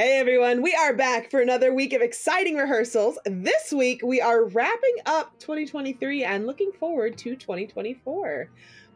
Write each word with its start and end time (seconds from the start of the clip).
Hey 0.00 0.20
everyone, 0.20 0.62
we 0.62 0.72
are 0.74 0.94
back 0.94 1.28
for 1.28 1.40
another 1.40 1.74
week 1.74 1.92
of 1.92 2.02
exciting 2.02 2.54
rehearsals. 2.54 3.18
This 3.24 3.72
week 3.72 4.00
we 4.04 4.20
are 4.20 4.44
wrapping 4.44 4.94
up 5.06 5.36
2023 5.40 6.22
and 6.22 6.46
looking 6.46 6.70
forward 6.70 7.18
to 7.18 7.34
2024. 7.34 8.48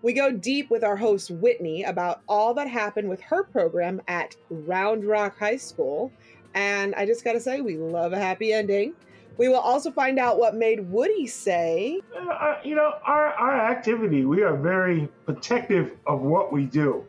We 0.03 0.12
go 0.12 0.30
deep 0.30 0.71
with 0.71 0.85
our 0.85 0.95
host 0.95 1.33
Whitney 1.33 1.83
about 1.83 2.21
all 2.29 2.54
that 2.54 2.69
happened 2.69 3.09
with 3.09 3.21
her 3.23 3.43
program 3.43 4.01
at 4.07 4.37
Round 4.49 5.04
Rock 5.04 5.37
High 5.41 5.57
School. 5.57 6.12
And 6.54 6.95
I 6.95 7.05
just 7.05 7.25
got 7.25 7.32
to 7.32 7.41
say, 7.41 7.62
we 7.62 7.77
love 7.77 8.12
a 8.12 8.19
happy 8.21 8.53
ending. 8.53 8.95
We 9.39 9.48
will 9.48 9.57
also 9.57 9.91
find 9.91 10.21
out 10.21 10.39
what 10.39 10.55
made 10.55 10.89
Woody 10.89 11.27
say. 11.27 12.00
Uh, 12.16 12.59
you 12.62 12.77
know, 12.77 12.93
our, 13.05 13.32
our 13.32 13.61
activity, 13.73 14.25
we 14.25 14.45
are 14.45 14.57
very 14.57 15.09
protective 15.27 15.96
of 16.07 16.21
what 16.21 16.53
we 16.53 16.64
do. 16.64 17.05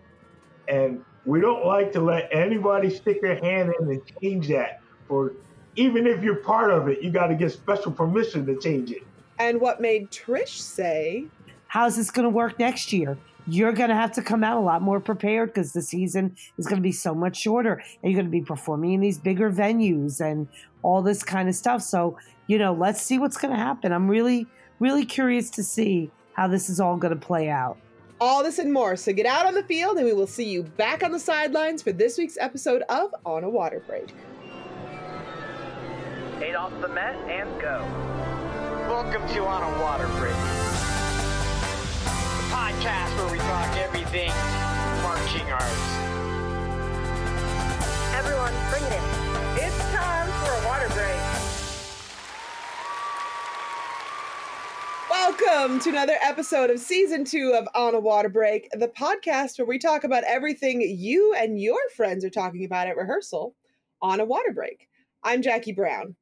And 0.68 1.06
we 1.26 1.40
don't 1.42 1.66
like 1.66 1.92
to 1.94 2.02
let 2.02 2.30
anybody 2.32 2.90
stick 2.90 3.22
their 3.22 3.38
hand 3.38 3.74
in 3.80 3.90
and 3.90 4.02
change 4.22 4.48
that. 4.50 4.82
For 5.08 5.34
even 5.76 6.08
if 6.08 6.24
you're 6.24 6.36
part 6.36 6.72
of 6.72 6.88
it, 6.88 7.02
you 7.02 7.12
got 7.12 7.28
to 7.28 7.36
get 7.36 7.52
special 7.52 7.92
permission 7.92 8.46
to 8.46 8.60
change 8.60 8.92
it. 8.92 9.04
And 9.40 9.60
what 9.60 9.82
made 9.82 10.12
Trish 10.12 10.60
say, 10.60 11.26
How's 11.74 11.96
this 11.96 12.12
going 12.12 12.26
to 12.26 12.30
work 12.30 12.60
next 12.60 12.94
year? 12.94 13.18
You're 13.48 13.72
going 13.72 13.90
to 13.90 13.96
have 13.96 14.12
to 14.12 14.22
come 14.22 14.44
out 14.44 14.58
a 14.58 14.60
lot 14.60 14.84
more 14.84 15.00
prepared 15.00 15.50
because 15.50 15.74
the 15.74 15.82
season 15.82 16.36
is 16.60 16.68
going 16.68 16.78
to 16.78 16.84
be 16.84 16.92
so 16.92 17.16
much 17.16 17.36
shorter. 17.36 17.82
And 18.04 18.12
you're 18.12 18.22
going 18.22 18.28
to 18.28 18.32
be 18.32 18.44
performing 18.44 18.94
in 18.94 19.02
these 19.02 19.18
bigger 19.18 19.50
venues 19.50 20.22
and 20.22 20.48
all 20.84 21.02
this 21.02 21.24
kind 21.24 21.50
of 21.50 21.56
stuff. 21.56 21.82
So, 21.82 22.16
you 22.46 22.60
know, 22.60 22.74
let's 22.74 23.02
see 23.02 23.18
what's 23.18 23.38
going 23.38 23.56
to 23.56 23.60
happen. 23.60 23.92
I'm 23.92 24.08
really, 24.08 24.46
really 24.80 25.04
curious 25.04 25.50
to 25.50 25.64
see 25.64 26.12
how 26.34 26.48
this 26.48 26.70
is 26.70 26.80
all 26.80 26.96
going 26.96 27.20
to 27.20 27.20
play 27.20 27.50
out. 27.50 27.80
All 28.24 28.42
this 28.42 28.58
and 28.58 28.72
more. 28.72 28.96
So 28.96 29.12
get 29.12 29.26
out 29.26 29.46
on 29.46 29.54
the 29.54 29.64
field, 29.64 29.98
and 29.98 30.06
we 30.06 30.14
will 30.14 30.28
see 30.28 30.46
you 30.46 30.64
back 30.64 31.04
on 31.04 31.12
the 31.12 31.20
sidelines 31.20 31.82
for 31.82 31.92
this 31.92 32.18
week's 32.18 32.38
episode 32.40 32.82
of 32.88 33.14
On 33.26 33.44
a 33.44 33.50
Water 33.50 33.84
Break. 33.86 34.14
Eight 36.42 36.56
off 36.56 36.72
the 36.80 36.88
mat 36.88 37.18
and 37.30 37.50
go. 37.60 37.80
Welcome 38.88 39.28
to 39.28 39.46
On 39.46 39.62
a 39.62 39.82
Water 39.82 40.08
Break, 40.20 40.32
the 42.40 42.48
podcast 42.48 43.14
where 43.18 43.30
we 43.30 43.40
talk 43.40 43.76
everything 43.76 44.32
marching 45.04 45.52
arts. 45.52 45.90
Everyone, 48.16 48.54
bring 48.70 48.84
it 48.84 48.94
in. 48.94 49.04
It's 49.66 49.78
time 49.92 50.32
for 50.46 50.64
a 50.64 50.66
water 50.66 50.88
break. 50.94 51.23
Welcome 55.26 55.80
to 55.80 55.90
another 55.90 56.18
episode 56.22 56.70
of 56.70 56.80
season 56.80 57.24
two 57.24 57.54
of 57.58 57.66
On 57.76 57.96
a 57.96 58.00
Water 58.00 58.28
Break, 58.28 58.68
the 58.74 58.90
podcast 58.90 59.58
where 59.58 59.66
we 59.66 59.80
talk 59.80 60.04
about 60.04 60.26
everything 60.26 60.82
you 60.82 61.34
and 61.34 61.62
your 61.62 61.80
friends 61.96 62.26
are 62.26 62.30
talking 62.30 62.66
about 62.66 62.88
at 62.88 62.98
rehearsal 62.98 63.56
on 64.02 64.20
a 64.20 64.26
water 64.26 64.52
break. 64.54 64.90
I'm 65.24 65.42
Jackie 65.42 65.72
Brown. 65.72 66.18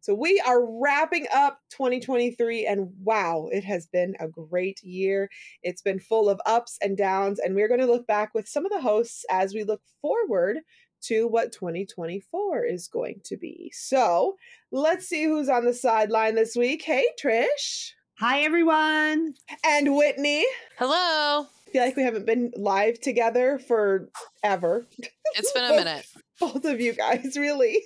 So 0.00 0.14
we 0.14 0.40
are 0.46 0.64
wrapping 0.66 1.26
up 1.34 1.60
2023, 1.72 2.64
and 2.64 2.88
wow, 3.02 3.50
it 3.52 3.64
has 3.64 3.86
been 3.86 4.14
a 4.18 4.28
great 4.28 4.82
year. 4.82 5.28
It's 5.62 5.82
been 5.82 6.00
full 6.00 6.30
of 6.30 6.40
ups 6.46 6.78
and 6.80 6.96
downs, 6.96 7.38
and 7.40 7.54
we're 7.54 7.68
going 7.68 7.80
to 7.80 7.86
look 7.86 8.06
back 8.06 8.30
with 8.34 8.48
some 8.48 8.64
of 8.64 8.72
the 8.72 8.80
hosts 8.80 9.26
as 9.30 9.52
we 9.52 9.62
look 9.62 9.82
forward 10.00 10.60
to 11.02 11.28
what 11.28 11.52
2024 11.52 12.64
is 12.64 12.88
going 12.88 13.20
to 13.24 13.36
be. 13.36 13.70
So 13.74 14.36
let's 14.72 15.06
see 15.06 15.24
who's 15.24 15.50
on 15.50 15.66
the 15.66 15.74
sideline 15.74 16.34
this 16.34 16.56
week. 16.56 16.82
Hey, 16.82 17.04
Trish. 17.22 17.92
Hi, 18.20 18.40
everyone. 18.40 19.34
And 19.64 19.94
Whitney. 19.94 20.44
Hello. 20.76 21.46
I 21.46 21.70
feel 21.70 21.84
like 21.84 21.94
we 21.94 22.02
haven't 22.02 22.26
been 22.26 22.50
live 22.56 22.98
together 22.98 23.60
for 23.60 24.08
ever. 24.42 24.88
It's 25.36 25.52
been 25.52 25.64
a 25.64 25.76
minute. 25.76 26.04
Both 26.40 26.64
of 26.64 26.80
you 26.80 26.94
guys, 26.94 27.36
really. 27.36 27.80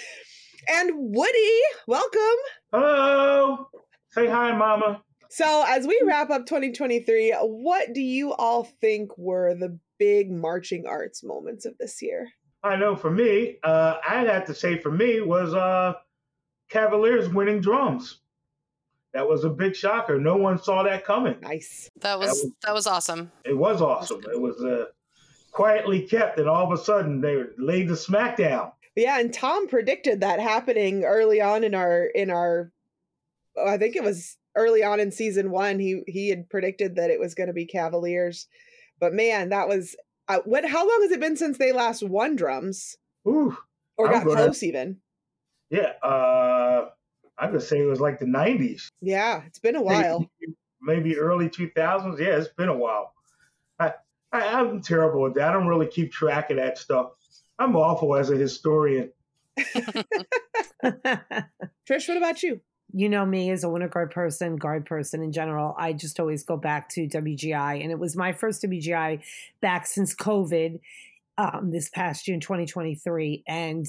and 0.68 0.90
Woody, 0.92 1.60
welcome. 1.86 2.20
Hello. 2.74 3.70
Say 4.10 4.26
hi, 4.26 4.54
Mama. 4.54 5.02
So, 5.30 5.64
as 5.66 5.86
we 5.86 5.98
wrap 6.04 6.28
up 6.28 6.44
2023, 6.44 7.32
what 7.40 7.94
do 7.94 8.02
you 8.02 8.34
all 8.34 8.64
think 8.64 9.16
were 9.16 9.54
the 9.54 9.78
big 9.98 10.30
marching 10.30 10.86
arts 10.86 11.24
moments 11.24 11.64
of 11.64 11.78
this 11.78 12.02
year? 12.02 12.28
I 12.62 12.76
know 12.76 12.96
for 12.96 13.10
me, 13.10 13.56
uh, 13.62 13.94
I'd 14.06 14.26
have 14.26 14.44
to 14.44 14.54
say 14.54 14.76
for 14.76 14.90
me 14.90 15.22
was 15.22 15.54
uh, 15.54 15.94
Cavaliers 16.68 17.30
winning 17.30 17.62
drums. 17.62 18.20
That 19.14 19.28
was 19.28 19.44
a 19.44 19.48
big 19.48 19.76
shocker. 19.76 20.18
No 20.18 20.36
one 20.36 20.60
saw 20.60 20.82
that 20.82 21.04
coming. 21.04 21.36
Nice. 21.40 21.88
That 22.00 22.18
was 22.18 22.28
that 22.42 22.46
was, 22.46 22.52
that 22.66 22.74
was 22.74 22.86
awesome. 22.88 23.30
It 23.44 23.56
was 23.56 23.80
awesome. 23.80 24.22
It 24.30 24.40
was 24.40 24.60
uh, 24.62 24.86
quietly 25.52 26.02
kept, 26.02 26.38
and 26.38 26.48
all 26.48 26.64
of 26.70 26.78
a 26.78 26.82
sudden 26.82 27.20
they 27.20 27.44
laid 27.56 27.88
the 27.88 27.94
smackdown. 27.94 28.72
Yeah, 28.96 29.18
and 29.20 29.32
Tom 29.32 29.68
predicted 29.68 30.20
that 30.20 30.40
happening 30.40 31.04
early 31.04 31.40
on 31.40 31.64
in 31.64 31.74
our 31.74 32.04
in 32.06 32.30
our. 32.30 32.70
I 33.64 33.76
think 33.78 33.94
it 33.94 34.02
was 34.02 34.36
early 34.56 34.82
on 34.82 34.98
in 34.98 35.12
season 35.12 35.50
one. 35.52 35.78
He 35.78 36.02
he 36.08 36.28
had 36.28 36.48
predicted 36.50 36.96
that 36.96 37.10
it 37.10 37.20
was 37.20 37.34
going 37.34 37.46
to 37.46 37.52
be 37.52 37.66
Cavaliers, 37.66 38.48
but 38.98 39.12
man, 39.14 39.50
that 39.50 39.68
was 39.68 39.94
uh, 40.28 40.40
what? 40.44 40.64
How 40.64 40.80
long 40.88 41.02
has 41.02 41.12
it 41.12 41.20
been 41.20 41.36
since 41.36 41.56
they 41.58 41.70
last 41.72 42.02
won 42.02 42.34
drums? 42.34 42.96
Ooh, 43.28 43.56
or 43.96 44.08
I'm 44.08 44.12
got 44.12 44.24
gonna- 44.26 44.36
close 44.42 44.62
even. 44.64 44.96
yeah. 45.70 45.92
Uh, 46.02 46.86
I'm 47.38 47.50
gonna 47.50 47.60
say 47.60 47.80
it 47.80 47.86
was 47.86 48.00
like 48.00 48.18
the 48.18 48.26
'90s, 48.26 48.88
Yeah, 49.00 49.42
it's 49.46 49.58
been 49.58 49.76
a 49.76 49.82
while. 49.82 50.28
maybe 50.80 51.18
early 51.18 51.48
2000s. 51.48 52.18
Yeah, 52.18 52.36
it's 52.36 52.48
been 52.48 52.68
a 52.68 52.76
while. 52.76 53.12
I, 53.78 53.92
I 54.32 54.60
I'm 54.60 54.82
terrible 54.82 55.22
with 55.22 55.34
that. 55.34 55.50
I 55.50 55.52
don't 55.52 55.66
really 55.66 55.88
keep 55.88 56.12
track 56.12 56.50
of 56.50 56.58
that 56.58 56.78
stuff. 56.78 57.12
I'm 57.58 57.76
awful 57.76 58.16
as 58.16 58.30
a 58.30 58.36
historian. 58.36 59.10
Trish, 59.58 60.04
what 62.08 62.16
about 62.16 62.42
you? 62.42 62.60
you 62.96 63.08
know 63.08 63.26
me 63.26 63.50
as 63.50 63.64
a 63.64 63.68
winter 63.68 63.88
guard 63.88 64.12
person, 64.12 64.54
guard 64.54 64.86
person 64.86 65.20
in 65.20 65.32
general. 65.32 65.74
I 65.76 65.92
just 65.92 66.20
always 66.20 66.44
go 66.44 66.56
back 66.56 66.88
to 66.90 67.08
WGI, 67.08 67.82
and 67.82 67.90
it 67.90 67.98
was 67.98 68.16
my 68.16 68.32
first 68.32 68.62
WGI 68.62 69.20
back 69.60 69.88
since 69.88 70.14
COVID 70.14 70.78
um, 71.36 71.72
this 71.72 71.90
past 71.90 72.24
June 72.24 72.38
2023, 72.38 73.42
and 73.48 73.84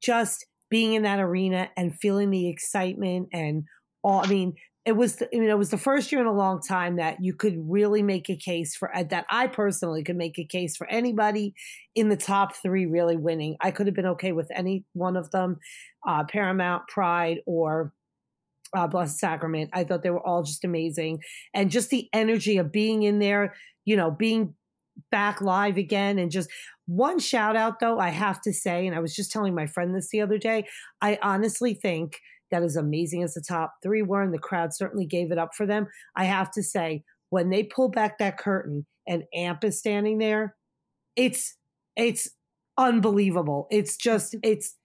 just 0.00 0.44
being 0.70 0.94
in 0.94 1.02
that 1.02 1.20
arena 1.20 1.70
and 1.76 1.98
feeling 1.98 2.30
the 2.30 2.48
excitement 2.48 3.28
and 3.32 3.64
all. 4.02 4.24
I 4.24 4.28
mean, 4.28 4.54
it 4.84 4.96
was 4.96 5.22
you 5.32 5.42
know 5.42 5.50
it 5.50 5.58
was 5.58 5.70
the 5.70 5.78
first 5.78 6.10
year 6.10 6.20
in 6.20 6.26
a 6.26 6.32
long 6.32 6.62
time 6.62 6.96
that 6.96 7.18
you 7.20 7.34
could 7.34 7.56
really 7.58 8.02
make 8.02 8.30
a 8.30 8.36
case 8.36 8.74
for 8.74 8.94
uh, 8.96 9.02
that. 9.10 9.26
I 9.30 9.46
personally 9.46 10.02
could 10.02 10.16
make 10.16 10.38
a 10.38 10.44
case 10.44 10.76
for 10.76 10.88
anybody 10.88 11.54
in 11.94 12.08
the 12.08 12.16
top 12.16 12.56
three 12.56 12.86
really 12.86 13.16
winning. 13.16 13.56
I 13.60 13.70
could 13.70 13.86
have 13.86 13.96
been 13.96 14.06
okay 14.06 14.32
with 14.32 14.50
any 14.54 14.84
one 14.94 15.16
of 15.16 15.30
them, 15.30 15.58
uh, 16.06 16.24
Paramount, 16.24 16.88
Pride, 16.88 17.40
or 17.46 17.92
uh, 18.74 18.86
Blessed 18.86 19.18
Sacrament. 19.18 19.70
I 19.72 19.84
thought 19.84 20.02
they 20.02 20.10
were 20.10 20.26
all 20.26 20.42
just 20.42 20.64
amazing. 20.64 21.22
And 21.54 21.70
just 21.70 21.90
the 21.90 22.08
energy 22.12 22.58
of 22.58 22.72
being 22.72 23.02
in 23.02 23.18
there, 23.18 23.54
you 23.84 23.96
know, 23.96 24.10
being 24.10 24.54
back 25.10 25.40
live 25.40 25.76
again. 25.76 26.18
And 26.18 26.30
just 26.30 26.50
one 26.86 27.18
shout 27.18 27.56
out, 27.56 27.80
though, 27.80 27.98
I 27.98 28.08
have 28.08 28.40
to 28.42 28.52
say, 28.52 28.86
and 28.86 28.96
I 28.96 29.00
was 29.00 29.14
just 29.14 29.30
telling 29.30 29.54
my 29.54 29.66
friend 29.66 29.94
this 29.94 30.10
the 30.10 30.20
other 30.20 30.38
day, 30.38 30.66
I 31.00 31.18
honestly 31.22 31.74
think 31.74 32.18
that 32.50 32.62
is 32.62 32.76
amazing 32.76 33.22
as 33.22 33.34
the 33.34 33.44
top 33.46 33.74
three 33.82 34.02
were, 34.02 34.22
and 34.22 34.32
the 34.32 34.38
crowd 34.38 34.74
certainly 34.74 35.06
gave 35.06 35.30
it 35.30 35.38
up 35.38 35.54
for 35.54 35.66
them, 35.66 35.86
I 36.16 36.24
have 36.24 36.50
to 36.52 36.62
say, 36.62 37.04
when 37.30 37.50
they 37.50 37.62
pull 37.62 37.90
back 37.90 38.18
that 38.18 38.38
curtain 38.38 38.86
and 39.06 39.24
Amp 39.34 39.64
is 39.64 39.78
standing 39.78 40.18
there, 40.18 40.56
it's, 41.16 41.56
it's, 41.96 42.30
unbelievable 42.80 43.66
it's 43.72 43.96
just 43.96 44.36
it's 44.44 44.76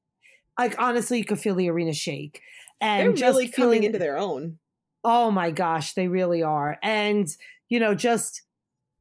like 0.57 0.73
honestly 0.79 1.19
you 1.19 1.23
could 1.23 1.39
feel 1.39 1.53
the 1.53 1.69
arena 1.69 1.93
shake 1.93 2.41
and 2.83 3.07
They're 3.07 3.13
just 3.13 3.37
really 3.37 3.47
coming 3.47 3.69
feeling 3.69 3.83
into 3.83 3.99
their 3.99 4.17
own. 4.17 4.59
Oh 5.05 5.31
my 5.31 5.51
gosh, 5.51 5.93
they 5.93 6.09
really 6.09 6.43
are. 6.43 6.77
And, 6.83 7.27
you 7.69 7.79
know, 7.79 7.95
just 7.95 8.41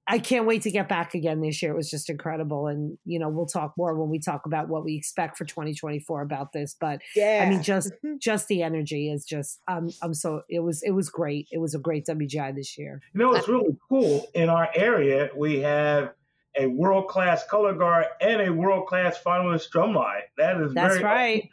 I 0.08 0.18
can't 0.18 0.46
wait 0.46 0.62
to 0.62 0.70
get 0.70 0.88
back 0.88 1.14
again 1.14 1.40
this 1.40 1.62
year. 1.62 1.72
It 1.72 1.76
was 1.76 1.88
just 1.88 2.10
incredible. 2.10 2.66
And, 2.66 2.98
you 3.04 3.20
know, 3.20 3.28
we'll 3.28 3.46
talk 3.46 3.74
more 3.76 3.96
when 3.96 4.10
we 4.10 4.18
talk 4.18 4.46
about 4.46 4.68
what 4.68 4.84
we 4.84 4.96
expect 4.96 5.38
for 5.38 5.44
2024 5.44 6.22
about 6.22 6.52
this. 6.52 6.74
But 6.78 7.00
Yeah. 7.14 7.44
I 7.46 7.48
mean, 7.48 7.62
just 7.62 7.92
just 8.18 8.48
the 8.48 8.62
energy 8.62 9.10
is 9.10 9.24
just 9.24 9.60
um 9.68 9.90
I'm 10.02 10.12
so 10.14 10.42
it 10.48 10.60
was 10.60 10.82
it 10.82 10.90
was 10.90 11.08
great. 11.08 11.46
It 11.52 11.58
was 11.58 11.74
a 11.74 11.78
great 11.78 12.06
WGI 12.06 12.54
this 12.54 12.76
year. 12.76 13.00
You 13.14 13.20
know, 13.20 13.32
it's 13.32 13.48
really 13.48 13.76
cool. 13.88 14.26
In 14.34 14.48
our 14.48 14.68
area, 14.74 15.30
we 15.36 15.60
have 15.60 16.12
a 16.56 16.66
world 16.66 17.08
class 17.08 17.46
color 17.46 17.74
guard 17.74 18.06
and 18.20 18.42
a 18.42 18.52
world 18.52 18.86
class 18.86 19.16
finalist 19.24 19.70
drumline. 19.70 20.22
That 20.36 20.60
is 20.60 20.74
That's 20.74 20.94
very 20.94 21.04
right. 21.04 21.50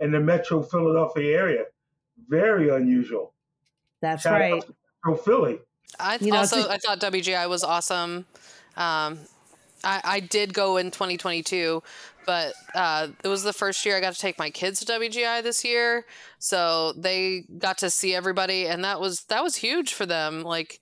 in 0.00 0.10
the 0.10 0.20
Metro 0.20 0.62
Philadelphia 0.62 1.38
area. 1.38 1.64
Very 2.28 2.68
unusual. 2.68 3.32
That's 4.00 4.22
Shout 4.22 4.34
out 4.34 4.40
right. 4.40 4.62
to 4.62 4.74
Metro 5.04 5.22
Philly. 5.22 5.58
I 5.98 6.20
You 6.20 6.32
know, 6.32 6.38
also 6.38 6.68
I 6.68 6.78
thought 6.78 7.00
WGI 7.00 7.46
was 7.46 7.64
awesome. 7.64 8.26
Um, 8.76 9.20
I, 9.84 10.00
I 10.04 10.20
did 10.20 10.54
go 10.54 10.76
in 10.76 10.90
2022, 10.90 11.82
but 12.26 12.54
uh, 12.74 13.08
it 13.24 13.28
was 13.28 13.42
the 13.42 13.52
first 13.52 13.84
year 13.84 13.96
I 13.96 14.00
got 14.00 14.14
to 14.14 14.20
take 14.20 14.38
my 14.38 14.50
kids 14.50 14.80
to 14.80 14.86
WGI 14.86 15.42
this 15.42 15.64
year, 15.64 16.04
so 16.38 16.92
they 16.96 17.44
got 17.58 17.78
to 17.78 17.90
see 17.90 18.14
everybody, 18.14 18.66
and 18.66 18.84
that 18.84 19.00
was 19.00 19.24
that 19.24 19.42
was 19.42 19.56
huge 19.56 19.94
for 19.94 20.06
them. 20.06 20.42
Like, 20.42 20.80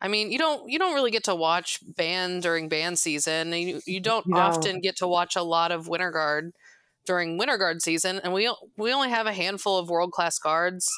I 0.00 0.08
mean, 0.08 0.30
you 0.32 0.38
don't 0.38 0.68
you 0.70 0.78
don't 0.78 0.94
really 0.94 1.10
get 1.10 1.24
to 1.24 1.34
watch 1.34 1.80
band 1.96 2.42
during 2.42 2.68
band 2.68 2.98
season. 2.98 3.52
and 3.52 3.62
You 3.62 3.80
you 3.86 4.00
don't 4.00 4.26
You 4.26 4.34
don't. 4.34 4.66
often 4.66 4.80
get 4.80 4.96
to 4.98 5.08
watch 5.08 5.36
a 5.36 5.42
lot 5.42 5.72
of 5.72 5.88
Winter 5.88 6.10
Guard 6.10 6.52
during 7.06 7.38
winter 7.38 7.56
guard 7.58 7.82
season, 7.82 8.20
and 8.24 8.32
we 8.32 8.52
we 8.76 8.92
only 8.92 9.10
have 9.10 9.26
a 9.26 9.32
handful 9.32 9.78
of 9.78 9.88
world 9.88 10.12
class 10.12 10.38
guards 10.38 10.88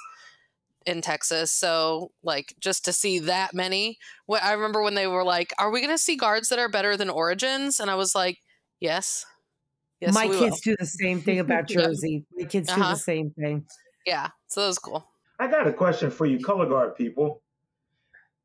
in 0.89 1.03
Texas. 1.03 1.53
So 1.53 2.11
like 2.23 2.55
just 2.61 2.85
to 2.87 2.93
see 2.93 3.21
that 3.21 3.55
many, 3.55 3.99
what 4.27 4.43
I 4.43 4.53
remember 4.55 4.83
when 4.83 4.95
they 4.95 5.07
were 5.07 5.25
like, 5.25 5.53
"Are 5.59 5.71
we 5.71 5.81
going 5.81 5.95
to 5.95 5.99
see 5.99 6.17
guards 6.17 6.49
that 6.49 6.59
are 6.59 6.69
better 6.69 6.97
than 6.97 7.11
Origins?" 7.11 7.81
And 7.81 7.91
I 7.91 7.95
was 7.97 8.15
like, 8.15 8.39
"Yes." 8.81 9.25
Yes, 10.01 10.15
My 10.15 10.27
we 10.29 10.39
kids 10.39 10.61
will. 10.65 10.73
do 10.73 10.77
the 10.79 10.87
same 10.87 11.21
thing 11.23 11.41
about 11.41 11.69
Yeah. 11.71 11.81
Jersey. 11.83 12.25
My 12.37 12.45
kids 12.47 12.69
do 12.73 12.81
Uh-huh. 12.81 12.95
the 12.95 13.01
same 13.01 13.31
thing. 13.33 13.67
Yeah, 14.07 14.29
so 14.49 14.61
that 14.63 14.69
was 14.69 14.79
cool. 14.79 15.09
I 15.41 15.49
got 15.49 15.67
a 15.67 15.73
question 15.73 16.11
for 16.11 16.27
you, 16.27 16.39
color 16.39 16.67
guard 16.67 16.95
people. 16.97 17.43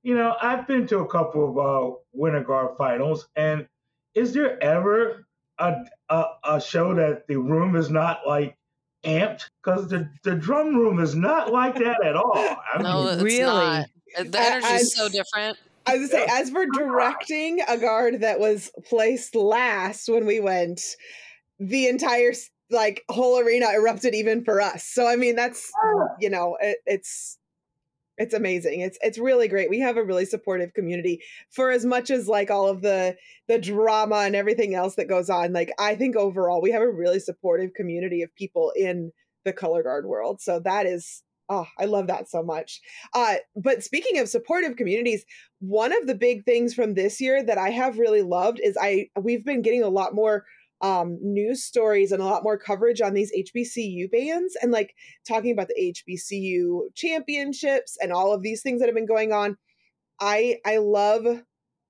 You 0.03 0.15
know, 0.15 0.35
I've 0.41 0.67
been 0.67 0.85
to 0.87 0.99
a 0.99 1.07
couple 1.07 1.49
of 1.49 1.57
uh, 1.57 1.95
winter 2.11 2.43
guard 2.43 2.77
finals, 2.77 3.29
and 3.35 3.67
is 4.15 4.33
there 4.33 4.61
ever 4.61 5.25
a, 5.59 5.85
a 6.09 6.25
a 6.43 6.61
show 6.61 6.93
that 6.95 7.27
the 7.27 7.37
room 7.37 7.75
is 7.75 7.89
not 7.89 8.27
like 8.27 8.57
amped? 9.03 9.49
Because 9.63 9.87
the 9.89 10.09
the 10.23 10.35
drum 10.35 10.75
room 10.75 10.99
is 10.99 11.15
not 11.15 11.51
like 11.51 11.75
that 11.75 12.03
at 12.03 12.15
all. 12.15 12.33
I 12.73 12.81
No, 12.81 13.03
mean, 13.03 13.13
it's 13.13 13.23
really? 13.23 13.45
not. 13.45 13.87
The 14.17 14.39
energy 14.39 14.67
is 14.67 14.95
so 14.95 15.09
different. 15.09 15.57
I 15.85 15.97
was 15.97 16.09
gonna 16.09 16.27
say, 16.27 16.31
as 16.31 16.49
for 16.49 16.65
directing 16.73 17.61
a 17.67 17.77
guard 17.77 18.21
that 18.21 18.39
was 18.39 18.71
placed 18.85 19.35
last 19.35 20.07
when 20.07 20.25
we 20.25 20.39
went, 20.39 20.81
the 21.59 21.87
entire 21.87 22.33
like 22.69 23.03
whole 23.09 23.39
arena 23.39 23.67
erupted 23.73 24.15
even 24.15 24.43
for 24.43 24.61
us. 24.61 24.85
So 24.85 25.07
I 25.07 25.15
mean, 25.15 25.35
that's 25.35 25.71
you 26.19 26.29
know, 26.29 26.57
it, 26.61 26.77
it's 26.85 27.37
it's 28.17 28.33
amazing. 28.33 28.81
It's 28.81 28.97
it's 29.01 29.17
really 29.17 29.47
great. 29.47 29.69
We 29.69 29.79
have 29.79 29.97
a 29.97 30.03
really 30.03 30.25
supportive 30.25 30.73
community 30.73 31.21
for 31.49 31.71
as 31.71 31.85
much 31.85 32.11
as 32.11 32.27
like 32.27 32.51
all 32.51 32.67
of 32.67 32.81
the 32.81 33.15
the 33.47 33.59
drama 33.59 34.17
and 34.17 34.35
everything 34.35 34.75
else 34.75 34.95
that 34.95 35.09
goes 35.09 35.29
on. 35.29 35.53
Like 35.53 35.71
I 35.79 35.95
think 35.95 36.15
overall 36.15 36.61
we 36.61 36.71
have 36.71 36.81
a 36.81 36.89
really 36.89 37.19
supportive 37.19 37.73
community 37.73 38.21
of 38.21 38.33
people 38.35 38.71
in 38.75 39.11
the 39.45 39.53
color 39.53 39.83
guard 39.83 40.05
world. 40.05 40.41
So 40.41 40.59
that 40.59 40.85
is 40.85 41.23
oh, 41.49 41.65
I 41.79 41.85
love 41.85 42.07
that 42.07 42.29
so 42.29 42.43
much. 42.43 42.81
Uh 43.13 43.35
but 43.55 43.83
speaking 43.83 44.19
of 44.19 44.29
supportive 44.29 44.75
communities, 44.75 45.25
one 45.59 45.91
of 45.91 46.05
the 46.05 46.15
big 46.15 46.45
things 46.45 46.73
from 46.73 46.93
this 46.93 47.19
year 47.19 47.43
that 47.43 47.57
I 47.57 47.71
have 47.71 47.97
really 47.97 48.21
loved 48.21 48.59
is 48.63 48.77
I 48.79 49.09
we've 49.19 49.43
been 49.43 49.63
getting 49.63 49.83
a 49.83 49.89
lot 49.89 50.13
more 50.13 50.45
um, 50.83 51.17
news 51.21 51.63
stories 51.63 52.11
and 52.11 52.21
a 52.21 52.25
lot 52.25 52.43
more 52.43 52.57
coverage 52.57 53.01
on 53.01 53.13
these 53.13 53.31
HBCU 53.31 54.11
bands 54.11 54.55
and 54.61 54.71
like 54.71 54.93
talking 55.27 55.51
about 55.51 55.69
the 55.69 55.93
HBCU 55.95 56.93
championships 56.93 57.97
and 58.01 58.11
all 58.11 58.33
of 58.33 58.43
these 58.43 58.61
things 58.61 58.81
that 58.81 58.87
have 58.87 58.95
been 58.95 59.07
going 59.07 59.31
on. 59.31 59.57
I 60.19 60.57
I 60.65 60.77
love 60.77 61.25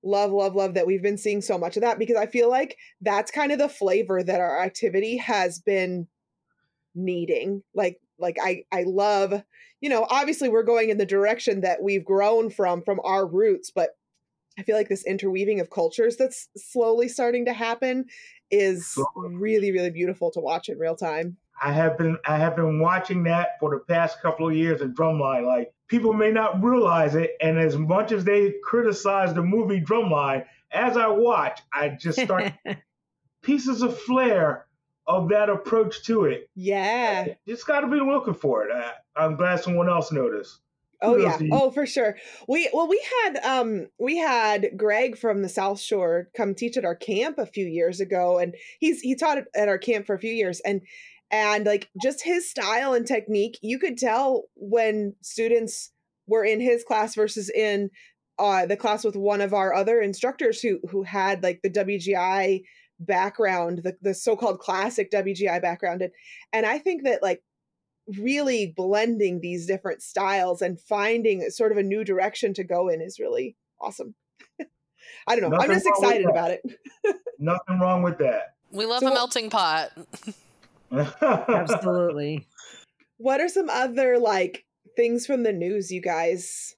love 0.04 0.30
love 0.30 0.54
love 0.54 0.74
that 0.74 0.86
we've 0.86 1.02
been 1.02 1.18
seeing 1.18 1.42
so 1.42 1.58
much 1.58 1.76
of 1.76 1.82
that 1.82 1.98
because 1.98 2.16
I 2.16 2.26
feel 2.26 2.48
like 2.48 2.76
that's 3.00 3.32
kind 3.32 3.50
of 3.50 3.58
the 3.58 3.68
flavor 3.68 4.22
that 4.22 4.40
our 4.40 4.62
activity 4.62 5.16
has 5.16 5.58
been 5.58 6.06
needing. 6.94 7.64
Like 7.74 8.00
like 8.18 8.36
I 8.40 8.62
I 8.70 8.84
love, 8.86 9.42
you 9.80 9.88
know, 9.88 10.06
obviously 10.08 10.48
we're 10.48 10.62
going 10.62 10.90
in 10.90 10.98
the 10.98 11.04
direction 11.04 11.62
that 11.62 11.82
we've 11.82 12.04
grown 12.04 12.48
from 12.48 12.82
from 12.82 13.00
our 13.02 13.26
roots, 13.26 13.72
but 13.74 13.90
I 14.58 14.62
feel 14.62 14.76
like 14.76 14.88
this 14.88 15.04
interweaving 15.04 15.60
of 15.60 15.70
cultures 15.70 16.16
that's 16.16 16.48
slowly 16.56 17.08
starting 17.08 17.44
to 17.46 17.52
happen 17.52 18.06
is 18.50 18.96
really 19.16 19.72
really 19.72 19.90
beautiful 19.90 20.30
to 20.32 20.40
watch 20.40 20.68
in 20.68 20.78
real 20.78 20.96
time. 20.96 21.36
I 21.62 21.72
have 21.72 21.96
been 21.98 22.18
I 22.26 22.36
have 22.38 22.56
been 22.56 22.80
watching 22.80 23.24
that 23.24 23.58
for 23.60 23.70
the 23.70 23.84
past 23.92 24.20
couple 24.20 24.48
of 24.48 24.54
years 24.54 24.80
in 24.80 24.94
Drumline. 24.94 25.46
Like 25.46 25.72
people 25.88 26.12
may 26.12 26.30
not 26.30 26.62
realize 26.62 27.14
it, 27.14 27.32
and 27.40 27.58
as 27.58 27.76
much 27.76 28.12
as 28.12 28.24
they 28.24 28.54
criticize 28.62 29.34
the 29.34 29.42
movie 29.42 29.80
Drumline, 29.80 30.44
as 30.72 30.96
I 30.96 31.08
watch, 31.08 31.60
I 31.72 31.90
just 31.90 32.20
start 32.20 32.52
pieces 33.42 33.82
of 33.82 33.98
flair 34.00 34.66
of 35.06 35.28
that 35.28 35.48
approach 35.48 36.02
to 36.04 36.24
it. 36.24 36.48
Yeah. 36.54 37.28
Just 37.46 37.66
got 37.66 37.80
to 37.80 37.88
be 37.88 38.00
looking 38.00 38.34
for 38.34 38.64
it. 38.64 38.72
I, 38.72 38.92
I'm 39.16 39.36
glad 39.36 39.62
someone 39.62 39.88
else 39.88 40.10
noticed. 40.10 40.60
Oh 41.04 41.16
yeah. 41.16 41.38
Oh 41.52 41.70
for 41.70 41.86
sure. 41.86 42.16
We 42.48 42.68
well 42.72 42.88
we 42.88 43.04
had 43.24 43.36
um 43.44 43.88
we 43.98 44.16
had 44.16 44.70
Greg 44.76 45.16
from 45.16 45.42
the 45.42 45.48
South 45.48 45.80
Shore 45.80 46.28
come 46.36 46.54
teach 46.54 46.76
at 46.76 46.84
our 46.84 46.94
camp 46.96 47.38
a 47.38 47.46
few 47.46 47.66
years 47.66 48.00
ago 48.00 48.38
and 48.38 48.54
he's 48.80 49.00
he 49.00 49.14
taught 49.14 49.38
at- 49.38 49.48
at 49.54 49.68
our 49.68 49.78
camp 49.78 50.06
for 50.06 50.14
a 50.14 50.18
few 50.18 50.32
years 50.32 50.60
and 50.64 50.80
and 51.30 51.66
like 51.66 51.88
just 52.02 52.22
his 52.22 52.48
style 52.48 52.94
and 52.94 53.06
technique 53.06 53.58
you 53.62 53.78
could 53.78 53.98
tell 53.98 54.44
when 54.56 55.14
students 55.20 55.90
were 56.26 56.44
in 56.44 56.60
his 56.60 56.84
class 56.84 57.14
versus 57.14 57.50
in 57.50 57.90
uh 58.38 58.66
the 58.66 58.76
class 58.76 59.04
with 59.04 59.16
one 59.16 59.40
of 59.40 59.54
our 59.54 59.74
other 59.74 60.00
instructors 60.00 60.60
who 60.60 60.78
who 60.90 61.02
had 61.02 61.42
like 61.42 61.60
the 61.62 61.70
WGI 61.70 62.62
background 63.00 63.80
the 63.82 63.96
the 64.02 64.14
so-called 64.14 64.58
classic 64.60 65.10
WGI 65.10 65.60
background 65.60 66.02
and 66.02 66.12
and 66.52 66.64
I 66.66 66.78
think 66.78 67.04
that 67.04 67.22
like 67.22 67.42
really 68.18 68.72
blending 68.76 69.40
these 69.40 69.66
different 69.66 70.02
styles 70.02 70.60
and 70.62 70.80
finding 70.80 71.48
sort 71.50 71.72
of 71.72 71.78
a 71.78 71.82
new 71.82 72.04
direction 72.04 72.52
to 72.54 72.64
go 72.64 72.88
in 72.88 73.00
is 73.00 73.18
really 73.18 73.56
awesome. 73.80 74.14
I 75.26 75.36
don't 75.36 75.50
know. 75.50 75.56
I'm 75.58 75.70
just 75.70 75.86
excited 75.86 76.26
about 76.26 76.50
it. 76.50 76.62
Nothing 77.38 77.78
wrong 77.80 78.02
with 78.02 78.18
that. 78.18 78.54
We 78.70 78.86
love 78.86 79.00
So- 79.00 79.08
a 79.10 79.14
melting 79.14 79.50
pot. 79.50 79.90
Absolutely. 81.22 82.46
What 83.18 83.40
are 83.40 83.48
some 83.48 83.68
other 83.70 84.18
like 84.18 84.64
things 84.96 85.26
from 85.26 85.42
the 85.42 85.52
news 85.52 85.90
you 85.90 86.00
guys 86.02 86.74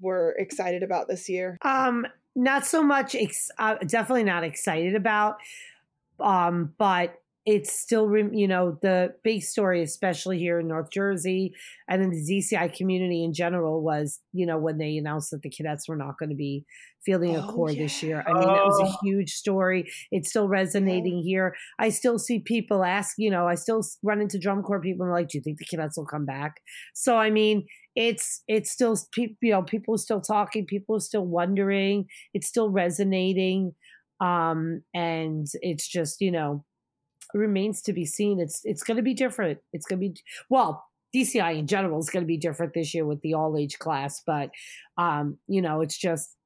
were 0.00 0.34
excited 0.38 0.82
about 0.82 1.08
this 1.08 1.28
year? 1.28 1.58
Um, 1.62 2.06
not 2.36 2.66
so 2.66 2.82
much. 2.82 3.14
Ex- 3.14 3.50
uh, 3.58 3.76
definitely 3.86 4.24
not 4.24 4.44
excited 4.44 4.94
about. 4.94 5.36
Um, 6.20 6.74
but 6.78 7.14
it's 7.50 7.72
still, 7.72 8.14
you 8.14 8.46
know, 8.46 8.78
the 8.82 9.14
big 9.24 9.42
story, 9.42 9.82
especially 9.82 10.38
here 10.38 10.60
in 10.60 10.68
North 10.68 10.90
Jersey 10.92 11.54
and 11.88 12.02
in 12.02 12.10
the 12.10 12.22
DCI 12.26 12.68
community 12.68 13.24
in 13.24 13.32
general, 13.32 13.82
was 13.82 14.20
you 14.32 14.44
know 14.44 14.58
when 14.58 14.76
they 14.78 14.98
announced 14.98 15.30
that 15.30 15.40
the 15.42 15.48
cadets 15.50 15.88
were 15.88 15.96
not 15.96 16.18
going 16.18 16.28
to 16.28 16.36
be 16.36 16.66
fielding 17.06 17.36
a 17.36 17.42
Oh, 17.42 17.44
corps 17.44 17.74
this 17.74 18.02
year. 18.02 18.22
I 18.28 18.34
mean, 18.34 18.52
that 18.52 18.66
was 18.66 18.78
Oh. 18.78 18.84
a 18.84 19.06
huge 19.06 19.32
story. 19.32 19.90
It's 20.10 20.28
still 20.28 20.48
resonating 20.48 21.22
here. 21.22 21.54
I 21.78 21.88
still 21.88 22.18
see 22.18 22.40
people 22.40 22.84
ask, 22.84 23.14
you 23.18 23.30
know, 23.30 23.46
I 23.48 23.54
still 23.54 23.82
run 24.02 24.20
into 24.20 24.38
drum 24.38 24.62
corps 24.62 24.80
people 24.80 25.04
and 25.06 25.12
like, 25.14 25.28
"Do 25.28 25.38
you 25.38 25.42
think 25.42 25.58
the 25.58 25.64
cadets 25.64 25.96
will 25.96 26.06
come 26.06 26.26
back?" 26.26 26.56
So 26.94 27.16
I 27.16 27.30
mean, 27.30 27.66
it's 27.94 28.42
it's 28.46 28.70
still 28.70 28.96
people 29.12 29.36
you 29.42 29.52
know 29.52 29.62
people 29.62 29.94
are 29.94 29.98
still 29.98 30.20
talking 30.20 30.66
people 30.66 30.96
are 30.96 31.00
still 31.00 31.26
wondering 31.26 32.06
it's 32.34 32.46
still 32.46 32.70
resonating 32.70 33.72
um 34.20 34.82
and 34.94 35.46
it's 35.62 35.88
just 35.88 36.20
you 36.20 36.30
know 36.30 36.64
remains 37.34 37.82
to 37.82 37.92
be 37.92 38.04
seen 38.06 38.40
it's 38.40 38.60
it's 38.64 38.82
going 38.82 38.96
to 38.96 39.02
be 39.02 39.14
different 39.14 39.58
it's 39.72 39.86
going 39.86 40.00
to 40.00 40.08
be 40.08 40.16
well 40.48 40.84
DCI 41.14 41.58
in 41.58 41.66
general 41.66 41.98
is 41.98 42.10
going 42.10 42.22
to 42.22 42.26
be 42.26 42.36
different 42.36 42.74
this 42.74 42.94
year 42.94 43.06
with 43.06 43.20
the 43.22 43.34
all 43.34 43.56
age 43.56 43.78
class 43.78 44.22
but 44.26 44.50
um 44.96 45.36
you 45.46 45.60
know 45.62 45.80
it's 45.80 45.96
just 45.98 46.36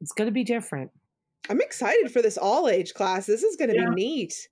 it's 0.00 0.12
going 0.12 0.26
to 0.26 0.32
be 0.32 0.44
different 0.44 0.90
I'm 1.48 1.60
excited 1.60 2.10
for 2.10 2.20
this 2.22 2.36
all 2.36 2.68
age 2.68 2.92
class. 2.92 3.24
This 3.26 3.44
is 3.44 3.54
going 3.54 3.70
to 3.70 3.76
Yeah. 3.76 3.90
be 3.90 3.94
neat. 3.94 4.48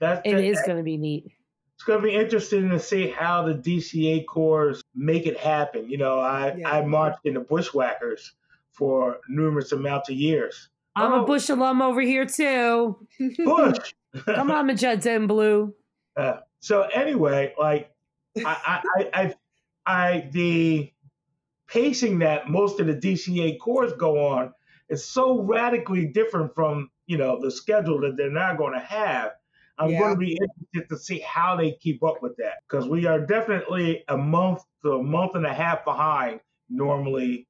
That's 0.00 0.22
it 0.24 0.38
is 0.38 0.58
going 0.64 0.78
to 0.78 0.82
be 0.84 0.96
neat 0.96 1.26
it's 1.74 1.84
going 1.84 2.00
to 2.00 2.06
be 2.08 2.14
interesting 2.14 2.68
to 2.70 2.78
see 2.78 3.08
how 3.08 3.42
the 3.42 3.54
DCA 3.54 4.24
corps 4.26 4.80
make 4.94 5.26
it 5.26 5.36
happen. 5.36 5.90
You 5.90 5.98
know, 5.98 6.20
I, 6.20 6.54
Yeah. 6.56 6.70
I 6.70 6.82
marched 6.84 7.18
in 7.24 7.34
the 7.34 7.40
Bushwackers 7.40 8.30
for 8.72 9.18
numerous 9.28 9.72
amounts 9.72 10.08
of 10.08 10.14
years. 10.16 10.68
i'm 10.96 11.12
Oh. 11.12 11.22
a 11.22 11.26
bush 11.26 11.48
alum 11.50 11.82
over 11.82 12.00
here 12.00 12.24
too 12.24 12.96
Bush. 13.44 13.94
come 14.24 14.50
on 14.50 14.66
magenta 14.66 15.10
and 15.10 15.28
blue 15.28 15.74
Uh, 16.16 16.40
so 16.60 16.82
anyway, 16.82 17.54
like 17.58 17.90
I, 18.36 18.42
I, 18.44 18.82
I, 18.94 19.10
I, 19.14 19.34
I, 19.86 20.28
the 20.30 20.92
pacing 21.68 22.18
that 22.18 22.50
most 22.50 22.80
of 22.80 22.86
the 22.86 22.94
DCA 22.94 23.58
corps 23.58 23.92
go 23.92 24.26
on 24.28 24.52
is 24.90 25.04
so 25.04 25.40
radically 25.40 26.06
different 26.06 26.54
from 26.54 26.90
you 27.06 27.16
know 27.16 27.40
the 27.40 27.50
schedule 27.50 28.00
that 28.02 28.16
they're 28.16 28.30
now 28.30 28.54
going 28.54 28.74
to 28.74 28.80
have. 28.80 29.32
I'm 29.78 29.90
Yeah. 29.90 30.00
going 30.00 30.10
to 30.12 30.18
be 30.18 30.38
interested 30.38 30.94
to 30.94 30.98
see 30.98 31.20
how 31.20 31.56
they 31.56 31.72
keep 31.72 32.02
up 32.04 32.22
with 32.22 32.36
that 32.36 32.58
because 32.68 32.86
we 32.86 33.06
are 33.06 33.18
definitely 33.18 34.04
a 34.08 34.16
month 34.18 34.62
to 34.84 34.92
a 34.92 35.02
month 35.02 35.34
and 35.34 35.46
a 35.46 35.54
half 35.54 35.82
behind 35.84 36.40
normally 36.68 37.48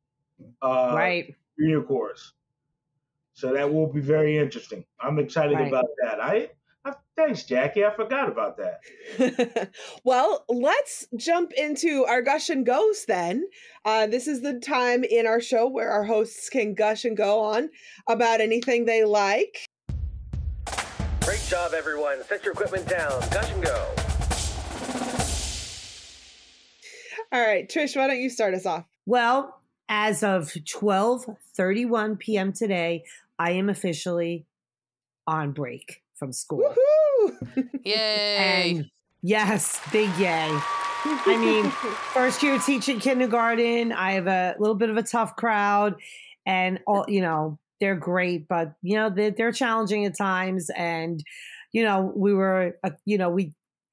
uh, 0.63 0.93
right 0.95 1.35
junior 1.59 1.83
corps. 1.83 2.33
So 3.35 3.53
that 3.55 3.73
will 3.73 3.87
be 3.93 4.01
very 4.01 4.39
interesting. 4.39 4.85
I'm 5.01 5.19
excited 5.19 5.55
Right. 5.55 5.69
about 5.69 5.87
that. 6.03 6.23
I, 6.23 6.51
I 6.85 6.95
thanks 7.17 7.45
Jackie. 7.45 7.85
I 7.85 7.95
forgot 7.95 8.29
about 8.29 8.59
that. 8.59 9.71
well, 10.05 10.45
let's 10.49 11.07
jump 11.17 11.53
into 11.53 12.05
our 12.05 12.23
gush 12.23 12.51
and 12.51 12.67
goes 12.67 13.05
then. 13.07 13.45
Uh, 13.85 14.07
this 14.07 14.27
is 14.29 14.43
the 14.43 14.61
time 14.61 15.03
in 15.05 15.27
our 15.27 15.41
show 15.41 15.67
where 15.69 15.91
our 15.91 16.05
hosts 16.05 16.49
can 16.49 16.75
gush 16.75 17.05
and 17.05 17.17
go 17.17 17.41
on 17.41 17.71
about 18.07 18.41
anything 18.41 18.85
they 18.85 19.05
like. 19.05 19.65
Great 21.23 21.45
job, 21.49 21.73
everyone. 21.75 22.23
Set 22.25 22.45
your 22.45 22.53
equipment 22.53 22.87
down. 22.89 23.21
Gush 23.31 23.51
and 23.53 23.63
go. 23.63 23.89
All 27.33 27.41
right, 27.41 27.67
Trish, 27.69 27.97
why 27.97 28.09
don't 28.09 28.21
you 28.21 28.29
start 28.29 28.53
us 28.55 28.67
off? 28.67 28.85
Well, 29.07 29.59
as 29.89 30.23
of 30.23 30.49
12:31 30.53 32.19
p.m. 32.19 32.53
today, 32.53 33.05
I 33.39 33.53
am 33.53 33.69
officially 33.69 34.47
on 35.27 35.53
break 35.53 36.03
from 36.15 36.33
school. 36.33 36.75
Woo! 36.77 37.37
Yay! 37.85 38.77
And 38.77 38.91
yes, 39.23 39.81
big 39.91 40.11
yay. 40.17 40.51
I 41.05 41.37
mean, 41.37 41.71
first 42.15 42.43
year 42.43 42.59
teaching 42.59 43.01
kindergarten, 43.01 43.93
I 43.93 44.13
have 44.13 44.27
a 44.27 44.55
little 44.59 44.77
bit 44.77 44.91
of 44.91 44.97
a 44.97 45.03
tough 45.03 45.37
crowd, 45.37 45.97
and 46.47 46.81
all 46.87 47.05
you 47.09 47.21
know, 47.21 47.59
they're 47.81 47.97
great, 47.97 48.47
but 48.49 48.75
you 48.83 48.97
know, 48.97 49.11
they're, 49.11 49.33
they're 49.33 49.53
challenging 49.53 50.05
at 50.05 50.17
times. 50.17 50.71
And 50.71 51.23
you 51.73 51.83
know, 51.83 52.13
we 52.15 52.35
were, 52.35 52.79
uh, 52.85 52.91
you 53.05 53.19
know, 53.19 53.31
we 53.31 53.53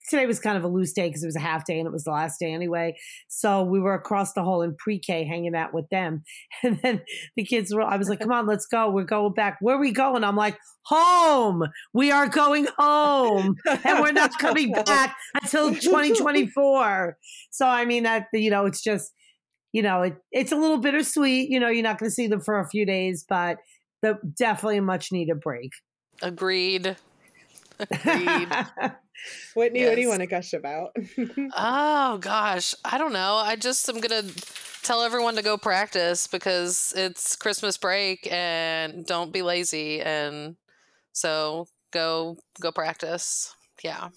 today 0.10 0.26
was 0.26 0.40
kind 0.40 0.58
of 0.58 0.64
a 0.64 0.68
loose 0.68 0.94
day 0.94 1.08
because 1.08 1.24
it 1.24 1.28
was 1.28 1.36
a 1.36 1.42
half 1.42 1.66
day 1.66 1.78
and 1.78 1.88
it 1.88 1.92
was 1.92 2.04
the 2.04 2.12
last 2.12 2.40
day 2.40 2.52
anyway. 2.52 2.96
So 3.28 3.64
we 3.64 3.80
were 3.80 3.94
across 3.94 4.34
the 4.34 4.44
hall 4.44 4.62
in 4.62 4.76
pre-K 4.76 5.26
hanging 5.26 5.56
out 5.56 5.74
with 5.74 5.90
them. 5.90 6.24
And 6.62 6.80
then 6.82 7.02
the 7.38 7.46
kids 7.46 7.74
were, 7.74 7.82
I 7.82 7.96
was 7.96 8.10
like, 8.10 8.20
come 8.20 8.32
on, 8.32 8.46
let's 8.46 8.66
go. 8.66 8.90
We're 8.90 9.06
going 9.06 9.34
back. 9.34 9.58
Where 9.62 9.78
are 9.78 9.80
we 9.80 9.92
going? 9.92 10.24
I'm 10.24 10.36
like, 10.36 10.58
home. 10.84 11.64
We 11.94 12.12
are 12.12 12.28
going 12.28 12.68
home 12.78 13.56
and 13.66 14.00
we're 14.02 14.12
not 14.12 14.38
coming 14.40 14.72
back 14.86 15.16
until 15.42 15.74
2024. 15.74 17.18
So, 17.52 17.66
I 17.66 17.86
mean, 17.86 18.04
that, 18.04 18.26
you 18.34 18.50
know, 18.50 18.66
it's 18.66 18.84
just, 18.84 19.14
you 19.72 19.82
know, 19.82 20.02
it, 20.02 20.18
it's 20.32 20.52
a 20.52 20.58
little 20.58 20.80
bittersweet. 20.80 21.50
You 21.50 21.60
know, 21.60 21.70
you're 21.70 21.84
not 21.84 21.98
going 21.98 22.10
to 22.10 22.14
see 22.14 22.28
them 22.28 22.42
for 22.42 22.60
a 22.60 22.68
few 22.68 22.86
days, 22.86 23.26
but 23.28 23.58
the 24.02 24.18
definitely 24.38 24.78
a 24.78 24.82
much 24.82 25.12
needed 25.12 25.40
break. 25.40 25.72
Agreed. 26.22 26.98
Whitney, 29.56 29.86
what 29.86 29.96
do 29.96 30.02
you 30.02 30.10
want 30.10 30.22
to 30.22 30.28
gush 30.28 30.54
about? 30.54 30.96
oh 31.58 32.18
gosh, 32.20 32.76
I 32.86 32.98
don't 32.98 33.14
know. 33.14 33.36
I 33.36 33.56
just 33.56 33.88
am 33.90 34.00
gonna 34.00 34.24
tell 34.84 35.04
everyone 35.04 35.36
to 35.36 35.42
go 35.42 35.58
practice 35.58 36.28
because 36.28 36.94
it's 36.96 37.36
Christmas 37.36 37.78
break 37.78 38.28
and 38.32 39.06
don't 39.06 39.32
be 39.32 39.42
lazy 39.42 40.02
and 40.02 40.56
so 41.12 41.68
go 41.92 42.38
go 42.60 42.72
practice. 42.72 43.56
Yeah. 43.84 44.10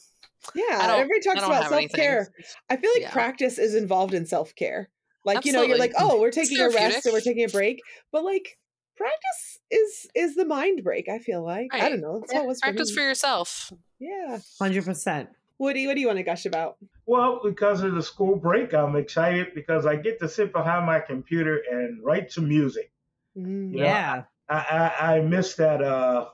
yeah, 0.55 0.79
everybody 0.81 1.21
talks 1.21 1.45
about 1.45 1.69
self 1.69 1.93
care. 1.93 2.33
I 2.69 2.77
feel 2.77 2.91
like 2.95 3.03
Yeah. 3.03 3.13
practice 3.13 3.59
is 3.59 3.75
involved 3.75 4.15
in 4.15 4.27
self 4.27 4.55
care. 4.55 4.91
Like 5.25 5.45
you 5.45 5.53
know, 5.53 5.63
you're 5.63 5.79
like, 5.79 5.93
oh, 5.99 6.21
we're 6.21 6.33
taking 6.33 6.59
a 6.59 6.69
rest 6.69 7.07
and 7.07 7.13
we're 7.13 7.21
taking 7.21 7.45
a 7.45 7.49
break, 7.49 7.81
but 8.11 8.25
like 8.25 8.59
practice 8.97 9.61
is 9.71 10.09
is 10.15 10.35
the 10.35 10.45
mind 10.45 10.85
break. 10.85 11.09
I 11.09 11.19
feel 11.19 11.45
like 11.45 11.69
I 11.73 11.89
don't 11.89 12.01
know. 12.01 12.21
That's 12.21 12.33
how 12.33 12.43
it 12.43 12.47
was 12.47 12.61
Practice 12.61 12.91
for 12.91 12.97
for 12.97 13.03
yourself. 13.03 13.73
yeah, 13.99 14.39
100%. 14.61 15.29
Woody, 15.59 15.87
what 15.87 15.95
do 15.95 16.01
you 16.01 16.09
want 16.09 16.19
to 16.19 16.25
gush 16.25 16.45
about? 16.45 16.77
Well, 17.07 17.41
because 17.45 17.83
of 17.83 17.95
the 17.95 18.03
school 18.03 18.37
break, 18.37 18.75
I'm 18.75 18.97
excited 18.97 19.55
because 19.55 19.87
I 19.87 19.97
get 19.97 20.19
to 20.21 20.29
sit 20.29 20.53
behind 20.53 20.87
my 20.87 20.99
computer 20.99 21.63
and 21.71 22.03
write 22.03 22.33
some 22.33 22.49
music. 22.49 22.91
Mm. 23.37 23.77
Yeah. 23.77 23.85
Yeah. 23.85 24.23
I, 24.49 24.57
I, 25.01 25.17
I 25.17 25.21
miss 25.21 25.55
that 25.57 25.83
uh 25.83 26.29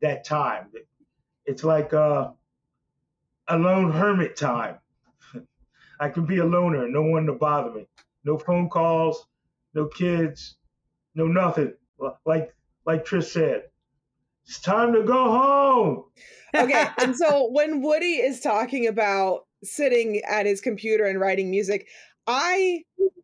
that 0.00 0.24
time. 0.24 0.70
It's 1.46 1.64
like 1.64 1.92
uh, 1.92 2.30
a 3.48 3.58
lone 3.58 3.90
hermit 3.92 4.36
time. 4.36 4.78
I 6.00 6.08
can 6.08 6.26
be 6.26 6.38
a 6.38 6.44
loner, 6.44 6.88
no 6.88 7.02
one 7.02 7.26
to 7.26 7.32
bother 7.32 7.70
me. 7.70 7.86
No 8.24 8.38
phone 8.38 8.68
calls, 8.70 9.26
no 9.74 9.86
kids, 9.86 10.56
no 11.14 11.26
nothing. 11.26 11.74
Like 12.24 12.54
like 12.86 13.04
Trish 13.04 13.32
said, 13.32 13.64
it's 14.44 14.60
time 14.60 14.92
to 14.92 15.02
go 15.02 15.30
home. 15.30 16.04
okay 16.54 16.86
and 16.98 17.16
so 17.16 17.48
when 17.50 17.82
woody 17.82 18.14
is 18.14 18.40
talking 18.40 18.86
about 18.86 19.46
sitting 19.62 20.20
at 20.28 20.46
his 20.46 20.60
computer 20.60 21.04
and 21.04 21.18
writing 21.18 21.50
music 21.50 21.88
i 22.26 22.80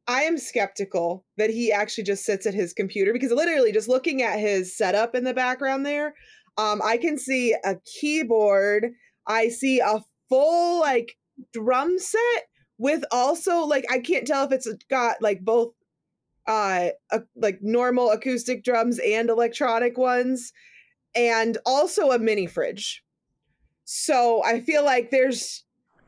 i 0.09 0.23
am 0.23 0.37
skeptical 0.37 1.25
that 1.37 1.51
he 1.51 1.71
actually 1.71 2.05
just 2.05 2.25
sits 2.25 2.47
at 2.47 2.55
his 2.55 2.73
computer 2.73 3.13
because 3.13 3.31
literally 3.31 3.73
just 3.73 3.89
looking 3.89 4.23
at 4.23 4.39
his 4.39 4.77
setup 4.77 5.15
in 5.15 5.25
the 5.25 5.35
background 5.35 5.87
there 5.87 6.15
um 6.59 6.81
i 6.85 6.97
can 6.97 7.17
see 7.17 7.55
a 7.65 7.77
keyboard 8.01 8.89
i 9.27 9.49
see 9.49 9.79
a 9.81 10.01
full 10.29 10.81
like 10.81 11.17
drum 11.53 11.99
set 11.99 12.49
with 12.79 13.05
also 13.13 13.61
like 13.61 13.85
i 13.91 13.99
can't 13.99 14.27
tell 14.27 14.45
if 14.45 14.53
it's 14.53 14.69
got 14.89 15.17
like 15.21 15.41
both 15.45 15.73
uh 16.51 16.89
a, 17.13 17.21
like 17.37 17.59
normal 17.63 18.11
acoustic 18.11 18.63
drums 18.63 18.99
and 18.99 19.31
electronic 19.31 19.97
ones 19.97 20.53
and 21.15 21.57
also 21.65 22.11
a 22.11 22.19
mini 22.19 22.47
fridge 22.47 23.03
so 23.93 24.41
I 24.45 24.61
feel 24.61 24.85
like 24.85 25.11
there's 25.11 25.65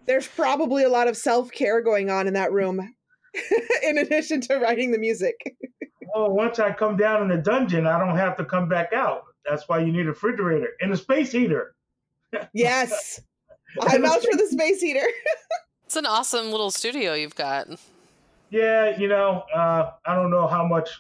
there's 0.07 0.29
probably 0.29 0.85
a 0.85 0.89
lot 0.89 1.09
of 1.09 1.17
self-care 1.17 1.81
going 1.81 2.11
on 2.11 2.29
in 2.29 2.35
that 2.35 2.53
room 2.53 2.95
in 3.83 3.99
addition 3.99 4.41
to 4.43 4.59
writing 4.59 4.93
the 4.93 4.99
music. 4.99 5.37
Oh, 6.15 6.29
once 6.29 6.59
I 6.59 6.71
come 6.71 6.99
down 6.99 7.23
in 7.23 7.29
the 7.29 7.39
dungeon, 7.39 7.87
I 7.87 7.99
don't 7.99 8.19
have 8.19 8.37
to 8.37 8.45
come 8.45 8.69
back 8.69 8.93
out. 8.93 9.23
That's 9.49 9.67
why 9.67 9.79
you 9.79 9.91
need 9.91 10.05
a 10.05 10.11
refrigerator 10.11 10.69
and 10.83 10.93
a 10.93 10.97
space 10.99 11.33
heater. 11.33 11.75
Yes. 12.53 13.19
I 13.81 13.97
vouch 13.97 14.23
for 14.31 14.37
the 14.37 14.47
space 14.47 14.83
heater. 14.83 15.07
It's 15.87 15.97
an 15.97 16.05
awesome 16.05 16.51
little 16.51 16.71
studio 16.71 17.15
you've 17.15 17.35
got. 17.35 17.67
Yeah, 18.53 18.99
you 18.99 19.09
know, 19.09 19.45
uh, 19.55 19.93
I 20.05 20.15
don't 20.15 20.31
know 20.31 20.47
how 20.47 20.67
much 20.67 20.91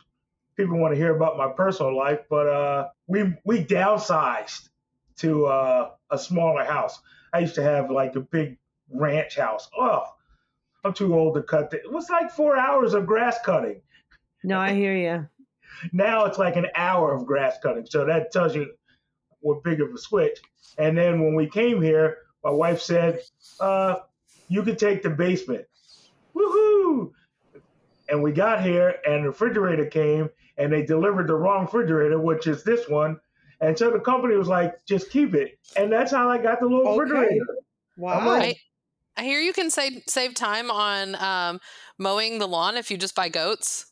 people 0.56 0.78
want 0.78 0.94
to 0.94 0.98
hear 0.98 1.14
about 1.14 1.36
my 1.36 1.52
personal 1.52 1.94
life, 1.94 2.20
but 2.30 2.48
uh, 2.48 2.88
we 3.08 3.34
we 3.44 3.62
downsized 3.62 4.70
to 5.18 5.44
uh, 5.44 5.90
a 6.10 6.18
smaller 6.18 6.64
house. 6.64 6.98
I 7.34 7.40
used 7.40 7.54
to 7.56 7.62
have 7.62 7.90
like 7.90 8.16
a 8.16 8.20
big 8.20 8.56
ranch 8.90 9.36
house. 9.36 9.68
Oh, 9.78 10.02
I'm 10.82 10.94
too 10.94 11.14
old 11.14 11.34
to 11.34 11.42
cut. 11.42 11.74
It. 11.74 11.82
it 11.84 11.92
was 11.92 12.08
like 12.08 12.30
four 12.30 12.56
hours 12.56 12.94
of 12.94 13.04
grass 13.04 13.36
cutting. 13.44 13.82
No, 14.42 14.58
I 14.58 14.72
hear 14.72 14.96
you. 14.96 15.28
Now 15.92 16.26
it's 16.26 16.38
like 16.38 16.56
an 16.56 16.68
hour 16.76 17.12
of 17.12 17.26
grass 17.26 17.56
cutting. 17.62 17.86
So 17.86 18.04
that 18.04 18.30
tells 18.30 18.54
you 18.54 18.72
what 19.40 19.64
big 19.64 19.80
of 19.80 19.92
a 19.92 19.98
switch. 19.98 20.38
And 20.78 20.96
then 20.96 21.20
when 21.22 21.34
we 21.34 21.48
came 21.48 21.82
here, 21.82 22.18
my 22.44 22.50
wife 22.50 22.80
said, 22.80 23.20
uh, 23.58 23.96
"You 24.48 24.62
can 24.62 24.76
take 24.76 25.02
the 25.02 25.10
basement." 25.10 25.66
Woohoo! 26.34 27.12
And 28.08 28.22
we 28.22 28.32
got 28.32 28.62
here, 28.62 28.96
and 29.06 29.24
the 29.24 29.28
refrigerator 29.28 29.86
came, 29.86 30.28
and 30.58 30.72
they 30.72 30.84
delivered 30.84 31.28
the 31.28 31.34
wrong 31.34 31.62
refrigerator, 31.64 32.20
which 32.20 32.46
is 32.46 32.62
this 32.64 32.88
one. 32.88 33.18
And 33.60 33.78
so 33.78 33.90
the 33.90 34.00
company 34.00 34.34
was 34.36 34.48
like, 34.48 34.84
"Just 34.86 35.10
keep 35.10 35.34
it," 35.34 35.58
and 35.76 35.90
that's 35.92 36.10
how 36.10 36.28
I 36.28 36.38
got 36.38 36.60
the 36.60 36.66
little 36.66 36.88
Okay. 36.88 37.00
refrigerator. 37.00 37.46
Wow. 37.96 38.26
like- 38.26 38.58
I 39.16 39.24
hear 39.24 39.40
you 39.40 39.52
can 39.52 39.70
save 39.70 40.02
save 40.06 40.34
time 40.34 40.70
on 40.70 41.14
um, 41.16 41.60
mowing 41.98 42.38
the 42.38 42.48
lawn 42.48 42.76
if 42.76 42.90
you 42.90 42.96
just 42.96 43.14
buy 43.14 43.28
goats. 43.28 43.86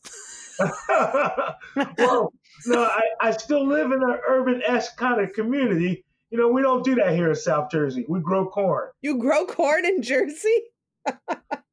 well, 0.88 2.32
no, 2.66 2.82
I, 2.82 3.02
I 3.20 3.30
still 3.32 3.66
live 3.66 3.92
in 3.92 4.02
an 4.02 4.18
urban 4.28 4.62
esque 4.66 4.96
kind 4.96 5.20
of 5.20 5.32
community. 5.32 6.04
You 6.30 6.38
know, 6.38 6.48
we 6.48 6.62
don't 6.62 6.84
do 6.84 6.94
that 6.96 7.12
here 7.12 7.28
in 7.30 7.34
South 7.36 7.70
Jersey. 7.70 8.04
We 8.08 8.20
grow 8.20 8.46
corn. 8.48 8.88
You 9.02 9.18
grow 9.18 9.46
corn 9.46 9.84
in 9.84 10.02
Jersey? 10.02 10.62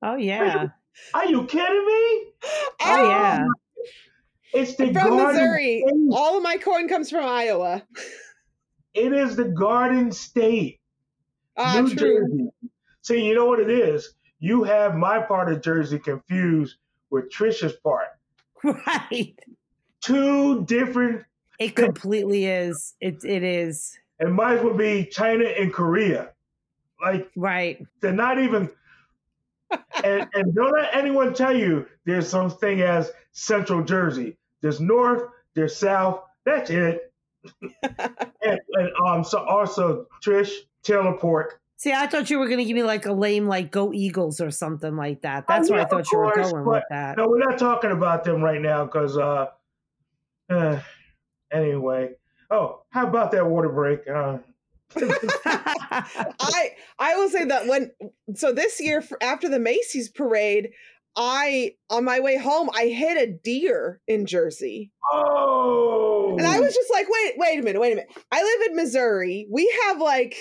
Oh, 0.04 0.16
yeah. 0.16 0.68
Are 1.14 1.26
you 1.26 1.46
kidding 1.46 1.86
me? 1.86 2.32
Oh, 2.82 3.10
yeah. 3.10 3.46
It's 4.54 4.76
the 4.76 4.86
from 4.86 4.94
garden 4.94 5.18
Missouri. 5.28 5.84
state. 5.88 5.96
All 6.14 6.38
of 6.38 6.44
my 6.44 6.58
corn 6.58 6.88
comes 6.88 7.10
from 7.10 7.26
Iowa. 7.26 7.84
It 8.94 9.14
is 9.14 9.36
the 9.36 9.46
garden 9.46 10.12
state. 10.12 10.80
Ah, 11.58 11.82
New 11.82 11.94
true. 11.96 12.28
Jersey. 12.28 12.50
See, 13.02 13.26
you 13.26 13.36
know 13.36 13.46
what 13.46 13.60
it 13.60 13.70
is? 13.70 14.14
You 14.40 14.64
have 14.64 14.96
my 14.96 15.20
part 15.20 15.52
of 15.52 15.62
Jersey 15.62 16.00
confused 16.00 16.78
with 17.10 17.32
Trisha's 17.32 17.74
part. 17.74 18.08
Right. 18.64 19.38
Two 20.02 20.64
different, 20.66 21.24
It 21.60 21.76
completely 21.76 22.46
is. 22.46 22.96
It, 23.02 23.24
it 23.24 23.44
is. 23.44 23.98
it 24.20 24.30
might 24.30 24.58
as 24.60 24.64
well 24.64 24.74
be 24.74 25.06
China 25.06 25.46
and 25.46 25.74
Korea. 25.74 26.30
Like, 27.02 27.30
Right. 27.36 27.84
they're 28.02 28.14
not 28.14 28.40
even. 28.40 28.70
And, 30.04 30.28
and 30.34 30.56
don't 30.56 30.72
let 30.72 30.94
anyone 30.94 31.34
tell 31.34 31.56
you 31.56 31.86
there's 32.06 32.28
something 32.28 32.82
as 32.82 33.12
Central 33.32 33.84
Jersey. 33.84 34.38
There's 34.62 34.80
North, 34.80 35.24
there's 35.56 35.76
South. 35.76 36.22
That's 36.46 36.70
it. 36.70 37.12
and, 37.84 38.60
and 38.74 38.90
um, 39.06 39.24
so 39.24 39.40
also 39.40 40.08
Trish 40.26 40.52
Taylor 40.84 41.18
Pork. 41.18 41.62
See, 41.80 41.94
I 41.94 42.08
thought 42.08 42.30
you 42.30 42.40
were 42.40 42.48
going 42.48 42.58
to 42.58 42.66
give 42.66 42.76
me 42.76 42.84
like 42.84 43.06
a 43.06 43.14
lame, 43.14 43.46
like 43.48 43.72
Go 43.72 43.94
Eagles 43.94 44.42
or 44.42 44.50
something 44.50 44.96
like 44.96 45.22
that. 45.22 45.46
That's 45.48 45.70
Oh, 45.70 45.74
where 45.74 45.82
I 45.84 45.86
thought 45.86 46.02
of 46.02 46.08
you 46.12 46.18
were 46.18 46.32
course, 46.32 46.52
going 46.52 46.66
with 46.66 46.84
that. 46.90 47.18
No, 47.18 47.28
we're 47.28 47.38
not 47.38 47.60
talking 47.60 47.92
about 47.92 48.24
them 48.24 48.42
right 48.42 48.60
now 48.60 48.86
because, 48.86 49.16
uh, 49.16 49.48
uh, 50.50 50.80
anyway. 51.52 52.16
Oh, 52.50 52.82
how 52.90 53.06
about 53.06 53.32
that 53.32 53.46
water 53.46 53.70
break? 53.70 54.08
Uh, 54.10 54.40
I 54.96 56.70
I 57.00 57.16
will 57.16 57.30
say 57.30 57.46
that 57.46 57.68
when 57.68 57.92
so 58.36 58.52
this 58.54 58.80
year 58.80 59.04
after 59.22 59.50
the 59.50 59.60
Macy's 59.60 60.10
parade, 60.10 60.70
I 61.16 61.76
on 61.90 62.06
my 62.06 62.20
way 62.20 62.38
home 62.38 62.70
I 62.74 62.88
hit 62.88 63.18
a 63.18 63.32
deer 63.32 64.00
in 64.08 64.26
Jersey. 64.26 64.92
oh, 65.12 66.36
And 66.38 66.48
I 66.48 66.60
was 66.60 66.74
just 66.74 66.92
like, 66.92 67.08
wait, 67.10 67.34
wait 67.38 67.60
a 67.60 67.64
minute, 67.64 67.80
wait 67.80 67.94
a 67.94 67.96
minute. 67.96 68.12
I 68.32 68.42
live 68.42 68.70
in 68.70 68.76
Missouri. 68.76 69.48
We 69.52 69.72
have 69.86 70.00
like 70.00 70.36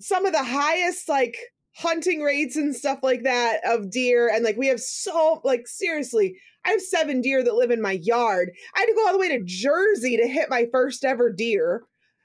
some 0.00 0.26
of 0.26 0.32
the 0.32 0.44
highest 0.44 1.08
like 1.08 1.36
hunting 1.76 2.22
rates 2.22 2.56
and 2.56 2.74
stuff 2.74 3.00
like 3.02 3.22
that 3.24 3.60
of 3.66 3.90
deer. 3.90 4.28
And 4.32 4.44
like 4.44 4.56
we 4.56 4.68
have 4.68 4.80
so 4.80 5.40
like 5.44 5.66
seriously, 5.66 6.36
I 6.64 6.70
have 6.70 6.80
seven 6.80 7.20
deer 7.20 7.42
that 7.44 7.54
live 7.54 7.70
in 7.70 7.80
my 7.80 7.98
yard. 8.02 8.50
I 8.74 8.80
had 8.80 8.86
to 8.86 8.94
go 8.94 9.06
all 9.06 9.12
the 9.12 9.18
way 9.18 9.28
to 9.28 9.44
Jersey 9.44 10.16
to 10.16 10.26
hit 10.26 10.50
my 10.50 10.66
first 10.72 11.04
ever 11.04 11.32
deer. 11.32 11.84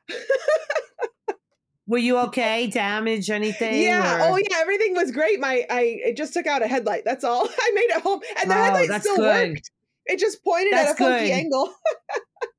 Were 1.88 1.98
you 1.98 2.18
okay? 2.20 2.68
Damage 2.68 3.30
anything? 3.30 3.82
Yeah. 3.82 4.28
or- 4.30 4.34
Oh 4.34 4.38
yeah, 4.38 4.58
everything 4.60 4.94
was 4.96 5.12
great. 5.12 5.40
My 5.40 5.66
I 5.70 5.82
it 6.06 6.18
just 6.18 6.34
took 6.34 6.48
out 6.48 6.62
a 6.62 6.68
headlight. 6.68 7.04
That's 7.06 7.24
all. 7.24 7.48
I 7.62 7.72
made 7.74 7.90
it 7.90 8.02
home, 8.02 8.22
and 8.40 8.50
the 8.50 8.56
Oh, 8.56 8.64
headlight 8.64 8.88
that's 8.90 9.04
still 9.04 9.18
good. 9.18 9.50
worked. 9.52 9.72
It 10.08 10.20
just 10.20 10.44
pointed 10.44 10.74
That's 10.74 10.92
at 10.92 10.96
a 10.96 11.10
funky 11.10 11.26
good. 11.28 11.34
angle. 11.34 11.74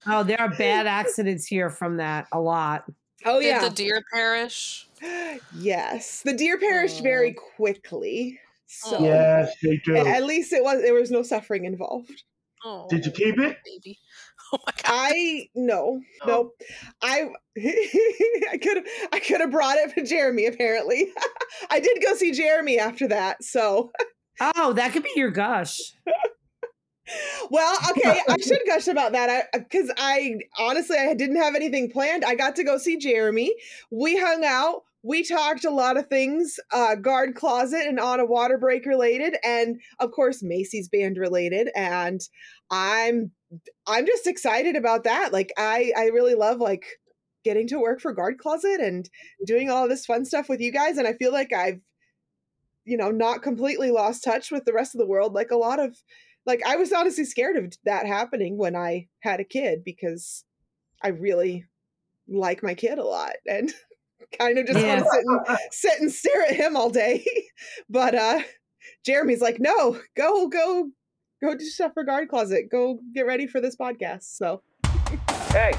Oh, 0.07 0.25
there 0.25 0.41
are 0.41 0.49
bad 0.49 0.87
accidents 0.89 1.47
here 1.47 1.71
from 1.71 1.97
that. 1.99 2.27
A 2.33 2.41
lot. 2.41 2.85
Oh 3.25 3.41
Did 3.41 3.47
yeah. 3.49 3.69
the 3.69 3.71
deer 3.75 4.03
perish? 4.13 4.89
yes, 5.57 6.23
the 6.23 6.33
deer 6.33 6.59
perished 6.59 7.01
Oh. 7.01 7.03
very 7.05 7.33
quickly. 7.57 8.39
So 8.67 8.97
Oh. 8.99 9.05
Yes, 9.05 9.55
they 9.63 9.77
do. 9.85 9.97
at 9.97 10.25
least 10.25 10.53
it 10.53 10.63
was 10.65 10.83
there 10.83 10.95
was 10.95 11.11
no 11.13 11.23
suffering 11.23 11.65
involved. 11.67 12.25
Oh, 12.65 12.87
Did 12.89 13.05
you 13.07 13.13
keep 13.13 13.39
it? 13.39 13.59
baby? 13.65 13.99
Oh 14.55 14.59
my 14.67 14.73
god. 14.83 14.85
I 15.15 15.49
no, 15.55 16.01
Oh. 16.23 16.27
nope. 16.27 16.53
I 17.01 17.29
I 17.59 18.59
could 18.59 18.77
have 18.77 18.87
I 19.13 19.19
could 19.21 19.41
have 19.41 19.51
brought 19.51 19.79
it 19.79 19.93
for 19.93 20.03
Jeremy. 20.03 20.47
Apparently, 20.47 21.11
I 21.71 21.81
did 21.81 22.03
go 22.05 22.15
see 22.15 22.33
Jeremy 22.33 22.79
after 22.79 23.09
that. 23.09 23.43
So 23.43 23.93
Oh, 24.57 24.73
that 24.75 24.93
could 24.93 25.05
be 25.05 25.13
your 25.17 25.31
gush. 25.31 25.79
well, 27.51 27.77
okay, 27.91 28.21
I 28.29 28.37
should 28.39 28.61
gush 28.67 28.89
about 28.89 29.13
that. 29.13 29.47
I 29.55 29.59
because 29.59 29.91
I 29.97 30.35
honestly 30.59 30.97
I 30.99 31.15
didn't 31.15 31.37
have 31.37 31.55
anything 31.55 31.91
planned. 31.91 32.25
I 32.25 32.35
got 32.35 32.57
to 32.57 32.65
go 32.65 32.79
see 32.79 32.97
Jeremy. 32.97 33.55
We 33.91 34.19
hung 34.19 34.45
out. 34.45 34.83
We 35.05 35.25
talked 35.25 35.65
a 35.65 35.71
lot 35.71 35.97
of 35.97 36.07
things, 36.07 36.61
uh, 36.71 36.95
guard 36.95 37.35
closet 37.35 37.87
and 37.89 37.99
on 37.99 38.21
a 38.21 38.25
water 38.25 38.57
break 38.57 38.87
related, 38.87 39.37
and 39.45 39.81
of 39.99 40.13
course 40.13 40.43
Macy's 40.45 40.89
band 40.89 41.17
related. 41.17 41.71
And 41.75 42.21
I'm 42.71 43.33
I'm 43.87 44.07
just 44.07 44.27
excited 44.27 44.77
about 44.77 45.05
that. 45.05 45.33
Like 45.33 45.53
I 45.57 45.93
I 45.97 46.07
really 46.07 46.35
love 46.35 46.59
like 46.59 46.85
getting 47.45 47.67
to 47.69 47.81
work 47.81 48.01
for 48.01 48.13
guard 48.13 48.39
closet 48.39 48.81
and 48.81 49.09
doing 49.47 49.71
all 49.71 49.89
this 49.89 50.07
fun 50.07 50.25
stuff 50.25 50.49
with 50.49 50.61
you 50.61 50.73
guys. 50.73 50.97
And 50.99 51.07
I 51.07 51.15
feel 51.15 51.33
like 51.33 51.53
I've 51.53 51.81
you 52.85 52.97
know 52.97 53.11
not 53.11 53.43
completely 53.43 53.91
lost 53.91 54.25
touch 54.25 54.51
with 54.51 54.65
the 54.65 54.73
rest 54.73 54.95
of 54.95 54.99
the 54.99 55.07
world. 55.07 55.35
Like 55.35 55.51
a 55.51 55.57
lot 55.57 55.81
of 55.81 55.97
like 56.47 56.63
I 56.67 56.77
was 56.77 56.93
honestly 56.93 57.25
scared 57.25 57.57
of 57.57 57.73
that 57.85 58.07
happening 58.07 58.59
when 58.59 58.77
I 58.77 59.09
had 59.21 59.41
a 59.41 59.45
kid 59.45 59.85
because 59.85 60.45
I 61.03 61.09
really 61.09 61.65
like 62.29 62.63
my 62.63 62.75
kid 62.75 62.99
a 62.99 63.05
lot 63.05 63.33
and 63.47 63.73
kind 64.39 64.59
of 64.59 64.67
just 64.67 64.85
want 64.85 65.01
to 65.01 65.07
sit 65.07 65.25
and 65.27 65.73
sit 65.73 66.01
and 66.01 66.13
stare 66.13 66.43
at 66.43 66.57
him 66.57 66.77
all 66.77 66.91
day. 66.91 67.25
but 67.89 68.15
uh 68.15 68.41
Jeremy's 69.05 69.41
like, 69.41 69.59
no, 69.61 70.01
go, 70.17 70.49
go, 70.49 70.91
go 71.43 71.55
do 71.55 71.65
stuff 71.65 71.93
for 71.93 72.05
guard 72.05 72.29
closet. 72.29 72.71
Go 72.71 73.01
get 73.15 73.27
ready 73.27 73.47
for 73.47 73.61
this 73.61 73.77
podcast. 73.77 74.37
So 74.37 74.63
Hey, 75.51 75.75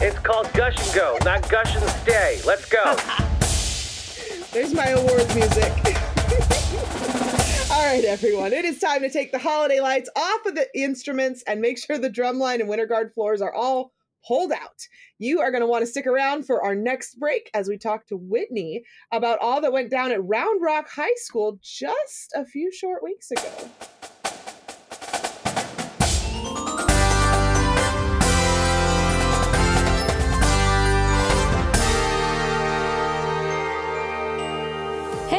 it's 0.00 0.18
called 0.18 0.52
Gush 0.52 0.76
and 0.86 0.94
Go, 0.94 1.18
not 1.24 1.48
Gush 1.48 1.76
and 1.76 1.88
Stay. 2.02 2.40
Let's 2.44 2.68
go. 2.68 2.82
there's 4.52 4.74
my 4.74 4.88
awards 4.88 5.34
music. 5.34 5.72
all 7.70 7.86
right, 7.86 8.04
everyone. 8.04 8.52
It 8.52 8.64
is 8.64 8.80
time 8.80 9.00
to 9.02 9.10
take 9.10 9.32
the 9.32 9.38
holiday 9.38 9.80
lights 9.80 10.10
off 10.16 10.46
of 10.46 10.54
the 10.54 10.66
instruments 10.74 11.42
and 11.46 11.60
make 11.60 11.78
sure 11.78 11.96
the 11.96 12.10
drumline 12.10 12.60
and 12.60 12.68
winter 12.68 12.86
guard 12.86 13.12
floors 13.14 13.40
are 13.40 13.54
all 13.54 13.92
pulled 14.26 14.52
out. 14.52 14.88
You 15.18 15.40
are 15.40 15.50
going 15.50 15.60
to 15.60 15.66
want 15.66 15.82
to 15.82 15.86
stick 15.86 16.06
around 16.06 16.44
for 16.44 16.62
our 16.62 16.74
next 16.74 17.18
break 17.20 17.50
as 17.54 17.68
we 17.68 17.78
talk 17.78 18.06
to 18.08 18.16
Whitney 18.16 18.84
about 19.12 19.38
all 19.40 19.60
that 19.60 19.72
went 19.72 19.90
down 19.90 20.12
at 20.12 20.24
Round 20.24 20.62
Rock 20.62 20.88
High 20.90 21.14
School 21.16 21.58
just 21.62 22.32
a 22.34 22.44
few 22.44 22.72
short 22.72 23.02
weeks 23.02 23.30
ago. 23.30 23.70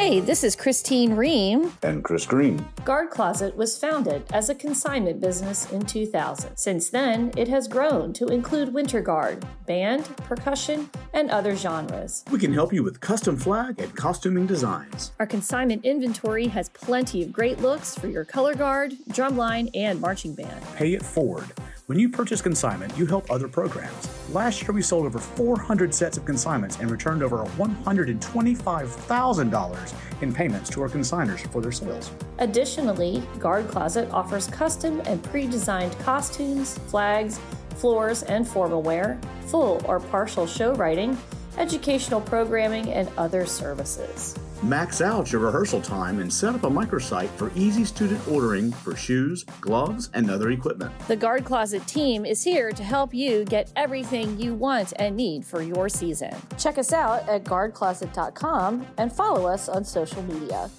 Hey, 0.06 0.20
this 0.20 0.44
is 0.44 0.56
Christine 0.56 1.16
Ream. 1.16 1.74
And 1.82 2.04
Chris 2.04 2.28
Green. 2.28 2.64
Guard 2.84 3.10
Closet 3.10 3.58
was 3.58 3.76
founded 3.76 4.24
as 4.32 4.52
a 4.52 4.54
consignment 4.54 5.20
business 5.20 5.72
in 5.72 5.84
2000. 5.84 6.56
Since 6.56 6.92
then, 6.92 7.32
it 7.36 7.48
has 7.48 7.68
grown 7.68 8.14
to 8.14 8.28
include 8.28 8.72
winter 8.72 9.02
guard, 9.02 9.44
band, 9.66 10.06
percussion, 10.18 10.92
and 11.14 11.32
other 11.32 11.56
genres. 11.56 12.24
We 12.30 12.38
can 12.38 12.54
help 12.54 12.72
you 12.72 12.84
with 12.84 13.00
custom 13.00 13.36
flag 13.36 13.82
and 13.82 13.96
costuming 13.96 14.46
designs. 14.46 15.12
Our 15.20 15.26
consignment 15.26 15.84
inventory 15.84 16.46
has 16.50 16.70
plenty 16.70 17.24
of 17.24 17.34
great 17.34 17.60
looks 17.60 17.96
for 17.96 18.06
your 18.06 18.26
color 18.26 18.54
guard, 18.54 18.94
drumline, 19.10 19.72
and 19.74 20.00
marching 20.00 20.36
band. 20.36 20.64
Pay 20.76 20.94
it 20.94 21.02
forward. 21.02 21.52
When 21.88 22.00
you 22.00 22.10
purchase 22.10 22.42
consignment, 22.42 22.98
you 22.98 23.06
help 23.06 23.30
other 23.30 23.48
programs. 23.48 24.10
Last 24.34 24.64
year, 24.64 24.72
we 24.72 24.82
sold 24.82 25.06
over 25.06 25.20
400 25.20 25.94
sets 25.94 26.18
of 26.18 26.26
consignments 26.26 26.80
and 26.80 26.90
returned 26.90 27.22
over 27.22 27.46
$125,000 27.60 29.94
in 30.24 30.34
payments 30.34 30.72
to 30.72 30.82
our 30.82 30.90
consigners 30.90 31.42
for 31.52 31.62
their 31.62 31.72
sales. 31.72 32.10
Additionally, 32.40 33.22
Guard 33.38 33.68
Closet 33.68 34.10
offers 34.10 34.48
custom 34.48 35.00
and 35.06 35.24
pre 35.26 35.46
designed 35.46 35.96
costumes, 36.00 36.76
flags, 36.88 37.40
floors, 37.76 38.24
and 38.24 38.48
formal 38.48 38.82
wear, 38.82 39.20
full 39.46 39.80
or 39.86 40.00
partial 40.00 40.48
show 40.48 40.74
writing, 40.74 41.16
educational 41.60 42.20
programming, 42.20 42.92
and 42.94 43.08
other 43.16 43.46
services. 43.46 44.36
Max 44.64 45.02
out 45.02 45.32
your 45.32 45.42
rehearsal 45.42 45.82
time 45.82 46.20
and 46.20 46.32
set 46.32 46.56
up 46.56 46.64
a 46.64 46.70
microsite 46.70 47.30
for 47.30 47.52
easy 47.56 47.86
student 47.86 48.26
ordering 48.28 48.72
for 48.72 48.96
shoes, 48.96 49.44
gloves, 49.62 50.10
and 50.14 50.30
other 50.32 50.52
equipment. 50.52 50.92
The 51.08 51.16
Guard 51.16 51.46
Closet 51.46 51.86
team 51.88 52.26
is 52.26 52.44
here 52.44 52.72
to 52.72 52.84
help 52.84 53.14
you 53.14 53.46
get 53.46 53.72
everything 53.76 54.40
you 54.40 54.54
want 54.54 54.94
and 54.98 55.16
need 55.16 55.46
for 55.46 55.62
your 55.62 55.90
season. 55.90 56.34
Check 56.58 56.78
us 56.78 56.94
out 56.94 57.28
at 57.28 57.44
guardcloset.com 57.44 58.88
and 58.98 59.12
follow 59.12 59.46
us 59.48 59.70
on 59.70 59.84
social 59.84 60.24
media. 60.24 60.70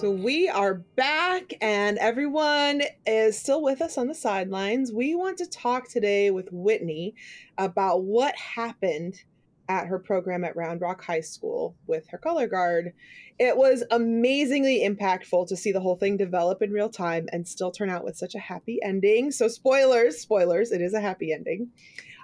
So 0.00 0.10
we 0.10 0.48
are 0.48 0.76
back, 0.96 1.52
and 1.60 1.98
everyone 1.98 2.80
is 3.04 3.38
still 3.38 3.62
with 3.62 3.82
us 3.82 3.98
on 3.98 4.06
the 4.06 4.14
sidelines. 4.14 4.90
We 4.90 5.14
want 5.14 5.36
to 5.36 5.46
talk 5.46 5.90
today 5.90 6.30
with 6.30 6.48
Whitney 6.50 7.14
about 7.58 8.04
what 8.04 8.34
happened 8.34 9.22
at 9.68 9.88
her 9.88 9.98
program 9.98 10.42
at 10.42 10.56
Round 10.56 10.80
Rock 10.80 11.04
High 11.04 11.20
School 11.20 11.76
with 11.86 12.08
her 12.08 12.16
color 12.16 12.46
guard. 12.46 12.94
It 13.38 13.58
was 13.58 13.84
amazingly 13.90 14.88
impactful 14.88 15.48
to 15.48 15.56
see 15.56 15.70
the 15.70 15.80
whole 15.80 15.96
thing 15.96 16.16
develop 16.16 16.62
in 16.62 16.72
real 16.72 16.88
time 16.88 17.28
and 17.30 17.46
still 17.46 17.70
turn 17.70 17.90
out 17.90 18.02
with 18.02 18.16
such 18.16 18.34
a 18.34 18.38
happy 18.38 18.78
ending. 18.82 19.30
So, 19.30 19.48
spoilers, 19.48 20.16
spoilers, 20.16 20.72
it 20.72 20.80
is 20.80 20.94
a 20.94 21.02
happy 21.02 21.30
ending. 21.30 21.72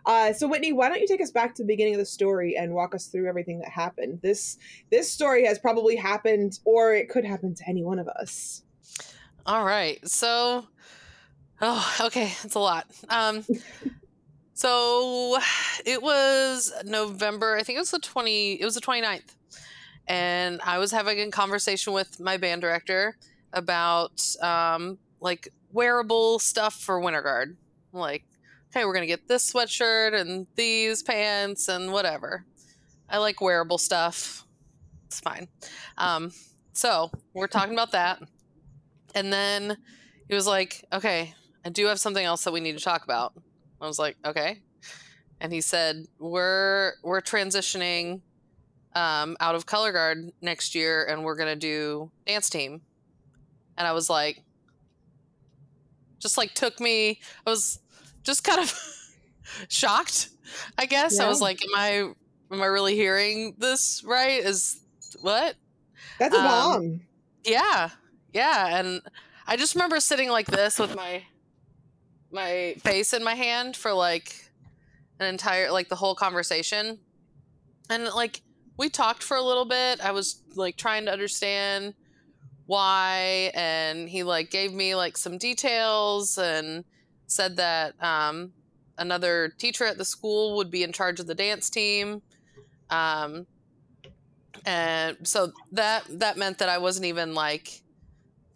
Uh, 0.07 0.33
so 0.33 0.47
Whitney, 0.47 0.73
why 0.73 0.89
don't 0.89 1.01
you 1.01 1.09
take 1.09 1.21
us 1.21 1.33
back 1.33 1.55
to 1.57 1.63
the 1.63 1.67
beginning 1.67 1.95
of 1.95 1.99
the 1.99 2.07
story 2.07 2.57
and 2.57 2.73
walk 2.73 2.95
us 2.95 3.07
through 3.07 3.29
everything 3.29 3.59
that 3.59 3.71
happened? 3.71 4.21
This 4.23 4.57
this 4.91 5.11
story 5.11 5.45
has 5.47 5.59
probably 5.59 5.97
happened, 5.97 6.61
or 6.65 6.95
it 6.95 7.09
could 7.09 7.25
happen 7.25 7.55
to 7.57 7.69
any 7.69 7.83
one 7.83 7.99
of 7.99 8.07
us. 8.09 8.63
All 9.47 9.65
right. 9.65 10.07
So, 10.09 10.67
oh, 11.61 11.97
okay. 12.01 12.33
It's 12.43 12.55
a 12.55 12.61
lot. 12.61 12.87
Um, 13.09 13.45
so 14.55 15.39
it 15.85 16.03
was 16.03 16.73
November, 16.85 17.57
I 17.57 17.63
think 17.63 17.77
it 17.77 17.81
was 17.81 17.93
the 17.93 18.01
20, 18.01 18.55
it 18.55 18.65
was 18.65 18.75
the 18.75 18.81
29th. 18.81 19.35
And 20.09 20.61
I 20.65 20.79
was 20.79 20.91
having 20.91 21.21
a 21.21 21.31
conversation 21.31 21.93
with 21.93 22.19
my 22.19 22.37
band 22.37 22.61
director 22.61 23.17
about 23.53 24.25
um, 24.43 24.99
like 25.21 25.49
wearable 25.73 26.39
stuff 26.41 26.75
for 26.75 26.99
Winter 27.01 27.23
Guard. 27.23 27.57
Like, 27.93 28.25
okay, 28.77 28.85
we're 28.85 28.93
going 28.93 29.03
to 29.03 29.07
get 29.07 29.27
this 29.27 29.51
sweatshirt 29.51 30.13
and 30.13 30.47
these 30.55 31.03
pants 31.03 31.69
and 31.69 31.93
whatever. 31.93 32.45
I 33.09 33.17
like 33.17 33.41
wearable 33.41 33.79
stuff. 33.79 34.45
It's 35.07 35.19
fine. 35.19 35.49
Um, 35.97 36.31
so 36.75 37.11
we're 37.33 37.47
talking 37.47 37.73
about 37.73 37.93
that. 37.93 38.21
And 39.15 39.33
then 39.33 39.79
he 40.29 40.35
was 40.35 40.47
like, 40.47 40.85
okay, 40.93 41.33
I 41.65 41.71
do 41.71 41.87
have 41.87 41.99
something 41.99 42.23
else 42.25 42.45
that 42.45 42.53
we 42.53 42.61
need 42.61 42.77
to 42.77 42.85
talk 42.85 43.03
about. 43.03 43.33
I 43.81 43.87
was 43.87 43.99
like, 43.99 44.19
okay. 44.27 44.61
And 45.41 45.55
he 45.55 45.63
said, 45.63 46.05
we're 46.19 46.93
we're 47.03 47.23
transitioning 47.23 48.21
um, 48.95 49.39
out 49.41 49.55
of 49.55 49.65
color 49.65 49.93
guard 49.93 50.33
next 50.43 50.75
year, 50.75 51.05
and 51.05 51.25
we're 51.25 51.37
gonna 51.37 51.57
do 51.57 52.11
dance 52.27 52.51
team. 52.51 52.83
And 53.79 53.87
I 53.87 53.93
was 53.93 54.09
like, 54.11 54.43
just 56.19 56.39
like 56.39 56.55
took 56.55 56.81
me. 56.81 57.21
I 57.47 57.51
was 57.51 57.81
just 58.27 58.45
kind 58.45 58.61
of 58.61 58.75
shocked. 59.69 60.29
I 60.77 60.85
guess 60.87 61.19
I 61.19 61.29
was 61.29 61.41
like, 61.41 61.63
am 61.65 61.71
I 61.75 61.91
am 62.53 62.63
I 62.63 62.67
really 62.67 62.95
hearing 62.95 63.55
this 63.59 64.05
right? 64.05 64.43
Is 64.45 64.81
what? 65.23 65.57
That's 66.19 66.35
a 66.35 66.39
Um, 66.39 66.45
bomb. 66.47 67.01
Yeah, 67.45 67.91
yeah, 68.35 68.79
and 68.79 69.01
I 69.47 69.57
just 69.57 69.75
remember 69.75 70.01
sitting 70.01 70.29
like 70.29 70.47
this 70.49 70.79
with 70.79 70.95
my 70.95 71.23
my 72.31 72.75
face 72.81 73.13
in 73.13 73.23
my 73.25 73.35
hand 73.35 73.77
for 73.77 73.93
like 73.93 74.51
an 75.21 75.27
entire 75.27 75.71
like 75.71 75.89
the 75.89 75.97
whole 75.97 76.15
conversation, 76.15 76.99
and 77.89 78.05
like 78.15 78.43
we 78.77 78.89
talked 78.91 79.23
for 79.23 79.37
a 79.37 79.43
little 79.43 79.65
bit. 79.65 80.01
I 80.05 80.11
was 80.11 80.43
like 80.55 80.77
trying 80.77 81.07
to 81.07 81.13
understand 81.13 81.95
why 82.67 83.53
and 83.55 84.09
he 84.09 84.25
like 84.25 84.51
gave 84.51 84.73
me 84.73 84.95
like 84.97 85.17
some 85.17 85.39
details 85.39 86.37
and 86.37 86.85
said 87.27 87.57
that 87.57 87.95
um 88.03 88.53
another 88.99 89.53
teacher 89.59 89.85
at 89.85 89.99
the 89.99 90.05
school 90.05 90.57
would 90.57 90.71
be 90.71 90.83
in 90.83 90.93
charge 90.93 91.21
of 91.21 91.27
the 91.27 91.35
dance 91.35 91.71
team. 91.71 92.23
Um 92.91 93.47
and 94.65 95.17
so 95.23 95.53
that 95.73 96.05
that 96.09 96.37
meant 96.37 96.59
that 96.59 96.69
I 96.69 96.79
wasn't 96.79 97.07
even 97.07 97.35
like 97.35 97.83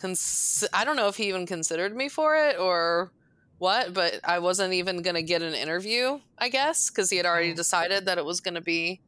cons- 0.01 0.67
I 0.73 0.85
don't 0.85 0.97
know 0.97 1.09
if 1.09 1.17
he 1.17 1.29
even 1.29 1.47
considered 1.47 1.95
me 1.95 2.09
for 2.09 2.35
it 2.35 2.59
or 2.59 3.13
what, 3.59 3.93
but 3.93 4.21
I 4.25 4.39
wasn't 4.39 4.73
even 4.73 5.03
going 5.03 5.17
to 5.17 5.23
get 5.23 5.43
an 5.43 5.53
interview, 5.53 6.19
I 6.39 6.49
guess, 6.49 6.89
because 6.89 7.11
he 7.11 7.19
had 7.19 7.27
already 7.27 7.53
decided 7.53 8.07
that 8.07 8.17
it 8.17 8.25
was 8.25 8.41
going 8.41 8.55
to 8.55 8.63
be 8.63 9.03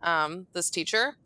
um, 0.00 0.46
this 0.54 0.70
teacher 0.70 1.16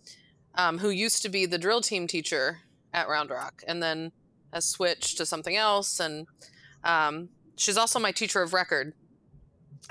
um, 0.56 0.78
who 0.78 0.90
used 0.90 1.22
to 1.22 1.28
be 1.28 1.46
the 1.46 1.58
drill 1.58 1.80
team 1.80 2.08
teacher 2.08 2.58
at 2.92 3.08
Round 3.08 3.30
Rock 3.30 3.62
and 3.68 3.80
then 3.80 4.10
has 4.52 4.64
switched 4.64 5.16
to 5.18 5.26
something 5.26 5.56
else. 5.56 6.00
And 6.00 6.26
um, 6.82 7.28
she's 7.56 7.76
also 7.76 7.98
my 7.98 8.12
teacher 8.12 8.42
of 8.42 8.52
record 8.52 8.92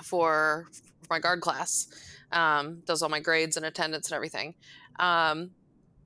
for, 0.03 0.67
for 1.01 1.07
my 1.09 1.19
guard 1.19 1.41
class, 1.41 1.87
um, 2.31 2.81
does 2.85 3.01
all 3.01 3.09
my 3.09 3.19
grades 3.19 3.57
and 3.57 3.65
attendance 3.65 4.07
and 4.09 4.15
everything. 4.15 4.55
Um, 4.99 5.51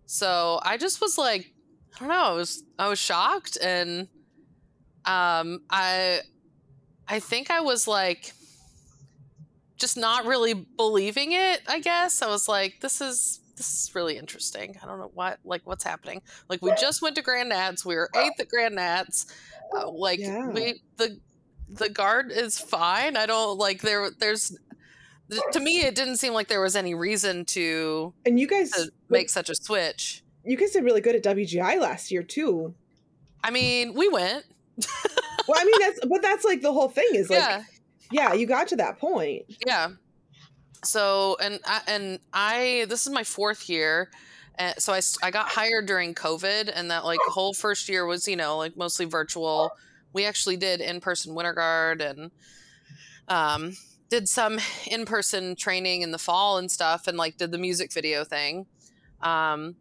so 0.06 0.60
I 0.64 0.78
just 0.78 1.02
was 1.02 1.18
like, 1.18 1.54
I 1.96 2.00
don't 2.00 2.10
know, 2.10 2.16
I 2.16 2.34
was 2.34 2.64
I 2.78 2.88
was 2.88 3.00
shocked 3.00 3.58
and 3.62 4.08
um 5.06 5.62
I 5.70 6.22
I 7.08 7.20
think 7.20 7.50
I 7.52 7.62
was 7.62 7.88
like 7.88 8.34
just 9.78 9.98
not 9.98 10.26
really 10.26 10.54
believing 10.54 11.32
it, 11.32 11.62
I 11.68 11.80
guess. 11.80 12.22
I 12.22 12.28
was 12.28 12.48
like, 12.48 12.80
this 12.82 13.02
is 13.02 13.40
this 13.56 13.72
is 13.72 13.96
really 13.96 14.18
interesting. 14.18 14.78
I 14.82 14.86
don't 14.86 15.00
know 15.00 15.12
what 15.14 15.40
like 15.44 15.62
what's 15.66 15.84
happening. 15.84 16.22
Like 16.48 16.62
we 16.62 16.72
just 16.80 17.02
went 17.02 17.16
to 17.16 17.22
Grand 17.22 17.50
Nats, 17.50 17.86
we 17.86 17.96
were 17.96 18.10
eighth 18.16 18.40
at 18.40 18.48
Grand 18.50 18.76
Nats. 18.76 19.26
Uh, 19.76 19.90
like 19.90 20.20
Yeah. 20.20 20.50
we 20.50 20.82
the 20.98 21.20
the 21.70 21.90
guard 21.90 22.32
is 22.32 22.60
fine. 22.60 23.18
I 23.18 23.26
don't 23.26 23.58
like 23.58 23.82
there 23.82 24.10
there's 24.12 24.58
to 25.52 25.60
me 25.60 25.82
it 25.82 25.96
didn't 25.96 26.18
seem 26.18 26.34
like 26.34 26.48
there 26.48 26.62
was 26.62 26.76
any 26.76 26.96
reason 26.96 27.46
to 27.46 28.14
And 28.26 28.40
you 28.40 28.48
guys 28.48 28.72
to 28.72 28.92
make 29.10 29.30
such 29.30 29.50
a 29.50 29.56
switch. 29.56 30.24
you 30.44 30.58
guys 30.58 30.72
did 30.72 30.84
really 30.84 31.02
good 31.02 31.16
at 31.16 31.24
WGI 31.24 31.80
last 31.80 32.12
year 32.12 32.24
too. 32.24 32.74
I 33.44 33.52
mean, 33.52 33.94
we 33.94 34.10
went. 34.10 34.46
Well, 35.48 35.60
I 35.60 35.66
mean 35.66 35.80
that's 35.80 36.00
but 36.06 36.22
that's 36.22 36.46
like 36.46 36.62
the 36.62 36.72
whole 36.72 36.90
thing 36.90 37.08
is 37.14 37.28
like 37.32 37.40
yeah. 37.40 37.64
yeah, 38.12 38.34
you 38.34 38.46
got 38.46 38.68
to 38.68 38.76
that 38.76 39.00
point. 39.00 39.46
Yeah. 39.66 39.90
So 40.84 41.38
and 41.42 41.60
I 41.66 41.82
and 41.88 42.20
I 42.34 42.86
this 42.88 43.08
is 43.08 43.12
my 43.12 43.24
fourth 43.24 43.68
year. 43.68 44.12
And 44.60 44.76
so 44.78 44.94
I 45.24 45.32
got 45.32 45.48
hired 45.48 45.88
during 45.88 46.14
COVID 46.14 46.72
and 46.72 46.92
that 46.92 47.04
like 47.04 47.18
whole 47.30 47.54
first 47.54 47.90
year 47.90 48.06
was, 48.06 48.28
you 48.28 48.36
know, 48.36 48.58
like 48.58 48.78
mostly 48.78 49.06
virtual. 49.06 49.72
We 50.14 50.26
actually 50.26 50.58
did 50.58 50.82
in-person 50.82 51.36
winter 51.36 51.54
guard 51.54 52.02
and 52.02 52.32
um 53.28 53.74
did 54.10 54.28
some 54.28 54.60
in-person 54.88 55.56
training 55.56 56.02
in 56.02 56.12
the 56.12 56.18
fall 56.18 56.58
and 56.58 56.72
stuff 56.72 57.06
and 57.08 57.18
like 57.18 57.38
did 57.38 57.52
the 57.52 57.58
music 57.58 57.94
video 57.94 58.24
thing. 58.24 58.66
Um 59.22 59.76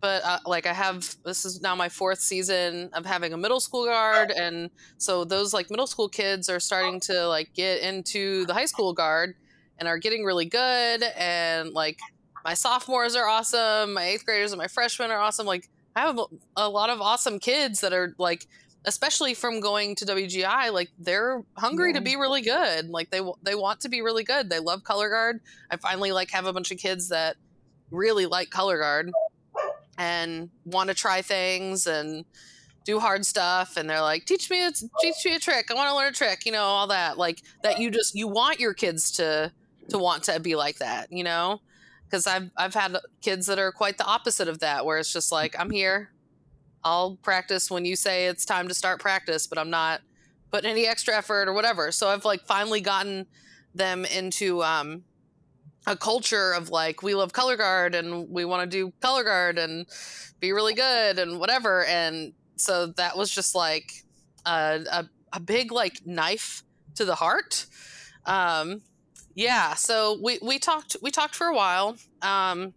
but 0.00 0.24
uh, 0.24 0.38
like 0.46 0.66
I 0.66 0.72
have 0.72 1.14
this 1.24 1.44
is 1.44 1.60
now 1.60 1.74
my 1.74 1.88
fourth 1.88 2.20
season 2.20 2.88
of 2.94 3.04
having 3.04 3.32
a 3.32 3.36
middle 3.36 3.60
school 3.60 3.84
guard 3.84 4.30
and 4.30 4.70
so 4.98 5.24
those 5.24 5.52
like 5.52 5.70
middle 5.70 5.86
school 5.86 6.08
kids 6.08 6.48
are 6.48 6.60
starting 6.60 7.00
to 7.00 7.26
like 7.28 7.52
get 7.54 7.82
into 7.82 8.46
the 8.46 8.54
high 8.54 8.64
school 8.64 8.92
guard 8.94 9.34
and 9.78 9.86
are 9.88 9.98
getting 9.98 10.24
really 10.24 10.46
good 10.46 11.02
and 11.16 11.72
like 11.72 11.98
my 12.44 12.54
sophomores 12.54 13.14
are 13.14 13.28
awesome 13.28 13.92
my 13.92 14.04
eighth 14.04 14.24
graders 14.24 14.52
and 14.52 14.58
my 14.58 14.68
freshmen 14.68 15.10
are 15.10 15.18
awesome 15.18 15.46
like 15.46 15.68
i 15.94 16.00
have 16.00 16.18
a- 16.18 16.24
a 16.56 16.68
lot 16.68 16.88
of 16.88 17.00
awesome 17.02 17.38
kids 17.38 17.80
that 17.80 17.92
are 17.92 18.14
like 18.18 18.46
especially 18.84 19.34
from 19.34 19.60
going 19.60 19.94
to 19.94 20.06
wgi 20.06 20.72
like 20.72 20.90
they're 20.98 21.42
hungry 21.56 21.92
to 21.92 22.00
be 22.00 22.16
really 22.16 22.40
good 22.40 22.88
like 22.88 23.10
they 23.10 23.20
they 23.42 23.54
want 23.54 23.80
to 23.80 23.88
be 23.88 24.00
really 24.00 24.24
good 24.24 24.48
they 24.48 24.58
love 24.58 24.82
color 24.84 25.10
guard. 25.10 25.40
I 25.70 25.76
finally 25.76 26.12
like 26.12 26.30
have 26.30 26.46
a 26.46 26.52
bunch 26.52 26.70
of 26.70 26.78
kids 26.78 27.08
that 27.10 27.36
really 27.90 28.26
like 28.26 28.50
color 28.50 28.78
guard 28.78 29.10
and 29.98 30.48
want 30.64 30.88
to 30.88 30.94
try 30.94 31.20
things 31.20 31.86
and 31.86 32.24
do 32.84 32.98
hard 32.98 33.26
stuff 33.26 33.76
and 33.76 33.90
they're 33.90 34.00
like 34.00 34.24
teach 34.24 34.48
me 34.48 34.64
a, 34.64 34.72
teach 34.72 35.16
me 35.24 35.34
a 35.34 35.38
trick 35.38 35.70
i 35.70 35.74
want 35.74 35.88
to 35.88 35.94
learn 35.94 36.08
a 36.08 36.12
trick 36.12 36.46
you 36.46 36.52
know 36.52 36.62
all 36.62 36.86
that 36.86 37.18
like 37.18 37.42
that 37.62 37.78
you 37.78 37.90
just 37.90 38.14
you 38.14 38.26
want 38.26 38.58
your 38.58 38.72
kids 38.72 39.10
to 39.10 39.52
to 39.90 39.98
want 39.98 40.22
to 40.22 40.40
be 40.40 40.56
like 40.56 40.78
that 40.78 41.12
you 41.12 41.22
know? 41.22 41.60
Because 42.04 42.26
i've 42.26 42.50
i've 42.56 42.74
had 42.74 42.96
kids 43.20 43.46
that 43.46 43.58
are 43.58 43.72
quite 43.72 43.98
the 43.98 44.06
opposite 44.06 44.48
of 44.48 44.60
that 44.60 44.86
where 44.86 44.98
it's 44.98 45.12
just 45.12 45.30
like 45.30 45.54
i'm 45.58 45.70
here 45.70 46.10
i'll 46.84 47.16
practice 47.16 47.70
when 47.70 47.84
you 47.84 47.96
say 47.96 48.26
it's 48.26 48.44
time 48.44 48.68
to 48.68 48.74
start 48.74 49.00
practice 49.00 49.46
but 49.46 49.58
i'm 49.58 49.70
not 49.70 50.00
putting 50.50 50.70
any 50.70 50.86
extra 50.86 51.16
effort 51.16 51.48
or 51.48 51.52
whatever. 51.52 51.92
So 51.92 52.08
i've 52.08 52.24
like 52.24 52.42
finally 52.46 52.80
gotten 52.80 53.26
them 53.74 54.04
into 54.04 54.62
um 54.62 55.02
a 55.86 55.96
culture 55.96 56.52
of 56.52 56.68
like 56.68 57.02
we 57.02 57.14
love 57.14 57.32
color 57.32 57.56
guard 57.56 57.94
and 57.94 58.28
we 58.28 58.44
want 58.44 58.68
to 58.70 58.76
do 58.76 58.92
color 59.00 59.24
guard 59.24 59.58
and 59.58 59.86
be 60.38 60.52
really 60.52 60.74
good 60.74 61.18
and 61.18 61.38
whatever. 61.40 61.84
And 61.86 62.34
so 62.56 62.88
that 62.98 63.16
was 63.16 63.30
just 63.30 63.54
like 63.54 63.90
a, 64.44 64.84
a, 64.92 65.08
a 65.32 65.40
big 65.40 65.72
like 65.72 66.06
knife 66.06 66.62
to 66.96 67.04
the 67.04 67.14
heart. 67.14 67.66
Um 68.26 68.82
yeah 69.36 69.74
so 69.74 70.18
we 70.22 70.38
we 70.42 70.58
talked 70.58 70.96
we 71.02 71.10
talked 71.10 71.36
for 71.36 71.46
a 71.46 71.54
while 71.54 71.96
um 72.20 72.74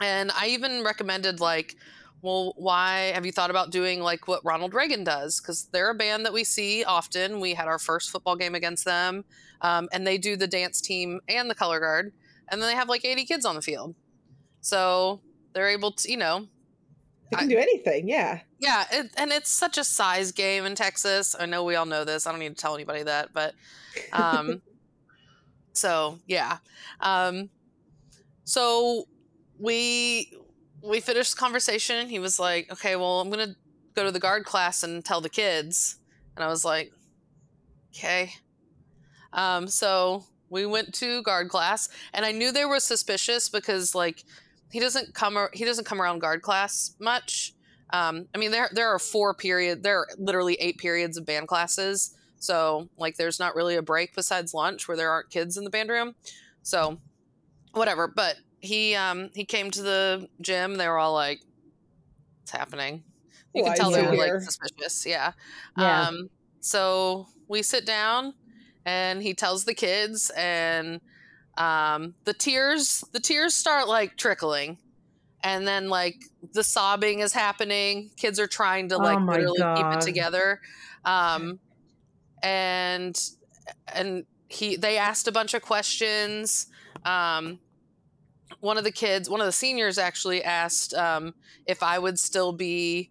and 0.00 0.32
i 0.36 0.48
even 0.48 0.82
recommended 0.82 1.38
like 1.38 1.76
well 2.22 2.52
why 2.56 3.12
have 3.14 3.24
you 3.24 3.32
thought 3.32 3.50
about 3.50 3.70
doing 3.70 4.00
like 4.00 4.28
what 4.28 4.44
ronald 4.44 4.74
reagan 4.74 5.04
does 5.04 5.40
because 5.40 5.68
they're 5.72 5.90
a 5.90 5.94
band 5.94 6.24
that 6.24 6.32
we 6.32 6.44
see 6.44 6.84
often 6.84 7.40
we 7.40 7.54
had 7.54 7.66
our 7.66 7.78
first 7.78 8.10
football 8.10 8.36
game 8.36 8.54
against 8.54 8.84
them 8.84 9.24
um, 9.62 9.88
and 9.92 10.06
they 10.06 10.18
do 10.18 10.36
the 10.36 10.46
dance 10.46 10.80
team 10.80 11.20
and 11.28 11.50
the 11.50 11.54
color 11.54 11.80
guard 11.80 12.12
and 12.50 12.60
then 12.60 12.68
they 12.68 12.74
have 12.74 12.88
like 12.88 13.04
80 13.04 13.24
kids 13.24 13.44
on 13.44 13.54
the 13.54 13.62
field 13.62 13.94
so 14.60 15.20
they're 15.52 15.68
able 15.68 15.92
to 15.92 16.10
you 16.10 16.16
know 16.16 16.46
They 17.30 17.36
can 17.36 17.48
do 17.48 17.58
anything, 17.58 18.08
yeah. 18.08 18.40
yeah, 18.58 18.84
it, 18.90 19.12
and 19.16 19.30
it's 19.30 19.50
such 19.50 19.78
a 19.78 19.84
size 19.84 20.32
game 20.32 20.66
in 20.66 20.74
Texas. 20.74 21.36
I 21.38 21.46
know 21.46 21.62
we 21.62 21.76
all 21.76 21.86
know 21.86 22.04
this. 22.04 22.26
I 22.26 22.32
don't 22.32 22.40
need 22.40 22.56
to 22.56 22.60
tell 22.60 22.74
anybody 22.74 23.04
that, 23.04 23.32
but 23.32 23.54
um, 24.12 24.62
so 25.72 26.18
yeah, 26.26 26.58
um, 26.98 27.50
so 28.42 29.04
we 29.60 30.32
we 30.82 31.00
finished 31.00 31.34
the 31.34 31.40
conversation. 31.40 32.08
He 32.08 32.18
was 32.18 32.38
like, 32.38 32.70
"Okay, 32.72 32.96
well, 32.96 33.20
I'm 33.20 33.30
gonna 33.30 33.56
go 33.94 34.04
to 34.04 34.10
the 34.10 34.20
guard 34.20 34.44
class 34.44 34.82
and 34.82 35.04
tell 35.04 35.20
the 35.20 35.28
kids," 35.28 35.96
and 36.36 36.44
I 36.44 36.48
was 36.48 36.64
like, 36.64 36.92
"Okay." 37.94 38.34
Um, 39.32 39.68
so 39.68 40.24
we 40.48 40.66
went 40.66 40.94
to 40.94 41.22
guard 41.22 41.48
class, 41.48 41.88
and 42.12 42.24
I 42.24 42.32
knew 42.32 42.52
they 42.52 42.64
were 42.64 42.80
suspicious 42.80 43.48
because 43.48 43.94
like 43.94 44.24
he 44.70 44.80
doesn't 44.80 45.14
come 45.14 45.48
he 45.52 45.64
doesn't 45.64 45.84
come 45.84 46.00
around 46.00 46.20
guard 46.20 46.42
class 46.42 46.94
much. 46.98 47.54
Um, 47.92 48.26
I 48.34 48.38
mean, 48.38 48.50
there 48.50 48.70
there 48.72 48.88
are 48.88 48.98
four 48.98 49.34
period. 49.34 49.82
There 49.82 50.00
are 50.00 50.08
literally 50.18 50.54
eight 50.54 50.78
periods 50.78 51.16
of 51.16 51.26
band 51.26 51.48
classes. 51.48 52.14
So 52.38 52.88
like, 52.96 53.16
there's 53.16 53.38
not 53.38 53.54
really 53.54 53.76
a 53.76 53.82
break 53.82 54.14
besides 54.14 54.54
lunch 54.54 54.88
where 54.88 54.96
there 54.96 55.10
aren't 55.10 55.30
kids 55.30 55.56
in 55.56 55.64
the 55.64 55.70
band 55.70 55.90
room. 55.90 56.14
So 56.62 56.98
whatever. 57.72 58.08
But 58.08 58.36
he 58.60 58.94
um 58.94 59.30
he 59.34 59.44
came 59.44 59.70
to 59.72 59.82
the 59.82 60.28
gym. 60.40 60.76
They 60.76 60.88
were 60.88 60.98
all 60.98 61.14
like, 61.14 61.40
"What's 62.42 62.52
happening?" 62.58 63.04
You 63.54 63.62
Why 63.62 63.70
can 63.70 63.84
tell 63.84 63.90
they 63.90 64.02
were 64.02 64.14
like 64.14 64.32
suspicious. 64.40 65.04
Yeah. 65.06 65.32
Yeah. 65.76 66.06
Um. 66.08 66.28
So 66.60 67.28
we 67.48 67.62
sit 67.62 67.86
down, 67.86 68.34
and 68.84 69.22
he 69.22 69.34
tells 69.34 69.64
the 69.64 69.74
kids, 69.74 70.30
and 70.36 71.00
um 71.58 72.16
the 72.24 72.34
tears 72.34 73.04
the 73.12 73.20
tears 73.20 73.54
start 73.54 73.88
like 73.88 74.16
trickling 74.16 74.78
and 75.44 75.66
then 75.68 75.88
like 75.88 76.16
the 76.54 76.64
sobbing 76.64 77.20
is 77.20 77.32
happening 77.34 78.10
kids 78.16 78.40
are 78.40 78.46
trying 78.48 78.88
to 78.88 78.98
Oh 78.98 79.02
like 79.02 79.20
my 79.20 79.32
literally 79.32 79.64
keep 79.74 79.92
it 79.92 80.00
together 80.00 80.60
um 81.04 81.60
and 82.42 83.20
and 83.94 84.26
he 84.48 84.76
they 84.76 84.98
asked 84.98 85.28
a 85.28 85.32
bunch 85.32 85.54
of 85.54 85.62
questions 85.62 86.66
um 87.04 87.60
one 88.58 88.76
of 88.76 88.84
the 88.84 88.90
kids 88.90 89.30
one 89.30 89.40
of 89.40 89.46
the 89.46 89.52
seniors 89.52 89.96
actually 89.98 90.42
asked 90.42 90.92
um 90.94 91.34
if 91.66 91.82
i 91.82 91.98
would 91.98 92.18
still 92.18 92.52
be 92.52 93.10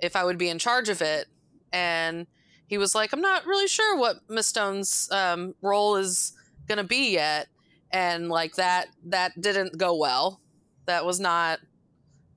if 0.00 0.16
i 0.16 0.24
would 0.24 0.38
be 0.38 0.48
in 0.48 0.58
charge 0.58 0.88
of 0.88 1.02
it. 1.02 1.26
And 1.72 2.26
he 2.66 2.78
was 2.78 2.94
like 2.94 3.12
i'm 3.12 3.20
not 3.20 3.46
really 3.46 3.68
sure 3.68 3.96
what 3.98 4.16
miss 4.28 4.46
stone's 4.46 5.10
um 5.12 5.54
role 5.62 5.96
is 5.96 6.32
gonna 6.68 6.84
be 6.84 7.12
yet. 7.12 7.48
And 7.90 8.28
like 8.28 8.54
that 8.56 8.88
that 9.06 9.40
didn't 9.40 9.78
go 9.78 9.96
well. 9.96 10.40
That 10.86 11.04
was 11.04 11.20
not 11.20 11.58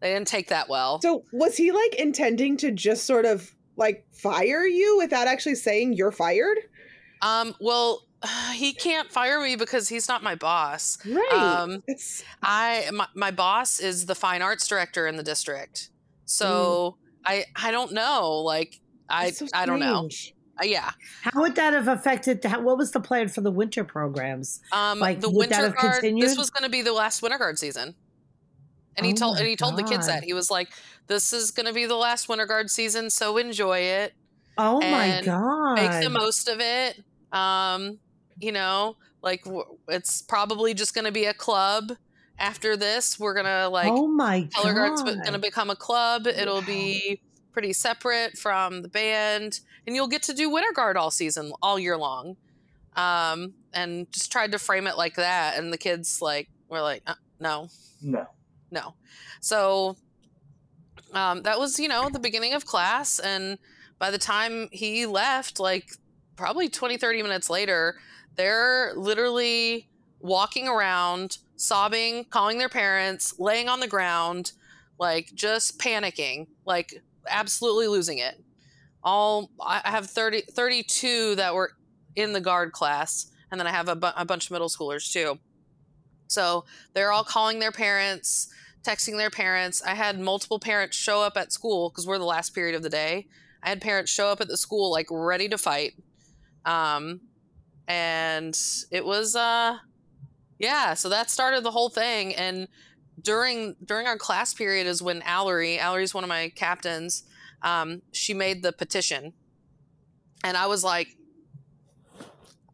they 0.01 0.13
didn't 0.13 0.27
take 0.27 0.49
that 0.49 0.67
well. 0.67 0.99
So 1.01 1.23
was 1.31 1.55
he 1.55 1.71
like 1.71 1.95
intending 1.95 2.57
to 2.57 2.71
just 2.71 3.05
sort 3.05 3.25
of 3.25 3.53
like 3.77 4.05
fire 4.11 4.65
you 4.65 4.97
without 4.97 5.27
actually 5.27 5.55
saying 5.55 5.93
you're 5.93 6.11
fired? 6.11 6.57
um 7.21 7.53
well 7.61 8.01
he 8.53 8.73
can't 8.73 9.11
fire 9.11 9.39
me 9.41 9.55
because 9.55 9.89
he's 9.89 10.07
not 10.07 10.23
my 10.23 10.35
boss. 10.35 10.97
Right. 11.05 11.33
Um, 11.33 11.83
I 12.43 12.89
my, 12.93 13.07
my 13.15 13.31
boss 13.31 13.79
is 13.79 14.05
the 14.05 14.15
fine 14.15 14.41
arts 14.41 14.67
director 14.67 15.07
in 15.07 15.15
the 15.17 15.23
district. 15.23 15.89
So 16.25 16.97
I 17.25 17.45
I 17.55 17.71
don't 17.71 17.93
know. 17.93 18.37
Like 18.39 18.79
I 19.09 19.31
so 19.31 19.47
I 19.53 19.65
don't 19.65 19.79
know. 19.79 20.07
Uh, 20.61 20.65
yeah. 20.65 20.91
How 21.23 21.41
would 21.41 21.55
that 21.55 21.73
have 21.73 21.87
affected? 21.87 22.43
how- 22.43 22.61
What 22.61 22.77
was 22.77 22.91
the 22.91 22.99
plan 22.99 23.27
for 23.29 23.41
the 23.41 23.51
winter 23.51 23.83
programs? 23.83 24.59
Um, 24.71 24.99
Like, 24.99 25.19
the 25.21 25.29
winter 25.29 25.69
guard. 25.69 26.03
This 26.03 26.37
was 26.37 26.49
going 26.49 26.63
to 26.63 26.69
be 26.69 26.81
the 26.81 26.91
last 26.93 27.21
winter 27.21 27.37
guard 27.37 27.57
season, 27.57 27.95
and 28.97 29.05
he 29.05 29.13
Oh 29.13 29.15
told 29.15 29.37
and 29.37 29.47
he 29.47 29.55
told 29.55 29.77
the 29.77 29.83
kids 29.83 30.07
that 30.07 30.23
he 30.23 30.33
was 30.33 30.51
like, 30.51 30.69
"This 31.07 31.31
is 31.33 31.51
going 31.51 31.65
to 31.67 31.73
be 31.73 31.85
the 31.85 31.95
last 31.95 32.27
winter 32.29 32.45
guard 32.45 32.69
season, 32.69 33.09
so 33.09 33.37
enjoy 33.37 33.79
it. 33.79 34.13
Oh 34.57 34.79
my 34.81 35.21
god! 35.25 35.75
Make 35.75 36.03
the 36.03 36.09
most 36.09 36.47
of 36.49 36.59
it. 36.59 37.01
Um, 37.31 37.97
you 38.41 38.51
know, 38.51 38.97
like 39.21 39.45
it's 39.87 40.21
probably 40.21 40.73
just 40.73 40.93
going 40.93 41.05
to 41.05 41.11
be 41.11 41.25
a 41.25 41.33
club." 41.33 41.93
After 42.39 42.75
this, 42.75 43.19
we're 43.19 43.35
gonna 43.35 43.69
like 43.69 43.91
oh 43.91 44.07
my 44.07 44.49
color 44.55 44.73
guard's 44.73 45.03
going 45.03 45.33
to 45.33 45.37
become 45.37 45.69
a 45.69 45.75
club. 45.75 46.25
It'll 46.25 46.63
be 46.63 47.21
pretty 47.53 47.71
separate 47.71 48.35
from 48.35 48.81
the 48.81 48.87
band, 48.87 49.59
and 49.85 49.95
you'll 49.95 50.07
get 50.07 50.23
to 50.23 50.33
do 50.33 50.49
winter 50.49 50.71
guard 50.73 50.97
all 50.97 51.11
season, 51.11 51.51
all 51.61 51.77
year 51.77 51.97
long. 51.97 52.37
Um, 52.95 53.53
and 53.73 54.11
just 54.11 54.31
tried 54.31 54.51
to 54.53 54.59
frame 54.59 54.87
it 54.87 54.97
like 54.97 55.15
that, 55.17 55.57
and 55.59 55.71
the 55.71 55.77
kids 55.77 56.19
like 56.19 56.49
were 56.67 56.81
like, 56.81 57.03
uh, 57.05 57.13
no, 57.39 57.67
No. 58.01 58.27
no. 58.71 58.95
So 59.39 59.97
um, 61.13 61.43
that 61.43 61.59
was, 61.59 61.79
you 61.79 61.87
know, 61.87 62.09
the 62.09 62.19
beginning 62.19 62.53
of 62.53 62.65
class, 62.65 63.19
and 63.19 63.59
by 63.99 64.09
the 64.09 64.17
time 64.17 64.67
he 64.71 65.05
left, 65.05 65.59
like 65.59 65.91
probably 66.35 66.69
20, 66.69 66.97
30 66.97 67.21
minutes 67.21 67.49
later, 67.51 67.95
they're 68.35 68.93
literally 68.95 69.89
walking 70.19 70.67
around, 70.67 71.37
sobbing, 71.55 72.25
calling 72.25 72.57
their 72.57 72.69
parents, 72.69 73.35
laying 73.39 73.67
on 73.67 73.79
the 73.79 73.87
ground, 73.87 74.53
like 74.99 75.31
just 75.33 75.79
panicking, 75.79 76.47
like 76.65 77.01
absolutely 77.27 77.87
losing 77.87 78.19
it. 78.19 78.41
All 79.03 79.49
I 79.59 79.81
have 79.85 80.07
30, 80.07 80.41
32 80.51 81.35
that 81.35 81.55
were 81.55 81.71
in 82.15 82.33
the 82.33 82.41
guard 82.41 82.71
class, 82.71 83.31
and 83.49 83.59
then 83.59 83.67
I 83.67 83.71
have 83.71 83.89
a, 83.89 83.95
bu- 83.95 84.07
a 84.15 84.25
bunch 84.25 84.45
of 84.45 84.51
middle 84.51 84.69
schoolers 84.69 85.11
too. 85.11 85.39
So 86.27 86.65
they're 86.93 87.11
all 87.11 87.23
calling 87.23 87.59
their 87.59 87.71
parents, 87.71 88.53
texting 88.83 89.17
their 89.17 89.29
parents. 89.29 89.81
I 89.83 89.95
had 89.95 90.19
multiple 90.19 90.59
parents 90.59 90.95
show 90.95 91.21
up 91.21 91.35
at 91.35 91.51
school 91.51 91.89
because 91.89 92.07
we're 92.07 92.19
the 92.19 92.25
last 92.25 92.51
period 92.51 92.75
of 92.75 92.83
the 92.83 92.89
day. 92.89 93.27
I 93.63 93.69
had 93.69 93.81
parents 93.81 94.11
show 94.11 94.27
up 94.27 94.39
at 94.39 94.47
the 94.47 94.57
school 94.57 94.91
like 94.91 95.07
ready 95.09 95.49
to 95.49 95.57
fight. 95.57 95.93
Um, 96.65 97.21
and 97.91 98.57
it 98.89 99.03
was 99.03 99.35
uh 99.35 99.77
yeah, 100.57 100.93
so 100.93 101.09
that 101.09 101.29
started 101.29 101.63
the 101.63 101.71
whole 101.71 101.89
thing. 101.89 102.33
And 102.35 102.67
during 103.21 103.75
during 103.83 104.07
our 104.07 104.17
class 104.17 104.53
period 104.53 104.87
is 104.87 105.01
when 105.01 105.21
Allery, 105.21 105.77
Allery's 105.77 106.13
one 106.13 106.23
of 106.23 106.29
my 106.29 106.51
captains, 106.55 107.23
um, 107.63 108.01
she 108.13 108.33
made 108.33 108.63
the 108.63 108.71
petition. 108.71 109.33
And 110.43 110.55
I 110.55 110.67
was 110.67 110.83
like, 110.83 111.17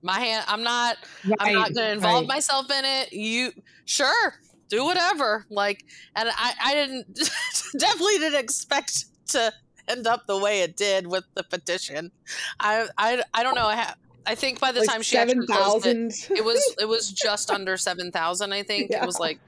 my 0.04 0.20
hand 0.20 0.46
i'm 0.48 0.62
not 0.62 0.96
i'm 1.40 1.54
not 1.54 1.74
going 1.74 1.88
to 1.88 1.92
involve 1.92 2.22
right. 2.22 2.28
myself 2.28 2.70
in 2.70 2.86
it 2.86 3.12
you 3.12 3.52
sure 3.84 4.36
do 4.70 4.86
whatever 4.86 5.44
like 5.50 5.84
and 6.16 6.30
i 6.38 6.54
i 6.64 6.74
didn't 6.76 7.20
definitely 7.78 8.20
didn't 8.20 8.40
expect 8.40 9.06
to 9.28 9.52
end 9.88 10.06
up 10.06 10.26
the 10.28 10.38
way 10.38 10.62
it 10.62 10.78
did 10.78 11.08
with 11.08 11.26
the 11.34 11.44
petition 11.44 12.12
i 12.60 12.88
i, 12.98 13.22
I 13.34 13.42
don't 13.42 13.56
know 13.56 13.66
i 13.66 13.76
ha- 13.76 13.96
I 14.28 14.36
think 14.36 14.60
by 14.60 14.72
the 14.72 14.82
Like 14.82 14.90
time 14.90 15.02
she 15.02 15.18
actually 15.18 15.48
closed 15.48 15.86
it, 15.88 16.12
7,000. 16.14 16.38
it 16.38 16.44
was 16.46 16.76
it 16.82 16.86
was 16.88 17.12
just 17.12 17.50
under 17.50 17.78
seven 17.78 18.12
thousand. 18.12 18.54
I 18.54 18.62
think 18.64 18.92
Yeah. 18.92 19.02
it 19.04 19.06
was 19.06 19.20
like 19.20 19.40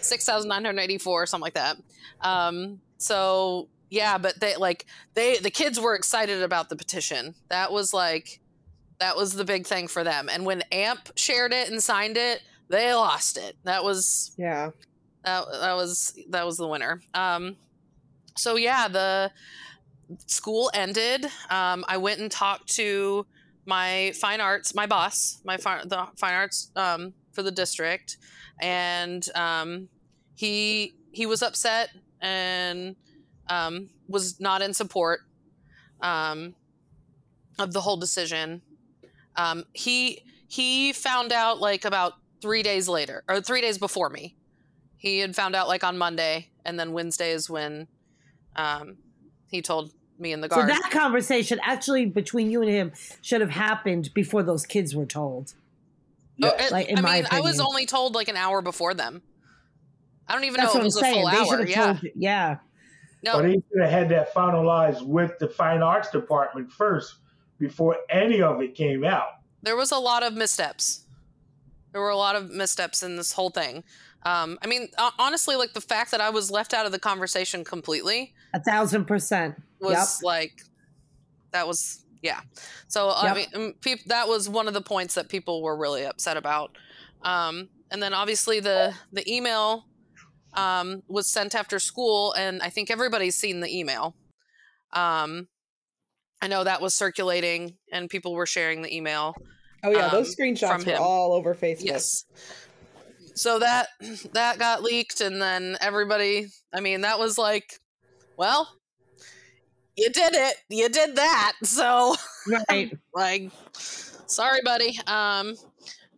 six 0.00 0.24
thousand 0.24 0.48
nine 0.48 0.64
hundred 0.64 0.80
eighty 0.82 0.98
four 0.98 1.22
or 1.22 1.26
something 1.26 1.42
like 1.44 1.54
that. 1.54 1.76
Um, 2.20 2.80
so 2.98 3.68
yeah, 3.88 4.18
but 4.18 4.40
they 4.40 4.56
like 4.56 4.86
they 5.14 5.38
the 5.38 5.50
kids 5.50 5.78
were 5.80 5.94
excited 5.94 6.42
about 6.42 6.68
the 6.68 6.76
petition. 6.76 7.34
That 7.48 7.72
was 7.72 7.94
like 7.94 8.40
that 8.98 9.16
was 9.16 9.34
the 9.34 9.44
big 9.44 9.66
thing 9.66 9.86
for 9.88 10.02
them. 10.02 10.28
And 10.28 10.44
when 10.44 10.62
AMP 10.72 11.10
shared 11.16 11.52
it 11.52 11.70
and 11.70 11.82
signed 11.82 12.16
it, 12.16 12.42
they 12.68 12.92
lost 12.94 13.36
it. 13.36 13.56
That 13.64 13.84
was 13.84 14.32
Yeah. 14.38 14.70
that, 15.24 15.44
that 15.60 15.74
was 15.74 16.18
that 16.30 16.44
was 16.46 16.56
the 16.56 16.66
winner. 16.66 17.00
Um, 17.14 17.56
so 18.36 18.56
yeah, 18.56 18.88
the 18.88 19.30
school 20.26 20.70
ended. 20.74 21.26
Um, 21.50 21.84
I 21.88 21.96
went 21.98 22.20
and 22.20 22.30
talked 22.30 22.68
to 22.76 23.26
my 23.66 24.12
fine 24.14 24.40
arts, 24.40 24.74
my 24.74 24.86
boss, 24.86 25.40
my 25.44 25.56
fine, 25.56 25.88
the 25.88 26.06
fine 26.16 26.34
arts 26.34 26.70
um, 26.76 27.12
for 27.32 27.42
the 27.42 27.50
district, 27.50 28.16
and 28.60 29.28
um, 29.34 29.88
he 30.34 30.94
he 31.10 31.26
was 31.26 31.42
upset 31.42 31.90
and 32.20 32.96
um, 33.48 33.90
was 34.08 34.40
not 34.40 34.62
in 34.62 34.72
support 34.72 35.20
um, 36.00 36.54
of 37.58 37.72
the 37.72 37.80
whole 37.80 37.96
decision. 37.96 38.62
Um, 39.36 39.64
he 39.72 40.22
he 40.48 40.92
found 40.92 41.32
out 41.32 41.60
like 41.60 41.84
about 41.84 42.14
three 42.40 42.62
days 42.62 42.88
later 42.88 43.24
or 43.28 43.40
three 43.40 43.60
days 43.60 43.78
before 43.78 44.08
me. 44.08 44.36
He 44.96 45.18
had 45.18 45.36
found 45.36 45.54
out 45.54 45.68
like 45.68 45.84
on 45.84 45.98
Monday, 45.98 46.50
and 46.64 46.78
then 46.78 46.92
Wednesday 46.92 47.32
is 47.32 47.50
when 47.50 47.88
um, 48.54 48.98
he 49.48 49.60
told 49.60 49.92
me 50.20 50.32
in 50.32 50.40
the 50.40 50.48
So 50.48 50.64
that 50.66 50.90
conversation, 50.90 51.58
actually, 51.62 52.06
between 52.06 52.50
you 52.50 52.62
and 52.62 52.70
him, 52.70 52.92
should 53.22 53.40
have 53.40 53.50
happened 53.50 54.12
before 54.14 54.42
those 54.42 54.66
kids 54.66 54.94
were 54.94 55.06
told. 55.06 55.54
Oh, 56.42 56.52
Like, 56.70 56.88
in 56.88 56.98
I 56.98 57.00
my 57.00 57.14
mean, 57.16 57.26
I 57.30 57.40
was 57.40 57.60
only 57.60 57.86
told 57.86 58.14
like 58.14 58.28
an 58.28 58.36
hour 58.36 58.60
before 58.62 58.94
them. 58.94 59.22
I 60.28 60.34
don't 60.34 60.44
even 60.44 60.60
That's 60.60 60.74
know 60.74 60.80
what 60.80 60.80
if 60.80 60.80
it 60.80 60.80
I'm 60.80 60.84
was 60.86 60.96
a 60.96 61.00
saying. 61.00 61.14
full 61.14 61.30
They 61.30 61.76
hour. 61.76 61.86
have 61.86 62.02
Yeah. 62.04 62.10
Yeah. 62.14 62.56
No, 63.22 63.36
But 63.40 63.48
he 63.48 63.54
should 63.54 63.80
have 63.82 63.90
had 63.90 64.08
that 64.10 64.34
finalized 64.34 65.02
with 65.06 65.38
the 65.38 65.48
fine 65.48 65.82
arts 65.82 66.10
department 66.10 66.70
first 66.70 67.16
before 67.58 67.96
any 68.10 68.42
of 68.42 68.60
it 68.60 68.74
came 68.74 69.04
out. 69.04 69.28
there 69.62 69.76
was 69.76 69.90
a 69.90 69.98
lot 69.98 70.22
of 70.22 70.34
missteps. 70.34 71.04
There 71.92 72.00
were 72.02 72.10
a 72.10 72.16
lot 72.16 72.36
of 72.36 72.50
missteps 72.50 73.02
in 73.02 73.16
this 73.16 73.32
whole 73.32 73.48
thing. 73.50 73.82
Um, 74.24 74.58
I 74.62 74.66
mean, 74.66 74.88
honestly, 75.18 75.56
like 75.56 75.72
the 75.72 75.80
fact 75.80 76.10
that 76.10 76.20
I 76.20 76.30
was 76.30 76.50
left 76.50 76.74
out 76.74 76.84
of 76.84 76.92
the 76.92 76.98
conversation 76.98 77.64
completely 77.64 78.34
A 78.52 78.60
thousand 78.60 79.06
percent. 79.06 79.54
Was 79.80 80.20
Yep. 80.20 80.24
like, 80.24 80.62
that 81.52 81.66
was 81.66 82.04
yeah. 82.22 82.40
So 82.88 83.10
I 83.10 83.34
mean, 83.34 83.46
um, 83.54 83.74
peop- 83.80 84.04
that 84.06 84.28
was 84.28 84.48
one 84.48 84.68
of 84.68 84.74
the 84.74 84.80
points 84.80 85.14
that 85.14 85.28
people 85.28 85.62
were 85.62 85.76
really 85.76 86.04
upset 86.04 86.36
about. 86.36 86.70
Um, 87.22 87.68
and 87.90 88.02
then 88.02 88.12
obviously 88.14 88.60
the 88.60 88.94
the 89.12 89.30
email 89.32 89.84
um, 90.54 91.02
was 91.08 91.26
sent 91.26 91.54
after 91.54 91.78
school, 91.78 92.32
and 92.32 92.62
I 92.62 92.70
think 92.70 92.90
everybody's 92.90 93.36
seen 93.36 93.60
the 93.60 93.74
email. 93.74 94.16
Um, 94.92 95.48
I 96.40 96.48
know 96.48 96.64
that 96.64 96.80
was 96.80 96.94
circulating, 96.94 97.76
and 97.92 98.10
people 98.10 98.34
were 98.34 98.46
sharing 98.46 98.82
the 98.82 98.94
email. 98.94 99.34
Oh 99.84 99.90
yeah, 99.90 100.08
those 100.08 100.28
um, 100.28 100.34
screenshots 100.34 100.86
were 100.86 100.96
all 100.96 101.32
over 101.32 101.54
Facebook. 101.54 101.84
Yes. 101.84 102.24
So 103.34 103.58
that 103.58 103.88
that 104.32 104.58
got 104.58 104.82
leaked, 104.82 105.20
and 105.20 105.40
then 105.40 105.76
everybody. 105.80 106.46
I 106.74 106.80
mean, 106.80 107.02
that 107.02 107.18
was 107.18 107.38
like, 107.38 107.78
well, 108.36 108.68
you 109.96 110.10
did 110.10 110.34
it. 110.34 110.56
You 110.68 110.88
did 110.88 111.16
that. 111.16 111.52
So 111.64 112.14
Right. 112.68 112.92
like, 113.14 113.50
sorry, 113.74 114.60
buddy. 114.64 114.98
Um. 115.06 115.54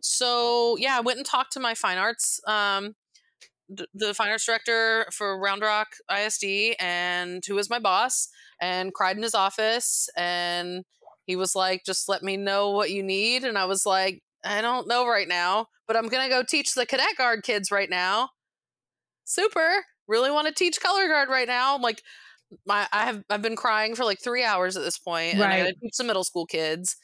So 0.01 0.77
yeah, 0.77 0.97
I 0.97 1.01
went 1.01 1.17
and 1.17 1.25
talked 1.25 1.53
to 1.53 1.59
my 1.59 1.73
fine 1.73 1.97
arts. 1.97 2.39
Um. 2.47 2.95
th- 3.75 3.89
The 3.93 4.13
fine 4.13 4.29
arts 4.31 4.45
director 4.45 5.07
for 5.13 5.39
Round 5.39 5.61
Rock 5.61 5.89
ISD, 6.09 6.75
and 6.79 7.43
who 7.47 7.55
was 7.55 7.69
my 7.69 7.79
boss, 7.79 8.29
and 8.61 8.93
cried 8.93 9.17
in 9.17 9.23
his 9.23 9.35
office, 9.35 10.09
and 10.17 10.85
he 11.25 11.35
was 11.35 11.55
like, 11.55 11.83
"Just 11.85 12.09
let 12.09 12.23
me 12.23 12.37
know 12.37 12.71
what 12.71 12.91
you 12.91 13.03
need," 13.03 13.43
and 13.45 13.57
I 13.57 13.65
was 13.65 13.85
like, 13.85 14.21
"I 14.45 14.61
don't 14.61 14.87
know 14.87 15.07
right 15.07 15.27
now, 15.27 15.67
but 15.87 15.97
I'm 15.97 16.07
gonna 16.09 16.29
go 16.29 16.43
teach 16.43 16.73
the 16.75 16.85
cadet 16.85 17.17
guard 17.17 17.43
kids 17.43 17.71
right 17.71 17.89
now." 17.89 18.31
Super, 19.25 19.85
really 20.07 20.31
want 20.31 20.47
to 20.47 20.53
teach 20.53 20.79
color 20.81 21.07
guard 21.07 21.29
right 21.29 21.47
now. 21.47 21.75
I'm 21.75 21.81
like, 21.81 22.01
my 22.65 22.87
I 22.91 23.05
have 23.05 23.23
I've 23.29 23.41
been 23.41 23.55
crying 23.55 23.95
for 23.95 24.05
like 24.05 24.19
three 24.21 24.43
hours 24.43 24.77
at 24.77 24.83
this 24.83 24.97
point, 24.99 25.37
and 25.39 25.53
I 25.53 25.57
Right. 25.57 25.59
gotta 25.59 25.75
teach 25.81 25.95
some 25.95 26.07
middle 26.07 26.23
school 26.23 26.45
kids, 26.45 26.95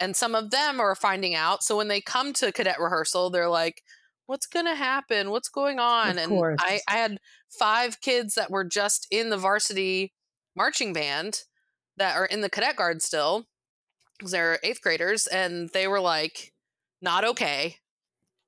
and 0.00 0.16
some 0.16 0.34
of 0.34 0.50
them 0.50 0.80
are 0.80 0.94
finding 0.94 1.34
out. 1.34 1.62
So 1.62 1.76
when 1.76 1.88
they 1.88 2.00
come 2.00 2.32
to 2.34 2.52
cadet 2.52 2.80
rehearsal, 2.80 3.30
they're 3.30 3.48
like, 3.48 3.82
"What's 4.26 4.46
gonna 4.46 4.74
happen? 4.76 5.30
What's 5.30 5.48
going 5.48 5.78
on?" 5.80 6.18
Of 6.18 6.20
and 6.20 6.44
course. 6.44 6.60
I 6.60 6.80
I 6.88 6.96
had 6.98 7.18
five 7.58 8.00
kids 8.00 8.34
that 8.34 8.50
were 8.50 8.64
just 8.64 9.06
in 9.10 9.30
the 9.30 9.38
varsity 9.38 10.14
marching 10.56 10.92
band 10.92 11.42
that 11.96 12.16
are 12.16 12.26
in 12.26 12.40
the 12.42 12.50
cadet 12.50 12.76
guard 12.76 13.02
still, 13.02 13.46
because 14.18 14.32
They're 14.32 14.58
eighth 14.62 14.80
graders, 14.82 15.26
and 15.26 15.70
they 15.70 15.88
were 15.88 16.00
like, 16.00 16.52
"Not 17.00 17.24
okay, 17.24 17.78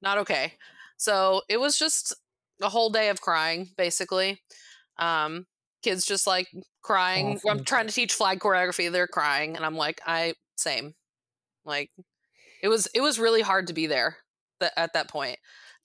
not 0.03 0.19
okay." 0.19 0.55
So 0.99 1.43
it 1.49 1.59
was 1.59 1.79
just 1.79 2.14
a 2.62 2.69
whole 2.71 2.90
day 2.90 3.09
of 3.11 3.21
crying, 3.23 3.71
basically. 3.77 4.43
Um, 4.99 5.47
kids 5.85 6.05
just 6.07 6.27
like 6.27 6.49
crying. 6.83 7.38
I'm 7.49 7.64
trying 7.64 7.87
to 7.87 7.92
teach 7.92 8.14
flag 8.14 8.40
choreography. 8.40 8.90
They're 8.90 9.07
crying, 9.07 9.57
and 9.57 9.64
I'm 9.64 9.77
like, 9.77 10.01
I 10.07 10.35
same. 10.57 10.94
Like, 11.64 11.90
it 12.62 12.68
was 12.68 12.88
it 12.94 13.01
was 13.01 13.18
really 13.18 13.42
hard 13.42 13.68
to 13.68 13.73
be 13.75 13.87
there 13.87 14.16
th- 14.61 14.73
at 14.77 14.94
that 14.94 15.09
point 15.09 15.38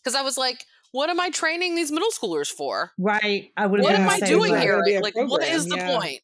because 0.03 0.15
I 0.15 0.23
was 0.23 0.37
like, 0.37 0.65
what 0.91 1.09
am 1.09 1.19
I 1.19 1.29
training 1.29 1.75
these 1.75 1.91
middle 1.91 2.09
schoolers 2.09 2.49
for? 2.49 2.91
Right. 2.97 3.51
I 3.55 3.67
would. 3.67 3.81
What 3.81 3.95
am 3.95 4.09
I 4.09 4.19
doing 4.19 4.51
here. 4.51 4.61
here? 4.61 4.73
It'll 4.73 4.85
be 4.85 4.95
a 4.95 5.01
Like, 5.01 5.15
what 5.15 5.43
is 5.43 5.65
the 5.65 5.77
yeah. 5.77 5.97
point? 5.97 6.21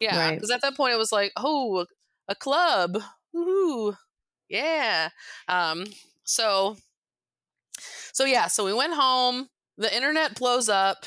Yeah, 0.00 0.18
Right. 0.18 0.34
because 0.34 0.50
at 0.50 0.62
that 0.62 0.76
point 0.76 0.94
it 0.94 0.98
was 0.98 1.12
like, 1.12 1.32
oh, 1.36 1.86
a 2.28 2.34
club, 2.34 2.98
woohoo, 3.34 3.96
yeah. 4.48 5.10
Um, 5.48 5.84
so, 6.24 6.76
so 8.12 8.24
yeah, 8.24 8.48
so 8.48 8.64
we 8.64 8.72
went 8.74 8.94
home. 8.94 9.48
The 9.78 9.94
internet 9.94 10.34
blows 10.34 10.68
up. 10.68 11.06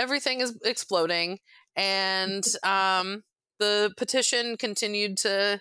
Everything 0.00 0.40
is 0.40 0.58
exploding, 0.64 1.38
and 1.76 2.42
um, 2.64 3.22
the 3.58 3.92
petition 3.96 4.56
continued 4.56 5.18
to 5.18 5.60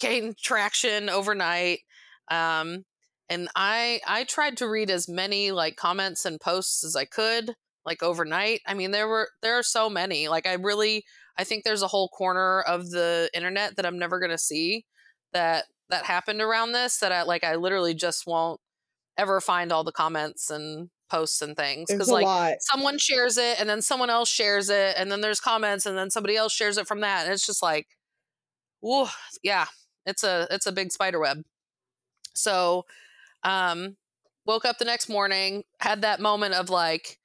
gain 0.00 0.34
traction 0.42 1.08
overnight. 1.08 1.80
Um, 2.30 2.84
and 3.30 3.48
I 3.54 4.00
I 4.06 4.24
tried 4.24 4.56
to 4.58 4.68
read 4.68 4.90
as 4.90 5.08
many 5.08 5.52
like 5.52 5.76
comments 5.76 6.24
and 6.24 6.40
posts 6.40 6.84
as 6.84 6.96
I 6.96 7.04
could 7.04 7.54
like 7.86 8.02
overnight. 8.02 8.60
I 8.66 8.74
mean, 8.74 8.90
there 8.90 9.08
were 9.08 9.28
there 9.42 9.58
are 9.58 9.62
so 9.62 9.88
many. 9.88 10.28
Like 10.28 10.46
I 10.46 10.54
really 10.54 11.04
I 11.38 11.44
think 11.44 11.64
there's 11.64 11.82
a 11.82 11.88
whole 11.88 12.08
corner 12.08 12.62
of 12.62 12.90
the 12.90 13.30
internet 13.32 13.76
that 13.76 13.86
I'm 13.86 13.98
never 13.98 14.18
going 14.18 14.32
to 14.32 14.38
see 14.38 14.84
that 15.32 15.66
that 15.88 16.04
happened 16.04 16.40
around 16.40 16.72
this 16.72 16.98
that 16.98 17.12
I 17.12 17.22
like 17.22 17.44
I 17.44 17.56
literally 17.56 17.94
just 17.94 18.26
won't 18.26 18.60
ever 19.16 19.40
find 19.40 19.72
all 19.72 19.84
the 19.84 19.92
comments 19.92 20.50
and 20.50 20.90
posts 21.08 21.42
and 21.42 21.56
things 21.56 21.88
cuz 21.90 22.08
like 22.08 22.24
lot. 22.24 22.54
someone 22.60 22.98
shares 22.98 23.36
it 23.38 23.58
and 23.60 23.68
then 23.68 23.82
someone 23.82 24.10
else 24.10 24.28
shares 24.28 24.68
it 24.68 24.94
and 24.96 25.10
then 25.10 25.20
there's 25.20 25.40
comments 25.40 25.86
and 25.86 25.96
then 25.96 26.10
somebody 26.10 26.36
else 26.36 26.52
shares 26.52 26.76
it 26.78 26.86
from 26.86 27.00
that 27.00 27.24
and 27.24 27.32
it's 27.32 27.46
just 27.46 27.62
like 27.62 27.86
whoa 28.80 29.08
yeah 29.42 29.66
it's 30.08 30.24
a 30.24 30.46
it's 30.50 30.66
a 30.66 30.72
big 30.72 30.90
spider 30.90 31.20
web. 31.20 31.44
So 32.34 32.86
um 33.44 33.96
woke 34.46 34.64
up 34.64 34.78
the 34.78 34.84
next 34.84 35.08
morning 35.08 35.64
had 35.80 36.02
that 36.02 36.18
moment 36.18 36.54
of 36.54 36.70
like 36.70 37.18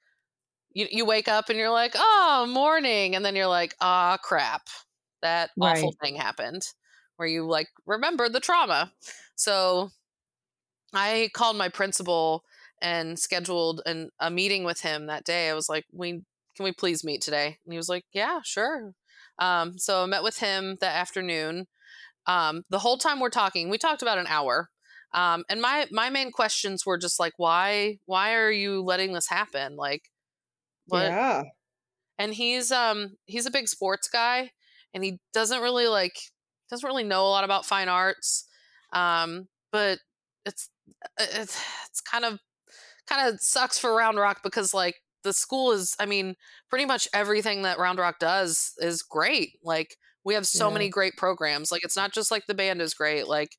you, 0.72 0.86
you 0.90 1.06
wake 1.06 1.26
up 1.26 1.48
and 1.48 1.58
you're 1.58 1.70
like 1.70 1.94
oh 1.96 2.46
morning 2.48 3.16
and 3.16 3.24
then 3.24 3.34
you're 3.34 3.46
like 3.46 3.74
ah 3.80 4.18
crap 4.22 4.68
that 5.22 5.50
awful 5.58 5.94
thing 6.02 6.16
happened 6.16 6.62
where 7.16 7.26
you 7.28 7.46
like 7.46 7.68
remember 7.86 8.28
the 8.28 8.40
trauma. 8.40 8.92
So 9.34 9.90
i 10.92 11.30
called 11.32 11.56
my 11.56 11.68
principal 11.68 12.44
and 12.80 13.18
scheduled 13.18 13.80
an, 13.86 14.10
a 14.20 14.30
meeting 14.30 14.64
with 14.64 14.80
him 14.80 15.06
that 15.06 15.24
day 15.24 15.48
i 15.48 15.54
was 15.54 15.68
like 15.68 15.84
we 15.92 16.22
can 16.54 16.64
we 16.64 16.72
please 16.72 17.04
meet 17.04 17.20
today? 17.20 17.58
And 17.64 17.72
he 17.72 17.76
was 17.76 17.88
like 17.88 18.04
yeah 18.12 18.40
sure. 18.44 18.92
Um, 19.38 19.78
so 19.78 20.02
i 20.02 20.06
met 20.06 20.22
with 20.22 20.38
him 20.38 20.76
that 20.80 20.94
afternoon. 20.96 21.66
Um, 22.26 22.62
the 22.70 22.78
whole 22.78 22.96
time 22.96 23.20
we're 23.20 23.30
talking 23.30 23.68
we 23.68 23.78
talked 23.78 24.02
about 24.02 24.18
an 24.18 24.26
hour. 24.28 24.70
Um, 25.12 25.44
and 25.48 25.60
my 25.60 25.86
my 25.90 26.10
main 26.10 26.32
questions 26.32 26.84
were 26.86 26.98
just 26.98 27.20
like 27.20 27.34
why 27.36 27.98
why 28.06 28.34
are 28.34 28.50
you 28.50 28.82
letting 28.82 29.12
this 29.12 29.28
happen? 29.28 29.76
Like 29.76 30.02
what? 30.86 31.04
Yeah. 31.04 31.42
and 32.18 32.34
he's 32.34 32.70
um 32.70 33.16
he's 33.26 33.46
a 33.46 33.50
big 33.50 33.68
sports 33.68 34.08
guy 34.08 34.50
and 34.92 35.04
he 35.04 35.18
doesn't 35.32 35.62
really 35.62 35.88
like 35.88 36.16
doesn't 36.70 36.86
really 36.86 37.04
know 37.04 37.26
a 37.26 37.30
lot 37.30 37.44
about 37.44 37.66
fine 37.66 37.88
arts. 37.88 38.46
Um 38.92 39.48
but 39.72 39.98
it's 40.46 40.68
it's 41.18 41.60
it's 41.88 42.00
kind 42.00 42.24
of 42.24 42.38
kind 43.08 43.28
of 43.32 43.40
sucks 43.40 43.78
for 43.78 43.94
round 43.94 44.18
rock 44.18 44.40
because 44.42 44.74
like 44.74 44.96
the 45.24 45.32
school 45.32 45.72
is 45.72 45.94
i 45.98 46.06
mean 46.06 46.34
pretty 46.70 46.84
much 46.84 47.08
everything 47.14 47.62
that 47.62 47.78
round 47.78 47.98
rock 47.98 48.18
does 48.18 48.72
is 48.78 49.02
great 49.02 49.58
like 49.62 49.96
we 50.24 50.34
have 50.34 50.46
so 50.46 50.68
Yeah. 50.68 50.74
many 50.74 50.88
great 50.88 51.14
programs 51.16 51.70
like 51.72 51.84
it's 51.84 51.96
not 51.96 52.12
just 52.12 52.30
like 52.30 52.46
the 52.46 52.54
band 52.54 52.80
is 52.82 52.94
great 52.94 53.26
like 53.28 53.56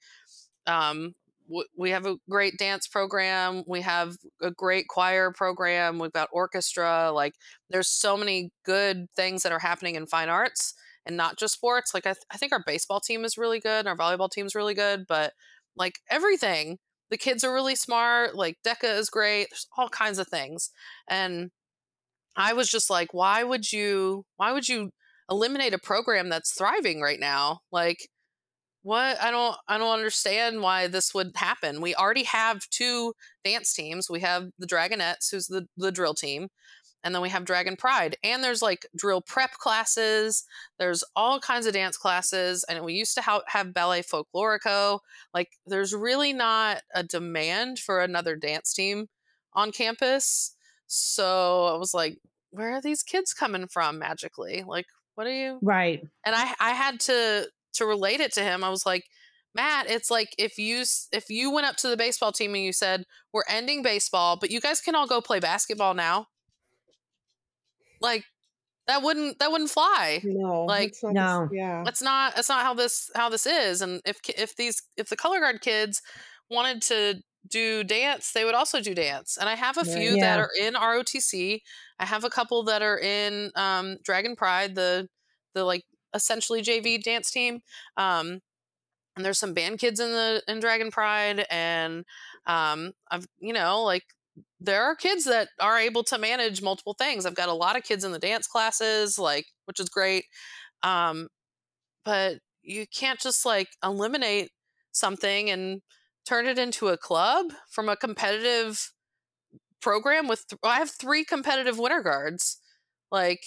um 0.68 1.14
w- 1.48 1.68
we 1.78 1.92
have 1.92 2.06
a 2.06 2.18
great 2.30 2.58
dance 2.58 2.88
program 2.88 3.64
we 3.68 3.82
have 3.82 4.16
a 4.42 4.52
great 4.52 4.88
choir 4.88 5.32
program 5.32 6.00
we've 6.00 6.12
got 6.14 6.30
orchestra 6.32 7.12
like 7.14 7.34
there's 7.70 7.88
so 7.90 8.18
many 8.18 8.52
good 8.66 9.08
things 9.16 9.44
that 9.44 9.52
are 9.52 9.60
happening 9.60 9.96
in 9.96 10.08
fine 10.08 10.30
arts 10.30 10.74
and 11.06 11.18
not 11.18 11.38
just 11.38 11.54
sports 11.54 11.94
like 11.94 12.06
i, 12.06 12.12
th- 12.14 12.26
I 12.32 12.38
think 12.38 12.52
our 12.52 12.64
baseball 12.66 13.00
team 13.00 13.26
is 13.26 13.38
really 13.38 13.60
good 13.60 13.86
and 13.86 13.88
our 13.88 13.98
volleyball 13.98 14.30
team's 14.30 14.56
really 14.56 14.74
good 14.74 15.06
but 15.08 15.34
like 15.76 16.00
everything 16.10 16.78
the 17.10 17.18
kids 17.18 17.44
are 17.44 17.54
really 17.54 17.76
smart 17.76 18.36
like 18.36 18.58
deca 18.66 18.98
is 18.98 19.10
great 19.10 19.48
there's 19.50 19.68
all 19.78 19.90
kinds 19.90 20.18
of 20.20 20.28
things 20.28 20.72
and 21.10 21.52
i 22.36 22.54
was 22.54 22.70
just 22.70 22.90
like 22.90 23.14
why 23.14 23.44
would 23.44 23.72
you 23.72 24.24
why 24.38 24.52
would 24.52 24.68
you 24.68 24.92
eliminate 25.30 25.74
a 25.74 25.80
program 25.80 26.30
that's 26.30 26.54
thriving 26.54 27.02
right 27.02 27.20
now? 27.20 27.60
Like 27.72 28.08
what 28.84 29.20
i 29.20 29.32
don't 29.32 29.58
i 29.68 29.80
don't 29.80 29.96
understand 29.96 30.62
why 30.62 30.88
this 30.88 31.14
would 31.14 31.32
happen. 31.36 31.82
We 31.82 31.96
already 31.96 32.24
have 32.24 32.70
two 32.70 33.14
dance 33.44 33.74
teams 33.74 34.10
we 34.10 34.20
have 34.22 34.50
the 34.60 34.68
dragonettes 34.68 35.32
who's 35.32 35.48
the, 35.48 35.66
the 35.78 35.92
drill 35.92 36.14
team 36.14 36.50
and 37.06 37.16
then 37.16 37.22
we 37.22 37.30
have 37.30 37.46
dragon 37.46 37.78
pride 37.78 38.18
and 38.24 38.44
there's 38.44 38.62
like 38.62 38.86
drill 38.98 39.22
prep 39.22 39.52
classes 39.54 40.44
there's 40.80 41.04
all 41.16 41.40
kinds 41.40 41.66
of 41.66 41.74
dance 41.74 41.96
classes 41.96 42.66
and 42.68 42.84
we 42.84 42.94
used 42.94 43.16
to 43.16 43.22
ha- 43.22 43.42
have 43.48 43.74
ballet 43.74 44.02
folklorico 44.02 45.00
like 45.34 45.50
there's 45.66 45.94
really 45.94 46.34
not 46.34 46.82
a 46.94 47.04
demand 47.04 47.80
for 47.80 48.02
another 48.02 48.36
dance 48.36 48.74
team 48.74 49.08
on 49.54 49.72
campus 49.72 50.56
so 50.88 51.66
i 51.68 51.78
was 51.78 51.94
like 51.94 52.18
where 52.52 52.74
are 52.74 52.82
these 52.82 53.04
kids 53.04 53.34
coming 53.34 53.68
from 53.68 54.00
magically 54.00 54.64
like 54.68 54.86
what 55.16 55.28
are 55.28 55.34
you 55.34 55.60
Right. 55.62 56.02
and 56.26 56.36
I 56.36 56.54
I 56.60 56.72
had 56.72 57.00
to 57.02 57.48
to 57.76 57.86
relate 57.86 58.20
it 58.22 58.34
to 58.34 58.42
him. 58.42 58.64
I 58.64 58.70
was 58.70 58.86
like, 58.86 59.04
Matt, 59.54 59.90
it's 59.90 60.10
like 60.12 60.34
if 60.38 60.58
you 60.58 60.84
if 61.12 61.30
you 61.30 61.52
went 61.52 61.68
up 61.68 61.76
to 61.78 61.88
the 61.90 61.98
baseball 61.98 62.32
team 62.32 62.54
and 62.56 62.64
you 62.64 62.74
said, 62.74 63.04
"We're 63.34 63.44
ending 63.50 63.82
baseball, 63.82 64.38
but 64.40 64.52
you 64.52 64.60
guys 64.60 64.82
can 64.82 64.96
all 64.96 65.08
go 65.08 65.22
play 65.22 65.40
basketball 65.40 65.94
now." 65.94 66.28
Like 68.02 68.26
that 68.88 69.02
wouldn't 69.02 69.40
that 69.40 69.52
wouldn't 69.52 69.70
fly. 69.72 70.22
No. 70.24 70.66
Like, 70.66 70.92
that's 70.92 71.04
not 71.04 71.14
no. 71.14 71.50
yeah. 71.52 71.84
That's 71.84 72.02
not 72.02 72.36
that's 72.36 72.50
not 72.50 72.64
how 72.64 72.74
this 72.74 73.10
how 73.16 73.30
this 73.30 73.46
is. 73.46 73.82
And 73.82 74.02
if 74.06 74.20
if 74.38 74.56
these 74.56 74.82
if 74.98 75.10
the 75.10 75.16
color 75.16 75.40
guard 75.40 75.62
kids 75.62 76.02
wanted 76.50 76.82
to 76.84 77.24
do 77.50 77.84
dance, 77.84 78.32
they 78.32 78.44
would 78.46 78.56
also 78.56 78.82
do 78.82 78.96
dance. 78.96 79.38
And 79.40 79.48
I 79.50 79.56
have 79.56 79.78
a 79.78 79.82
Right. 79.82 79.90
few 79.98 80.16
Yeah. 80.16 80.22
that 80.22 80.40
are 80.40 80.50
in 80.60 80.76
ROTC. 80.76 81.62
I 82.00 82.06
have 82.06 82.24
a 82.24 82.30
couple 82.30 82.64
that 82.64 82.82
are 82.82 83.00
in 83.00 83.52
um, 83.56 83.98
Dragon 84.04 84.36
Pride, 84.36 84.76
the 84.76 85.08
the 85.54 85.64
like 85.64 85.84
essentially 86.14 86.62
JV 86.62 87.02
dance 87.02 87.30
team. 87.32 87.62
Um, 87.98 88.42
and 89.16 89.24
there's 89.24 89.40
some 89.40 89.54
band 89.54 89.80
kids 89.80 90.00
in 90.00 90.12
the 90.12 90.44
in 90.48 90.60
Dragon 90.60 90.92
Pride, 90.92 91.46
and 91.50 92.04
um, 92.48 92.94
I've 93.10 93.28
you 93.40 93.54
know 93.54 93.84
like 93.84 94.04
there 94.60 94.84
are 94.84 94.96
kids 94.96 95.26
that 95.26 95.50
are 95.60 95.78
able 95.78 96.04
to 96.04 96.18
manage 96.18 96.62
multiple 96.62 96.96
things. 96.98 97.26
I've 97.26 97.36
got 97.36 97.50
a 97.50 97.54
lot 97.54 97.78
of 97.78 97.84
kids 97.84 98.04
in 98.04 98.12
the 98.12 98.20
dance 98.20 98.48
classes, 98.48 99.18
like 99.20 99.46
which 99.66 99.80
is 99.80 99.90
great. 99.90 100.26
Um, 100.84 101.28
but 102.04 102.40
you 102.62 102.86
can't 102.88 103.20
just 103.20 103.46
like 103.46 103.70
eliminate 103.84 104.52
something 104.92 105.50
and 105.50 105.82
turn 106.26 106.48
it 106.48 106.58
into 106.58 106.88
a 106.88 106.98
club 106.98 107.48
from 107.70 107.90
a 107.90 107.96
competitive 107.96 108.92
program 109.82 110.28
with 110.28 110.48
th- 110.48 110.60
I 110.64 110.78
have 110.78 110.90
three 110.90 111.24
competitive 111.24 111.78
winter 111.78 112.02
guards. 112.02 112.60
Like 113.12 113.44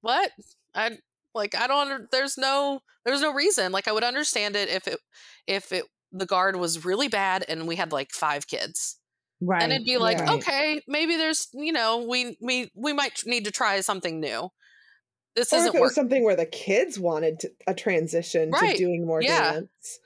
what? 0.00 0.30
I 0.74 0.98
like 1.34 1.54
I 1.54 1.66
don't 1.66 2.10
there's 2.10 2.38
no 2.38 2.80
there's 3.04 3.20
no 3.20 3.32
reason. 3.34 3.72
Like 3.72 3.88
I 3.88 3.92
would 3.92 4.04
understand 4.04 4.56
it 4.56 4.68
if 4.68 4.86
it 4.86 5.00
if 5.46 5.72
it 5.72 5.84
the 6.12 6.26
guard 6.26 6.56
was 6.56 6.84
really 6.84 7.08
bad 7.08 7.44
and 7.48 7.66
we 7.66 7.76
had 7.76 7.92
like 7.92 8.12
five 8.12 8.46
kids. 8.46 8.98
Right. 9.40 9.62
And 9.62 9.72
it'd 9.72 9.84
be 9.84 9.98
like, 9.98 10.18
Yeah. 10.18 10.34
okay, 10.34 10.80
maybe 10.88 11.16
there's, 11.16 11.48
you 11.52 11.72
know, 11.72 12.06
we 12.08 12.36
we 12.40 12.70
we 12.74 12.92
might 12.92 13.20
need 13.26 13.44
to 13.44 13.50
try 13.50 13.80
something 13.80 14.20
new. 14.20 14.48
This 15.36 15.52
Or 15.52 15.56
isn't 15.56 15.68
if 15.70 15.74
it 15.74 15.80
was 15.80 15.94
something 15.94 16.22
where 16.24 16.36
the 16.36 16.46
kids 16.46 16.98
wanted 16.98 17.40
to, 17.40 17.50
a 17.66 17.74
transition 17.74 18.50
Right. 18.50 18.76
to 18.76 18.78
doing 18.84 19.04
more 19.06 19.20
Yeah. 19.22 19.52
dance. 19.54 19.98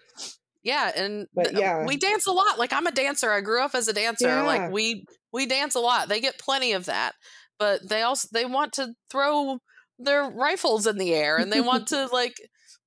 Yeah, 0.63 0.91
and 0.97 1.29
But 1.35 1.49
th- 1.51 1.59
yeah. 1.59 1.85
we 1.87 1.97
dance 1.97 2.27
a 2.27 2.33
lot. 2.33 2.59
Like 2.59 2.73
I'm 2.73 2.87
a 2.87 2.91
dancer. 2.93 3.31
I 3.31 3.41
grew 3.41 3.63
up 3.63 3.75
as 3.75 3.89
a 3.89 3.93
dancer. 3.93 4.27
Yeah. 4.27 4.43
Like 4.43 4.71
we 4.73 5.05
we 5.33 5.47
dance 5.47 5.75
a 5.75 5.81
lot. 5.81 6.09
They 6.09 6.21
get 6.21 6.39
plenty 6.39 6.73
of 6.73 6.87
that. 6.87 7.15
But 7.59 7.89
they 7.89 8.03
also 8.03 8.29
they 8.33 8.45
want 8.47 8.73
to 8.75 8.95
throw 9.11 9.59
their 9.99 10.25
rifles 10.31 10.87
in 10.87 10.97
the 10.97 11.13
air 11.15 11.37
and 11.37 11.53
they 11.53 11.61
want 11.61 11.89
to 11.89 12.07
like 12.07 12.37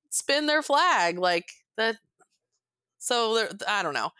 spin 0.10 0.48
their 0.48 0.62
flag 0.62 1.18
like 1.20 1.46
that 1.78 1.98
so 3.00 3.48
I 3.68 3.84
don't 3.84 3.94
know. 3.94 4.12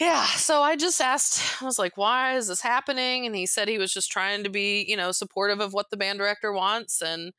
Yeah, 0.00 0.24
so 0.24 0.62
I 0.62 0.76
just 0.76 1.00
asked, 1.00 1.62
I 1.62 1.64
was 1.66 1.78
like, 1.78 1.96
why 1.96 2.36
is 2.36 2.48
this 2.48 2.62
happening? 2.62 3.26
And 3.26 3.36
he 3.36 3.46
said 3.46 3.68
he 3.68 3.78
was 3.78 3.92
just 3.92 4.10
trying 4.10 4.42
to 4.44 4.50
be, 4.50 4.84
you 4.88 4.96
know, 4.96 5.12
supportive 5.12 5.60
of 5.60 5.72
what 5.74 5.90
the 5.90 5.96
band 5.96 6.18
director 6.18 6.52
wants 6.52 7.02
and, 7.02 7.32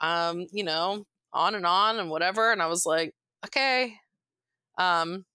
um, 0.00 0.46
you 0.52 0.64
know, 0.64 1.04
on 1.32 1.54
and 1.54 1.66
on 1.66 1.98
and 1.98 2.10
whatever. 2.10 2.52
And 2.52 2.62
I 2.62 2.66
was 2.68 2.86
like, 2.86 3.14
okay. 3.46 3.94
Um, 4.78 5.26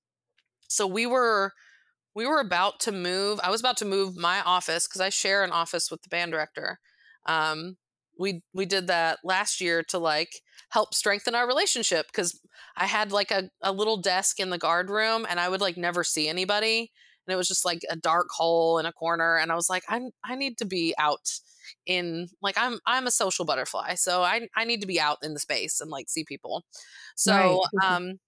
so 0.69 0.87
we 0.87 1.05
were, 1.07 1.53
we 2.15 2.27
were 2.27 2.39
about 2.41 2.79
to 2.81 2.91
move. 2.91 3.39
I 3.43 3.51
was 3.51 3.61
about 3.61 3.77
to 3.77 3.85
move 3.85 4.17
my 4.17 4.41
office 4.41 4.87
because 4.87 5.01
I 5.01 5.09
share 5.09 5.43
an 5.43 5.51
office 5.51 5.91
with 5.91 6.03
the 6.03 6.09
band 6.09 6.31
director. 6.31 6.79
Um, 7.27 7.77
we 8.19 8.43
we 8.53 8.67
did 8.67 8.87
that 8.87 9.19
last 9.23 9.61
year 9.61 9.83
to 9.85 9.99
like 9.99 10.41
help 10.71 10.93
strengthen 10.93 11.35
our 11.35 11.47
relationship 11.47 12.07
because 12.07 12.39
I 12.77 12.85
had 12.87 13.11
like 13.11 13.31
a, 13.31 13.49
a 13.63 13.71
little 13.71 13.97
desk 13.97 14.39
in 14.39 14.51
the 14.51 14.59
guard 14.59 14.89
room 14.91 15.25
and 15.29 15.39
I 15.39 15.49
would 15.49 15.61
like 15.61 15.77
never 15.77 16.03
see 16.03 16.27
anybody 16.29 16.91
and 17.27 17.33
it 17.33 17.37
was 17.37 17.47
just 17.47 17.65
like 17.65 17.81
a 17.89 17.95
dark 17.95 18.27
hole 18.31 18.79
in 18.79 18.85
a 18.85 18.93
corner 18.93 19.37
and 19.37 19.51
I 19.51 19.55
was 19.55 19.69
like 19.69 19.83
I 19.89 20.01
I 20.25 20.35
need 20.35 20.57
to 20.59 20.65
be 20.65 20.95
out 20.99 21.31
in 21.85 22.27
like 22.41 22.57
I'm 22.57 22.79
I'm 22.85 23.07
a 23.07 23.11
social 23.11 23.45
butterfly 23.45 23.95
so 23.95 24.23
I 24.23 24.47
I 24.55 24.65
need 24.65 24.81
to 24.81 24.87
be 24.87 24.99
out 24.99 25.17
in 25.23 25.33
the 25.33 25.39
space 25.39 25.79
and 25.81 25.89
like 25.91 26.09
see 26.09 26.23
people. 26.25 26.65
So 27.15 27.33
Right. 27.35 27.69
um 27.83 28.19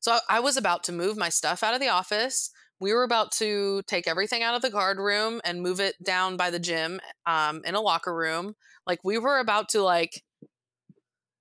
so 0.00 0.12
I, 0.12 0.20
I 0.28 0.40
was 0.40 0.56
about 0.56 0.84
to 0.84 0.92
move 0.92 1.16
my 1.16 1.28
stuff 1.28 1.62
out 1.62 1.74
of 1.74 1.80
the 1.80 1.88
office. 1.88 2.50
We 2.80 2.94
were 2.94 3.02
about 3.02 3.32
to 3.32 3.82
take 3.86 4.08
everything 4.08 4.42
out 4.42 4.54
of 4.54 4.62
the 4.62 4.70
guard 4.70 4.98
room 4.98 5.40
and 5.44 5.62
move 5.62 5.80
it 5.80 5.94
down 6.02 6.36
by 6.36 6.50
the 6.50 6.58
gym 6.58 7.00
um, 7.26 7.62
in 7.64 7.74
a 7.74 7.80
locker 7.80 8.14
room. 8.14 8.54
Like 8.86 9.00
we 9.04 9.18
were 9.18 9.38
about 9.38 9.68
to 9.70 9.82
like 9.82 10.22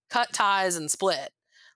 cut 0.10 0.34
ties 0.34 0.76
and 0.76 0.92
split. 0.92 1.32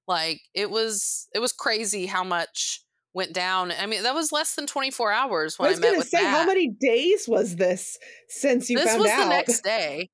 Like 0.07 0.41
it 0.53 0.69
was 0.69 1.27
it 1.33 1.39
was 1.39 1.53
crazy 1.53 2.05
how 2.07 2.23
much 2.23 2.81
went 3.13 3.33
down. 3.33 3.71
I 3.71 3.85
mean, 3.85 4.03
that 4.03 4.15
was 4.15 4.31
less 4.31 4.55
than 4.55 4.67
24 4.67 5.11
hours 5.11 5.55
I 5.59 5.63
when 5.63 5.67
I, 5.67 5.71
was 5.71 5.79
met 5.79 5.85
gonna 5.87 5.97
with 5.99 6.09
say, 6.09 6.21
Matt. 6.21 6.31
how 6.31 6.45
many 6.45 6.67
days 6.67 7.25
was 7.27 7.55
this 7.55 7.97
since 8.27 8.69
you 8.69 8.77
this 8.77 8.89
found 8.89 9.01
was 9.01 9.11
out? 9.11 9.23
the 9.23 9.29
next 9.29 9.63
day. 9.63 10.09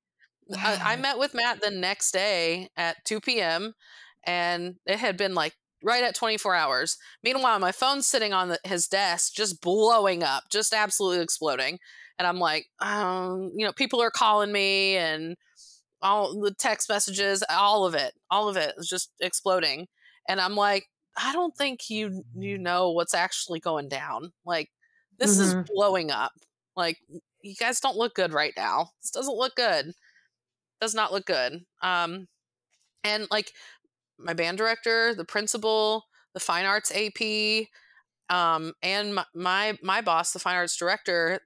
I, 0.56 0.92
I 0.92 0.96
met 0.96 1.18
with 1.18 1.34
Matt 1.34 1.60
the 1.60 1.70
next 1.70 2.12
day 2.12 2.68
at 2.76 2.96
2 3.04 3.20
p.m. 3.20 3.72
and 4.24 4.76
it 4.84 4.98
had 4.98 5.16
been 5.16 5.34
like 5.34 5.54
right 5.82 6.04
at 6.04 6.14
24 6.14 6.54
hours. 6.54 6.96
Meanwhile, 7.22 7.58
my 7.60 7.72
phone's 7.72 8.06
sitting 8.06 8.32
on 8.32 8.48
the, 8.50 8.58
his 8.64 8.86
desk, 8.88 9.34
just 9.34 9.60
blowing 9.60 10.22
up, 10.22 10.44
just 10.50 10.72
absolutely 10.74 11.22
exploding. 11.22 11.78
And 12.18 12.26
I'm 12.26 12.38
like, 12.38 12.66
um, 12.80 13.50
you 13.56 13.64
know, 13.66 13.72
people 13.72 14.00
are 14.02 14.10
calling 14.10 14.52
me 14.52 14.96
and 14.96 15.36
all 16.02 16.38
the 16.40 16.54
text 16.54 16.88
messages, 16.88 17.42
all 17.50 17.84
of 17.84 17.94
it, 17.94 18.14
all 18.30 18.48
of 18.48 18.56
it 18.56 18.74
is 18.78 18.88
just 18.88 19.12
exploding. 19.20 19.86
And 20.28 20.40
I'm 20.40 20.54
like, 20.54 20.86
I 21.16 21.32
don't 21.32 21.56
think 21.56 21.90
you 21.90 22.24
you 22.36 22.58
know 22.58 22.90
what's 22.92 23.14
actually 23.14 23.60
going 23.60 23.88
down. 23.88 24.32
Like 24.44 24.70
this 25.18 25.38
is 25.38 25.54
Mhm. 25.54 25.66
blowing 25.66 26.10
up. 26.10 26.32
Like 26.76 26.98
you 27.42 27.54
guys 27.58 27.80
don't 27.80 27.96
look 27.96 28.14
good 28.14 28.32
right 28.32 28.52
now. 28.56 28.90
This 29.02 29.10
doesn't 29.10 29.36
look 29.36 29.56
good. 29.56 29.92
Does 30.80 30.94
not 30.94 31.12
look 31.12 31.26
good. 31.26 31.64
Um 31.82 32.28
and 33.04 33.26
like 33.30 33.52
my 34.22 34.32
band 34.34 34.58
director, 34.58 35.14
the 35.14 35.24
principal, 35.24 36.04
the 36.34 36.40
fine 36.40 36.66
arts 36.66 36.92
AP, 36.94 37.66
um, 38.28 38.72
and 38.82 39.14
my, 39.14 39.24
my 39.34 39.78
my 39.82 40.00
boss, 40.00 40.32
the 40.32 40.38
fine 40.38 40.56
arts 40.56 40.76
director, 40.76 41.40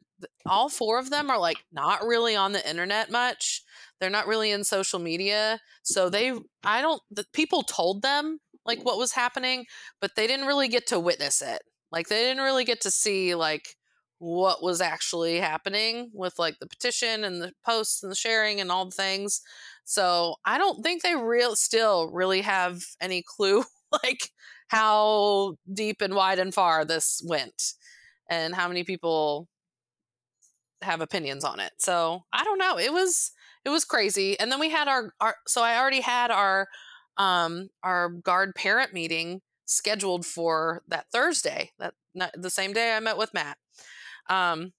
all 0.47 0.69
four 0.69 0.99
of 0.99 1.11
them 1.11 1.31
are 1.31 1.39
like 1.39 1.59
not 1.73 2.05
really 2.05 2.37
on 2.37 2.53
the 2.53 2.69
internet 2.69 3.11
much. 3.11 3.63
They're 4.01 4.11
not 4.11 4.27
really 4.27 4.51
in 4.51 4.65
social 4.65 4.99
media, 4.99 5.61
so 5.83 6.09
they 6.11 6.33
I 6.63 6.83
don't. 6.83 7.01
The 7.11 7.25
people 7.33 7.63
told 7.63 8.03
them 8.03 8.39
like 8.67 8.85
what 8.85 8.99
was 8.99 9.13
happening, 9.13 9.67
but 10.01 10.13
they 10.17 10.27
didn't 10.27 10.47
really 10.47 10.69
get 10.69 10.87
to 10.89 11.01
witness 11.01 11.43
it. 11.43 11.63
Like 11.91 12.09
they 12.09 12.23
didn't 12.23 12.43
really 12.43 12.65
get 12.65 12.81
to 12.83 12.91
see 12.91 13.35
like 13.35 13.77
what 14.19 14.63
was 14.63 14.81
actually 14.81 15.41
happening 15.41 16.11
with 16.13 16.39
like 16.39 16.59
the 16.59 16.67
petition 16.67 17.25
and 17.25 17.43
the 17.43 17.53
posts 17.65 18.03
and 18.03 18.11
the 18.11 18.17
sharing 18.17 18.61
and 18.61 18.71
all 18.71 18.87
the 18.87 18.91
things. 18.91 19.41
So 19.85 20.37
I 20.45 20.59
don't 20.59 20.83
think 20.83 21.03
they 21.03 21.15
real 21.15 21.57
still 21.57 22.09
really 22.11 22.41
have 22.41 22.83
any 23.01 23.23
clue 23.23 23.65
like 24.05 24.31
how 24.69 25.57
deep 25.73 26.01
and 26.01 26.15
wide 26.15 26.39
and 26.39 26.55
far 26.55 26.85
this 26.85 27.23
went 27.27 27.75
and 28.29 28.55
how 28.55 28.69
many 28.69 28.85
people 28.85 29.49
have 30.83 31.01
opinions 31.01 31.45
on 31.45 31.61
it. 31.61 31.73
So 31.79 32.25
I 32.33 32.45
don't 32.45 32.59
know. 32.59 32.79
It 32.79 32.93
was 32.93 33.33
it 33.65 33.71
was 33.71 33.85
crazy. 33.85 34.39
And 34.39 34.53
then 34.53 34.61
we 34.61 34.71
had 34.71 34.89
our, 34.89 35.15
our 35.21 35.37
so 35.47 35.63
I 35.63 35.79
already 35.79 36.01
had 36.01 36.31
our 36.31 36.69
um 37.17 37.69
our 37.83 38.09
guard 38.09 38.55
parent 38.55 38.93
meeting 38.93 39.41
scheduled 39.67 40.27
for 40.27 40.83
that 40.89 41.07
Thursday. 41.11 41.73
That 41.79 41.95
the 42.37 42.51
same 42.51 42.73
day 42.73 42.97
I 42.97 43.01
met 43.01 43.19
with 43.19 43.35
Matt. 43.35 43.59
Um 44.29 44.73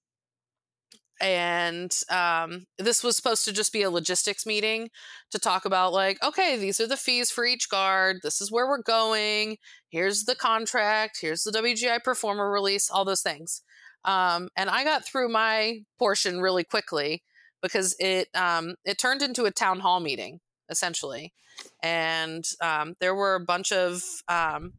and 1.22 1.98
um, 2.10 2.66
this 2.78 3.02
was 3.02 3.16
supposed 3.16 3.46
to 3.46 3.54
just 3.54 3.72
be 3.72 3.84
a 3.84 3.90
logistics 3.90 4.46
meeting 4.46 4.90
to 5.32 5.40
talk 5.40 5.64
about 5.64 5.94
like 5.94 6.22
okay 6.22 6.58
these 6.58 6.80
are 6.80 6.88
the 6.88 6.98
fees 6.98 7.32
for 7.32 7.46
each 7.46 7.70
guard. 7.70 8.18
This 8.22 8.42
is 8.42 8.52
where 8.52 8.68
we're 8.68 8.82
going. 8.82 9.58
Here's 9.90 10.26
the 10.26 10.36
contract. 10.36 11.20
Here's 11.22 11.44
the 11.44 11.52
wgi 11.52 12.04
performer 12.04 12.52
release 12.52 12.90
all 12.90 13.06
those 13.06 13.22
things. 13.22 13.62
Um, 14.04 14.50
and 14.56 14.70
i 14.70 14.84
got 14.84 15.04
through 15.04 15.30
my 15.30 15.80
portion 15.98 16.40
really 16.40 16.64
quickly 16.64 17.24
because 17.62 17.96
it 18.00 18.28
um, 18.36 18.76
it 18.86 19.00
turned 19.00 19.22
into 19.22 19.46
a 19.46 19.52
town 19.52 19.80
hall 19.80 20.00
meeting 20.00 20.40
essentially. 20.70 21.34
And 21.82 22.44
um, 22.62 22.96
there 23.00 23.16
were 23.16 23.36
a 23.36 23.40
bunch 23.40 23.72
of 23.72 24.04
um, 24.28 24.74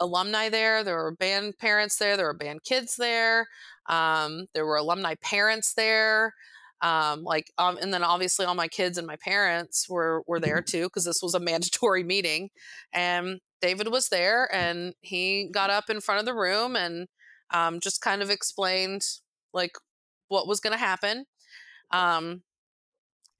alumni 0.00 0.48
there 0.48 0.82
there 0.82 0.96
were 0.96 1.14
band 1.14 1.56
parents 1.58 1.96
there 1.96 2.16
there 2.16 2.26
were 2.26 2.34
band 2.34 2.62
kids 2.64 2.96
there 2.96 3.46
um, 3.88 4.46
there 4.54 4.66
were 4.66 4.76
alumni 4.76 5.14
parents 5.22 5.74
there 5.74 6.34
um, 6.82 7.22
like 7.22 7.52
um, 7.58 7.78
and 7.80 7.92
then 7.92 8.02
obviously 8.02 8.46
all 8.46 8.54
my 8.54 8.68
kids 8.68 8.96
and 8.96 9.06
my 9.06 9.16
parents 9.16 9.88
were 9.88 10.22
were 10.26 10.40
there 10.40 10.62
too 10.62 10.84
because 10.84 11.04
this 11.04 11.22
was 11.22 11.34
a 11.34 11.40
mandatory 11.50 12.02
meeting 12.02 12.48
and 12.92 13.40
david 13.60 13.88
was 13.88 14.08
there 14.08 14.48
and 14.52 14.94
he 15.02 15.48
got 15.52 15.70
up 15.70 15.90
in 15.90 16.00
front 16.00 16.18
of 16.18 16.26
the 16.26 16.34
room 16.34 16.76
and 16.76 17.06
um, 17.52 17.80
just 17.80 18.00
kind 18.00 18.22
of 18.22 18.30
explained 18.30 19.02
like 19.52 19.72
what 20.28 20.46
was 20.46 20.60
going 20.60 20.72
to 20.72 20.78
happen 20.78 21.24
um, 21.90 22.42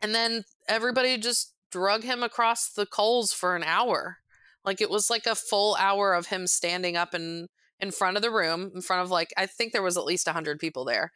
and 0.03 0.15
then 0.15 0.45
everybody 0.69 1.17
just 1.17 1.55
drug 1.71 2.03
him 2.03 2.23
across 2.23 2.71
the 2.71 2.87
coals 2.87 3.33
for 3.33 3.55
an 3.55 3.63
hour 3.63 4.19
like 4.65 4.81
it 4.81 4.91
was 4.91 5.11
like 5.11 5.27
a 5.27 5.35
full 5.35 5.77
hour 5.77 6.15
of 6.15 6.27
him 6.27 6.47
standing 6.47 6.97
up 6.97 7.15
and 7.15 7.49
in 7.79 7.91
front 7.91 8.17
of 8.17 8.23
the 8.23 8.31
room 8.31 8.71
in 8.75 8.83
front 8.83 9.03
of 9.03 9.11
like 9.11 9.33
i 9.37 9.47
think 9.47 9.73
there 9.73 9.83
was 9.83 9.97
at 9.97 10.05
least 10.05 10.27
100 10.27 10.59
people 10.59 10.85
there 10.85 11.13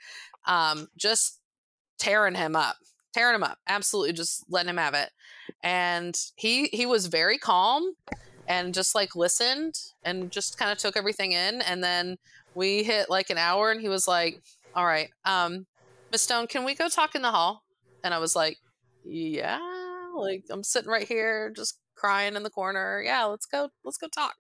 um, 0.47 0.89
just 0.97 1.41
tearing 1.99 2.35
him 2.35 2.57
up 2.57 2.77
tearing 3.15 3.37
him 3.37 3.45
up 3.45 3.59
absolutely 3.69 4.13
just 4.13 4.45
letting 4.51 4.69
him 4.69 4.77
have 4.77 4.95
it. 4.95 5.11
And 5.63 6.19
he 6.37 6.67
he 6.67 6.85
was 6.85 7.07
very 7.07 7.39
calm 7.39 7.95
and 8.47 8.75
just 8.75 8.95
like 8.95 9.17
listened 9.17 9.79
and 10.05 10.31
just 10.31 10.59
kind 10.59 10.71
of 10.71 10.79
took 10.79 10.97
everything 10.97 11.33
in 11.33 11.63
and 11.63 11.83
then 11.83 12.17
we 12.55 12.83
hit 12.83 13.09
like 13.09 13.31
an 13.31 13.39
hour 13.39 13.71
and 13.71 13.81
he 13.81 13.89
was 13.89 14.07
like 14.07 14.43
all 14.75 14.85
right 14.85 15.09
um 15.25 15.67
miss 16.13 16.23
stone 16.23 16.47
can 16.47 16.65
we 16.65 16.75
go 16.75 16.89
talk 16.89 17.15
in 17.15 17.23
the 17.23 17.31
hall? 17.31 17.63
And 18.03 18.13
i 18.13 18.19
was 18.19 18.37
like 18.37 18.59
yeah 19.05 19.59
like 20.15 20.45
i'm 20.51 20.63
sitting 20.63 20.91
right 20.91 21.09
here 21.09 21.51
just 21.57 21.79
crying 22.05 22.37
in 22.37 22.43
the 22.43 22.51
corner 22.51 23.03
yeah 23.05 23.25
let's 23.25 23.47
go 23.47 23.69
let's 23.85 23.99
go 23.99 24.09
talk 24.09 24.35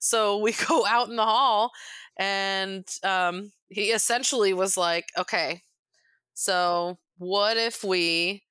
so 0.00 0.38
we 0.38 0.52
go 0.68 0.84
out 0.86 1.08
in 1.08 1.16
the 1.16 1.24
hall 1.24 1.70
and 2.18 2.84
um 3.04 3.52
he 3.68 3.90
essentially 3.90 4.52
was 4.52 4.76
like 4.76 5.06
okay 5.18 5.62
so 6.34 6.98
what 7.18 7.56
if 7.56 7.82
we 7.82 8.42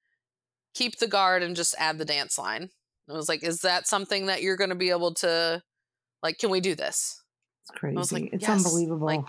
keep 0.74 0.98
the 0.98 1.08
guard 1.08 1.42
and 1.44 1.56
just 1.56 1.76
add 1.80 1.98
the 1.98 2.06
dance 2.06 2.38
line? 2.38 2.64
And 2.64 3.14
I 3.14 3.14
was 3.14 3.30
like, 3.30 3.44
is 3.44 3.62
that 3.62 3.88
something 3.88 4.28
that 4.28 4.42
you're 4.42 4.58
going 4.58 4.70
to 4.70 4.76
be 4.76 4.90
able 4.90 5.14
to, 5.16 5.64
like, 6.22 6.38
can 6.38 6.50
we 6.50 6.60
do 6.60 6.76
this? 6.76 7.24
It's 7.64 7.80
crazy. 7.80 7.96
was 7.96 8.12
like, 8.12 8.30
it's 8.34 8.48
yes, 8.48 8.66
unbelievable. 8.66 9.06
like, 9.06 9.26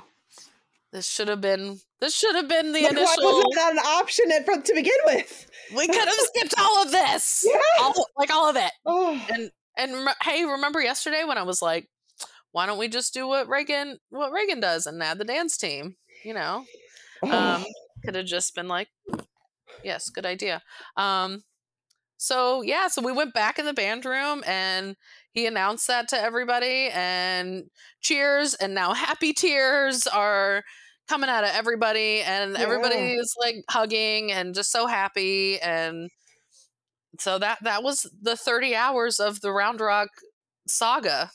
This 0.93 1.07
should 1.07 1.29
have 1.29 1.41
been, 1.41 1.79
this 2.01 2.15
should 2.15 2.35
have 2.35 2.49
been 2.49 2.73
the 2.73 2.83
Like, 2.83 2.93
why 2.93 2.99
initial. 3.01 3.25
wasn't 3.25 3.55
that 3.55 3.73
an 3.73 3.79
option 3.79 4.33
at, 4.33 4.45
from, 4.45 4.63
to 4.63 4.75
begin 4.75 4.93
with? 5.07 5.51
We 5.77 5.87
could 5.87 5.97
have 5.97 6.13
skipped 6.15 6.55
all 6.59 6.83
of 6.83 6.91
this, 6.91 7.45
Yeah. 7.49 7.59
all, 7.81 8.07
like 8.17 8.31
all 8.33 8.49
of 8.49 8.57
it. 8.57 8.73
Oh, 8.85 9.21
And 9.33 9.51
and 9.77 10.09
hey, 10.23 10.45
remember 10.45 10.81
yesterday 10.81 11.25
when 11.25 11.39
I 11.39 11.43
was 11.43 11.61
like, 11.61 11.89
why 12.53 12.67
don't 12.67 12.79
we 12.79 12.89
just 12.89 13.13
do 13.13 13.27
what 13.29 13.49
Reagan, 13.49 13.99
what 14.11 14.33
Reagan 14.33 14.61
does, 14.61 14.87
and 14.87 15.03
add 15.03 15.19
the 15.19 15.25
dance 15.25 15.57
team? 15.59 15.97
You 16.25 16.35
know, 16.35 16.65
um, 17.23 17.31
oh. 17.33 17.65
could 18.05 18.15
have 18.15 18.27
just 18.27 18.55
been 18.55 18.69
like 18.69 18.89
yes 19.85 20.09
good 20.09 20.25
idea 20.27 20.63
um 20.97 21.43
so 22.17 22.63
yeah 22.63 22.89
so 22.89 23.03
we 23.03 23.13
went 23.13 23.35
back 23.35 23.59
in 23.59 23.67
the 23.67 23.75
band 23.75 24.05
room 24.07 24.43
and 24.47 24.97
he 25.33 25.47
announced 25.47 25.87
that 25.87 26.09
to 26.09 26.19
everybody 26.21 26.89
and 26.95 27.65
cheers 28.01 28.55
and 28.55 28.75
now 28.75 28.95
happy 28.95 29.33
tears 29.35 30.07
are 30.07 30.65
coming 31.09 31.31
out 31.31 31.45
of 31.45 31.51
everybody 31.55 32.21
and 32.23 32.57
everybody 32.57 32.97
Yeah. 32.97 33.21
is 33.21 33.35
like 33.39 33.57
hugging 33.71 34.33
and 34.33 34.55
just 34.55 34.71
so 34.73 34.87
happy 34.87 35.61
and 35.61 36.11
so 37.19 37.39
that 37.39 37.59
that 37.63 37.83
was 37.83 38.07
the 38.21 38.37
30 38.37 38.75
hours 38.75 39.21
of 39.21 39.41
the 39.41 39.53
round 39.53 39.81
rock 39.81 40.09
saga 40.67 41.31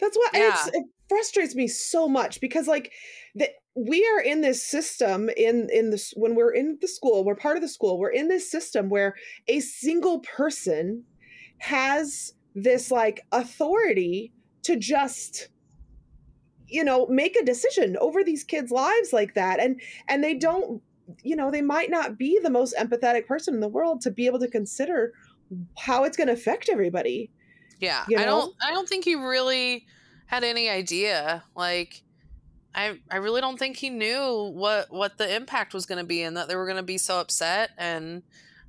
That's 0.00 0.16
what 0.16 0.30
Yeah. 0.34 0.56
it 0.72 0.84
frustrates 1.08 1.54
me 1.54 1.68
so 1.68 2.08
much 2.08 2.40
because 2.40 2.66
like 2.68 2.92
that 3.34 3.50
we 3.74 4.06
are 4.06 4.20
in 4.20 4.40
this 4.42 4.62
system 4.62 5.28
in 5.36 5.68
in 5.72 5.90
this 5.90 6.12
when 6.16 6.34
we're 6.34 6.52
in 6.52 6.78
the 6.80 6.88
school 6.88 7.24
we're 7.24 7.34
part 7.34 7.56
of 7.56 7.62
the 7.62 7.68
school 7.68 7.98
we're 7.98 8.10
in 8.10 8.28
this 8.28 8.50
system 8.50 8.88
where 8.90 9.14
a 9.48 9.60
single 9.60 10.20
person 10.20 11.04
has 11.58 12.32
this 12.54 12.90
like 12.90 13.20
authority 13.32 14.32
to 14.62 14.76
just 14.76 15.48
you 16.72 16.84
know 16.84 17.06
make 17.06 17.36
a 17.36 17.44
decision 17.44 17.96
over 18.00 18.24
these 18.24 18.44
kids 18.44 18.70
lives 18.70 19.12
like 19.12 19.34
that 19.34 19.60
and 19.60 19.80
and 20.08 20.24
they 20.24 20.34
don't 20.34 20.82
you 21.22 21.36
know, 21.36 21.50
they 21.50 21.62
might 21.62 21.90
not 21.90 22.18
be 22.18 22.38
the 22.42 22.50
most 22.50 22.74
empathetic 22.76 23.26
person 23.26 23.54
in 23.54 23.60
the 23.60 23.68
world 23.68 24.00
to 24.02 24.10
be 24.10 24.26
able 24.26 24.38
to 24.40 24.48
consider 24.48 25.12
how 25.78 26.04
it's 26.04 26.16
going 26.16 26.28
to 26.28 26.32
affect 26.32 26.68
everybody. 26.68 27.30
Yeah, 27.78 28.04
You 28.08 28.18
I 28.18 28.24
know? 28.24 28.40
don't. 28.40 28.54
I 28.62 28.70
don't 28.70 28.88
think 28.88 29.04
he 29.04 29.16
really 29.16 29.86
had 30.26 30.44
any 30.44 30.68
idea. 30.68 31.42
Like, 31.56 32.02
I 32.74 32.98
I 33.10 33.16
really 33.16 33.40
don't 33.40 33.58
think 33.58 33.76
he 33.76 33.90
knew 33.90 34.52
what 34.54 34.86
what 34.90 35.18
the 35.18 35.34
impact 35.34 35.74
was 35.74 35.84
going 35.84 35.98
to 35.98 36.06
be, 36.06 36.22
and 36.22 36.36
that 36.36 36.48
they 36.48 36.56
were 36.56 36.66
going 36.66 36.76
to 36.76 36.82
be 36.82 36.98
so 36.98 37.18
upset 37.18 37.70
and 37.76 38.22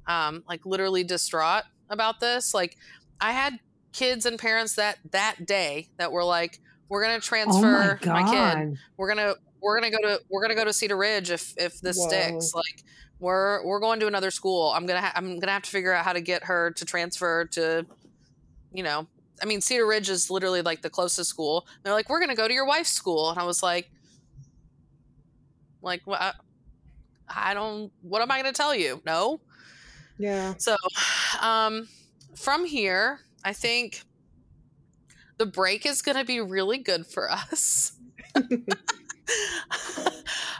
um 0.07 0.43
like 0.49 0.65
literally 0.65 1.03
distraught 1.03 1.63
about 1.89 2.19
this. 2.19 2.53
Like, 2.53 2.75
I 3.21 3.31
had 3.33 3.59
kids 3.91 4.25
and 4.25 4.39
parents 4.39 4.75
that 4.75 4.97
that 5.11 5.45
day 5.45 5.89
that 5.97 6.11
were 6.11 6.23
like, 6.23 6.59
"We're 6.89 7.03
going 7.03 7.19
to 7.19 7.27
Oh 7.33 7.35
my 7.35 7.93
transfer 7.99 7.99
my, 8.09 8.55
kid. 8.55 8.77
We're 8.97 9.07
gonna 9.07 9.35
we're 9.61 9.79
gonna 9.79 9.91
go 9.91 9.97
to 9.99 10.21
we're 10.29 10.41
gonna 10.41 10.55
go 10.55 10.65
to 10.65 10.73
Cedar 10.73 10.97
Ridge 10.97 11.31
if 11.31 11.53
if 11.57 11.79
this 11.81 11.97
Whoa. 11.97 12.07
sticks. 12.07 12.53
Like." 12.53 12.83
We're, 13.19 13.63
we're 13.65 13.79
going 13.79 14.01
to 14.01 14.07
another 14.07 14.31
school. 14.31 14.73
I'm 14.75 14.85
gonna 14.85 14.99
ha- 14.99 15.13
I'm 15.15 15.39
gonna 15.39 15.53
have 15.53 15.61
to 15.61 15.69
figure 15.69 15.93
out 15.93 16.03
how 16.03 16.11
to 16.11 16.19
get 16.19 16.43
her 16.43 16.71
to 16.71 16.83
transfer 16.83 17.45
to 17.53 17.85
you 18.73 18.83
know, 18.83 19.07
I 19.41 19.45
mean, 19.45 19.61
Cedar 19.61 19.85
Ridge 19.85 20.09
is 20.09 20.29
literally 20.29 20.61
like 20.61 20.81
the 20.81 20.89
closest 20.89 21.29
school. 21.29 21.65
They're 21.83 21.93
like, 21.93 22.09
we're 22.09 22.19
going 22.19 22.29
to 22.31 22.35
go 22.35 22.47
to 22.47 22.53
your 22.53 22.65
wife's 22.65 22.89
school. 22.89 23.29
And 23.29 23.39
I 23.39 23.43
was 23.43 23.63
like, 23.63 23.89
like, 25.81 26.01
what? 26.05 26.21
I- 26.21 26.33
I 27.35 27.53
don't, 27.53 27.91
what 28.01 28.21
am 28.21 28.29
I 28.31 28.41
going 28.41 28.53
to 28.53 28.57
tell 28.57 28.75
you? 28.75 29.01
No. 29.05 29.39
Yeah. 30.17 30.53
So, 30.57 30.75
um, 31.41 31.87
from 32.35 32.65
here, 32.65 33.19
I 33.43 33.53
think 33.53 34.03
the 35.37 35.45
break 35.45 35.85
is 35.85 36.01
going 36.01 36.17
to 36.17 36.25
be 36.25 36.39
really 36.41 36.77
good 36.77 37.05
for 37.05 37.31
us. 37.31 37.93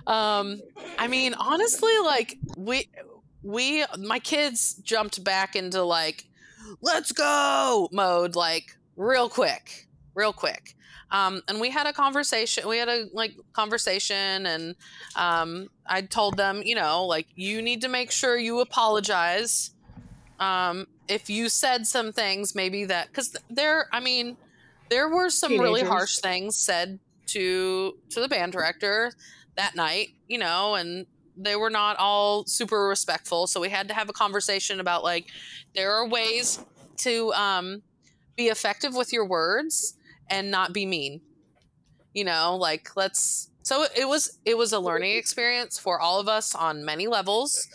um, 0.07 0.61
I 0.97 1.07
mean, 1.07 1.33
honestly, 1.33 1.93
like 2.03 2.37
we, 2.57 2.89
we, 3.41 3.85
my 3.99 4.19
kids 4.19 4.75
jumped 4.75 5.23
back 5.23 5.55
into 5.55 5.83
like, 5.83 6.25
let's 6.81 7.11
go 7.11 7.89
mode, 7.91 8.35
like 8.35 8.77
real 8.95 9.29
quick, 9.29 9.87
real 10.15 10.33
quick. 10.33 10.75
Um, 11.11 11.41
and 11.47 11.61
we 11.61 11.69
had 11.69 11.85
a 11.85 11.93
conversation. 11.93 12.67
We 12.67 12.79
had 12.79 12.89
a 12.89 13.05
like 13.13 13.35
conversation, 13.53 14.47
and 14.47 14.75
um, 15.15 15.69
I 15.85 16.01
told 16.01 16.37
them, 16.37 16.63
you 16.65 16.73
know, 16.73 17.05
like 17.05 17.27
you 17.35 17.61
need 17.61 17.81
to 17.81 17.87
make 17.87 18.09
sure 18.09 18.35
you 18.35 18.61
apologize 18.61 19.73
um, 20.39 20.87
if 21.07 21.29
you 21.29 21.49
said 21.49 21.87
some 21.87 22.11
things, 22.11 22.55
maybe 22.55 22.85
that 22.85 23.07
because 23.07 23.35
they're 23.49 23.87
I 23.91 23.99
mean, 23.99 24.37
there 24.93 25.09
were 25.09 25.31
some 25.31 25.59
really 25.59 25.81
harsh 25.81 26.19
things 26.19 26.55
said 26.55 26.99
to 27.25 27.97
to 28.11 28.21
the 28.21 28.27
band 28.27 28.51
director 28.51 29.11
that 29.57 29.75
night, 29.75 30.09
you 30.27 30.37
know, 30.37 30.75
and 30.75 31.07
they 31.35 31.55
were 31.55 31.71
not 31.71 31.97
all 31.97 32.45
super 32.45 32.87
respectful. 32.87 33.47
So 33.47 33.59
we 33.59 33.69
had 33.69 33.87
to 33.87 33.95
have 33.95 34.07
a 34.07 34.13
conversation 34.13 34.79
about 34.79 35.03
like 35.03 35.25
there 35.73 35.91
are 35.93 36.07
ways 36.07 36.63
to 36.97 37.33
um, 37.33 37.81
be 38.35 38.49
effective 38.49 38.93
with 38.93 39.11
your 39.11 39.25
words 39.25 39.95
and 40.29 40.51
not 40.51 40.73
be 40.73 40.85
mean. 40.85 41.21
You 42.13 42.25
know, 42.25 42.55
like 42.55 42.95
let's. 42.95 43.49
So 43.63 43.85
it 43.97 44.07
was 44.07 44.37
it 44.45 44.59
was 44.59 44.73
a 44.73 44.79
learning 44.79 45.17
experience 45.17 45.79
for 45.79 45.99
all 45.99 46.19
of 46.19 46.27
us 46.27 46.53
on 46.53 46.85
many 46.85 47.07
levels. 47.07 47.67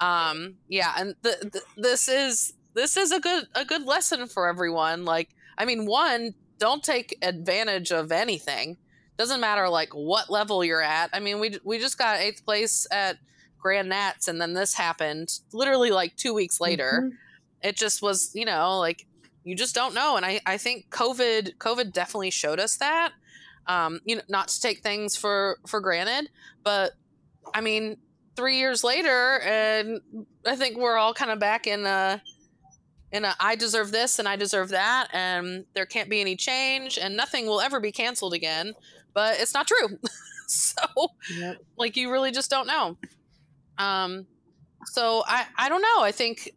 Um, 0.00 0.56
yeah, 0.66 0.92
and 0.98 1.14
th- 1.22 1.52
th- 1.52 1.64
this 1.76 2.08
is 2.08 2.54
this 2.74 2.96
is 2.96 3.12
a 3.12 3.20
good 3.20 3.46
a 3.54 3.64
good 3.64 3.86
lesson 3.86 4.26
for 4.26 4.48
everyone. 4.48 5.04
Like, 5.04 5.28
I 5.56 5.64
mean, 5.66 5.86
one, 5.86 6.34
don't 6.58 6.82
take 6.82 7.18
advantage 7.22 7.90
of 7.92 8.12
anything. 8.12 8.76
Doesn't 9.16 9.40
matter 9.40 9.68
like 9.68 9.90
what 9.94 10.30
level 10.30 10.64
you're 10.64 10.82
at. 10.82 11.10
I 11.12 11.20
mean, 11.20 11.38
we 11.40 11.58
we 11.64 11.78
just 11.78 11.98
got 11.98 12.18
eighth 12.18 12.44
place 12.44 12.86
at 12.90 13.18
Grand 13.58 13.88
Nats, 13.88 14.28
and 14.28 14.40
then 14.40 14.54
this 14.54 14.74
happened 14.74 15.38
literally 15.52 15.90
like 15.90 16.16
two 16.16 16.34
weeks 16.34 16.60
later. 16.60 17.04
Mhm. 17.04 17.16
It 17.62 17.76
just 17.76 18.02
was, 18.02 18.30
you 18.34 18.44
know, 18.44 18.78
like 18.78 19.06
you 19.44 19.54
just 19.54 19.74
don't 19.74 19.94
know. 19.94 20.16
And 20.16 20.26
I 20.26 20.40
I 20.46 20.56
think 20.58 20.90
COVID 20.90 21.56
COVID 21.58 21.92
definitely 21.92 22.30
showed 22.30 22.58
us 22.60 22.76
that. 22.78 23.12
Um, 23.66 24.00
you 24.04 24.16
know, 24.16 24.22
not 24.28 24.48
to 24.48 24.60
take 24.60 24.82
things 24.82 25.16
for 25.16 25.58
for 25.66 25.80
granted, 25.80 26.30
but 26.62 26.92
I 27.54 27.60
mean, 27.60 27.96
three 28.36 28.58
years 28.58 28.82
later, 28.82 29.40
and 29.40 30.00
I 30.44 30.56
think 30.56 30.76
we're 30.76 30.96
all 30.96 31.14
kind 31.14 31.30
of 31.30 31.38
back 31.38 31.66
in 31.66 31.86
a 31.86 32.22
in 33.14 33.24
I 33.40 33.54
deserve 33.54 33.92
this 33.92 34.18
and 34.18 34.28
I 34.28 34.36
deserve 34.36 34.70
that, 34.70 35.08
and 35.12 35.64
there 35.74 35.86
can't 35.86 36.10
be 36.10 36.20
any 36.20 36.36
change, 36.36 36.98
and 36.98 37.16
nothing 37.16 37.46
will 37.46 37.60
ever 37.60 37.80
be 37.80 37.92
canceled 37.92 38.34
again. 38.34 38.74
But 39.14 39.40
it's 39.40 39.54
not 39.54 39.66
true. 39.66 39.98
so 40.46 40.82
Yep. 41.36 41.58
like 41.78 41.96
you 41.96 42.10
really 42.10 42.32
just 42.32 42.50
don't 42.50 42.66
know. 42.66 42.96
Um, 43.78 44.26
so 44.86 45.22
I 45.26 45.46
I 45.56 45.68
don't 45.68 45.82
know. 45.82 46.02
I 46.02 46.12
think 46.12 46.50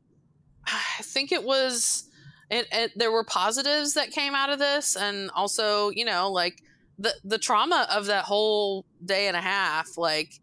I 0.66 1.01
think 1.03 1.32
it 1.32 1.43
was 1.43 2.10
it, 2.49 2.68
it 2.72 2.91
there 2.95 3.12
were 3.12 3.24
positives 3.24 3.93
that 3.93 4.12
came 4.12 4.36
out 4.36 4.49
of 4.49 4.60
this, 4.60 4.95
and 4.95 5.30
also 5.36 5.89
you 5.89 6.05
know 6.05 6.32
like 6.32 6.62
the 6.97 7.14
the 7.24 7.38
trauma 7.38 7.88
of 7.91 8.08
that 8.08 8.26
whole 8.26 8.86
day 9.05 9.28
and 9.28 9.38
a 9.38 9.41
half 9.41 9.97
like 9.97 10.39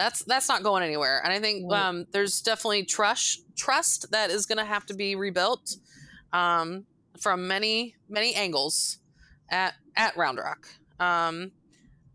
that's 0.00 0.24
that's 0.24 0.48
not 0.48 0.62
going 0.62 0.82
anywhere. 0.82 1.20
And 1.22 1.32
i 1.32 1.38
think 1.38 1.70
um, 1.72 2.06
there's 2.12 2.40
definitely 2.40 2.84
trust 2.84 3.42
trust 3.56 4.10
that 4.12 4.30
is 4.30 4.46
going 4.46 4.58
to 4.58 4.64
have 4.64 4.86
to 4.86 4.94
be 4.94 5.14
rebuilt 5.14 5.76
um, 6.32 6.86
from 7.20 7.46
many 7.46 7.94
many 8.08 8.34
angles 8.34 8.98
at 9.50 9.74
at 9.96 10.16
round 10.16 10.38
rock. 10.38 10.66
Um, 10.98 11.52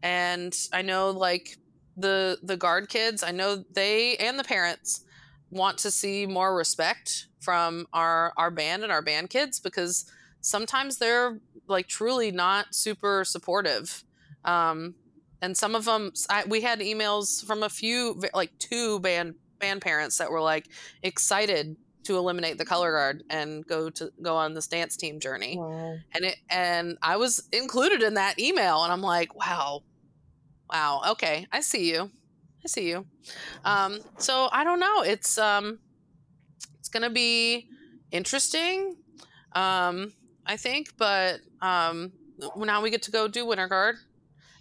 and 0.03 0.55
i 0.73 0.81
know 0.81 1.11
like 1.11 1.57
the 1.97 2.37
the 2.43 2.57
guard 2.57 2.89
kids 2.89 3.23
i 3.23 3.31
know 3.31 3.63
they 3.71 4.15
and 4.17 4.37
the 4.37 4.43
parents 4.43 5.05
want 5.49 5.77
to 5.77 5.89
see 5.89 6.27
more 6.27 6.55
respect 6.55 7.27
from 7.39 7.87
our 7.93 8.33
our 8.37 8.51
band 8.51 8.83
and 8.83 8.91
our 8.91 9.01
band 9.01 9.29
kids 9.29 9.59
because 9.59 10.05
sometimes 10.41 10.97
they're 10.97 11.39
like 11.67 11.87
truly 11.87 12.31
not 12.31 12.75
super 12.75 13.23
supportive. 13.23 14.03
Um 14.43 14.95
and 15.41 15.55
some 15.57 15.75
of 15.75 15.85
them 15.85 16.11
I, 16.29 16.43
we 16.47 16.61
had 16.61 16.79
emails 16.79 17.45
from 17.45 17.63
a 17.63 17.69
few 17.69 18.21
like 18.33 18.57
two 18.59 18.99
band 18.99 19.35
band 19.59 19.81
parents 19.81 20.17
that 20.17 20.31
were 20.31 20.41
like 20.41 20.67
excited 21.03 21.77
to 22.03 22.17
eliminate 22.17 22.57
the 22.57 22.65
color 22.65 22.91
guard 22.91 23.23
and 23.29 23.65
go 23.65 23.89
to 23.89 24.11
go 24.21 24.35
on 24.35 24.53
this 24.53 24.67
dance 24.67 24.95
team 24.95 25.19
journey. 25.19 25.57
Wow. 25.57 25.97
and 26.13 26.25
it 26.25 26.37
and 26.49 26.97
i 27.01 27.17
was 27.17 27.47
included 27.51 28.03
in 28.03 28.13
that 28.15 28.39
email 28.39 28.83
and 28.83 28.93
i'm 28.93 29.01
like 29.01 29.35
wow. 29.35 29.83
Wow. 30.71 31.01
Okay. 31.11 31.45
I 31.51 31.59
see 31.61 31.91
you. 31.91 32.09
I 32.63 32.67
see 32.67 32.89
you. 32.89 33.05
Um 33.63 33.99
so 34.17 34.49
i 34.51 34.63
don't 34.63 34.79
know. 34.79 35.01
It's 35.03 35.37
um 35.37 35.79
it's 36.79 36.89
gonna 36.89 37.09
be 37.09 37.67
interesting 38.11 38.95
um 39.53 40.13
i 40.45 40.55
think 40.55 40.89
but 40.97 41.39
um 41.61 42.11
now 42.57 42.81
we 42.81 42.89
get 42.89 43.01
to 43.03 43.11
go 43.11 43.27
do 43.27 43.45
winter 43.45 43.67
guard 43.67 43.95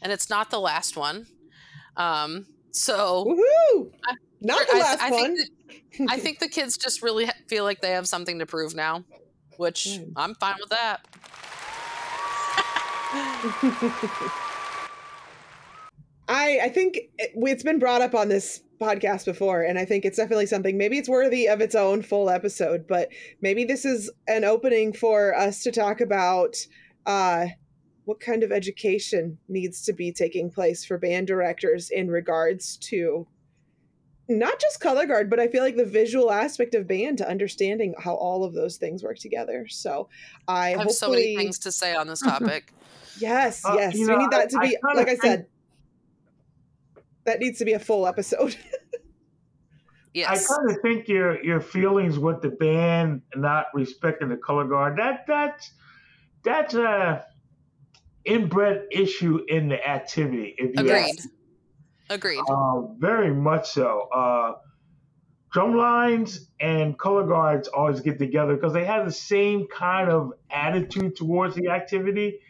and 0.05 0.13
it's 0.13 0.31
not 0.31 0.51
the 0.51 0.61
last 0.61 0.97
one 0.97 1.27
um 1.97 2.47
so 2.71 3.25
Woohoo! 3.25 3.91
I- 4.07 4.15
Not 4.41 4.67
the 4.71 4.79
last 4.79 5.01
I 5.01 5.11
one. 5.11 5.37
think 5.37 5.39
that- 5.39 6.07
I 6.11 6.19
think 6.19 6.39
the 6.41 6.49
kids 6.49 6.77
just 6.77 7.03
really 7.03 7.29
feel 7.49 7.63
like 7.65 7.81
they 7.81 7.91
have 7.93 8.07
something 8.09 8.41
to 8.41 8.47
prove 8.47 8.75
now, 8.75 9.05
which 9.59 9.85
Mm. 9.87 10.13
I'm 10.17 10.35
fine 10.35 10.57
with 10.61 10.71
that. 10.71 11.07
I 16.29 16.59
I 16.65 16.69
think 16.69 16.97
it, 17.19 17.31
it's 17.37 17.63
been 17.63 17.79
brought 17.79 18.01
up 18.03 18.15
on 18.15 18.29
this 18.29 18.61
podcast 18.81 19.25
before, 19.25 19.63
and 19.63 19.79
I 19.79 19.85
think 19.85 20.05
it's 20.05 20.17
definitely 20.17 20.47
something. 20.47 20.77
Maybe 20.77 20.99
it's 20.99 21.09
worthy 21.09 21.47
of 21.47 21.61
its 21.61 21.75
own 21.75 22.03
full 22.03 22.29
episode, 22.31 22.87
but 22.89 23.09
maybe 23.41 23.65
this 23.65 23.85
is 23.85 24.11
an 24.27 24.43
opening 24.45 24.93
for 24.93 25.35
us 25.37 25.63
to 25.63 25.71
talk 25.71 26.01
about 26.01 26.57
uh, 27.07 27.47
what 28.05 28.21
kind 28.21 28.43
of 28.43 28.53
education 28.53 29.39
needs 29.49 29.83
to 29.85 29.93
be 29.93 30.13
taking 30.13 30.51
place 30.51 30.85
for 30.85 30.99
band 30.99 31.27
directors 31.27 31.91
in 31.91 32.11
regards 32.11 32.77
to 32.77 33.27
not 34.29 34.59
just 34.61 34.81
color 34.81 35.07
guard, 35.07 35.29
but 35.29 35.39
I 35.41 35.49
feel 35.49 35.63
like 35.63 35.77
the 35.77 35.85
visual 35.85 36.31
aspect 36.31 36.75
of 36.75 36.87
band 36.87 37.19
to 37.19 37.29
understanding 37.29 37.95
how 37.99 38.15
all 38.15 38.43
of 38.45 38.55
those 38.55 38.77
things 38.77 39.03
work 39.03 39.19
together. 39.19 39.67
So 39.69 40.09
I, 40.49 40.55
I 40.55 40.69
have 40.71 40.79
hopefully, 40.79 40.95
so 40.95 41.11
many 41.11 41.37
things 41.37 41.59
to 41.61 41.73
say 41.73 41.95
on 41.95 42.07
this 42.07 42.21
topic. 42.23 42.73
Yes, 43.19 43.65
Uh, 43.65 43.75
yes. 43.79 43.95
we 43.95 44.05
know, 44.05 44.17
need 44.17 44.31
that 44.31 44.51
to 44.51 44.59
I- 44.59 44.61
I 44.61 44.65
be, 44.65 44.69
kinda 44.71 44.97
like 44.97 45.07
I 45.09 45.11
think- 45.11 45.23
said, 45.23 45.47
that 47.25 47.39
needs 47.41 47.59
to 47.59 47.65
be 47.65 47.73
a 47.73 47.79
full 47.79 48.07
episode. 48.07 48.57
yes. 50.15 50.51
I 50.51 50.55
kind 50.57 50.71
of 50.71 50.83
think 50.83 51.09
your 51.09 51.43
your 51.45 51.61
feelings 51.61 52.19
with 52.19 52.43
the 52.43 52.51
band 52.51 53.23
not 53.35 53.67
respecting 53.73 54.29
the 54.29 54.37
color 54.37 54.65
guard 54.67 54.99
that 54.99 55.25
that's 55.27 55.73
that's 56.45 56.75
a 56.75 57.25
inbred 58.25 58.87
issue 58.91 59.41
in 59.49 59.69
the 59.69 59.87
activity. 59.87 60.55
If 60.59 60.77
you 60.77 60.87
Agreed. 60.87 61.19
ask. 61.19 61.29
Agreed. 62.11 62.41
Uh, 62.49 62.83
very 62.99 63.33
much 63.33 63.71
so. 63.71 64.09
Uh, 64.15 64.53
drum 65.53 65.77
lines 65.77 66.49
and 66.61 66.99
color 66.99 67.27
guards 67.27 67.69
always 67.69 68.01
get 68.01 68.19
together 68.19 68.55
because 68.55 68.73
they 68.73 68.85
have 68.85 69.07
the 69.07 69.13
same 69.13 69.67
kind 69.69 70.11
of 70.11 70.33
attitude 70.51 71.17
towards 71.17 71.55
the 71.55 71.69
activity. 71.69 72.41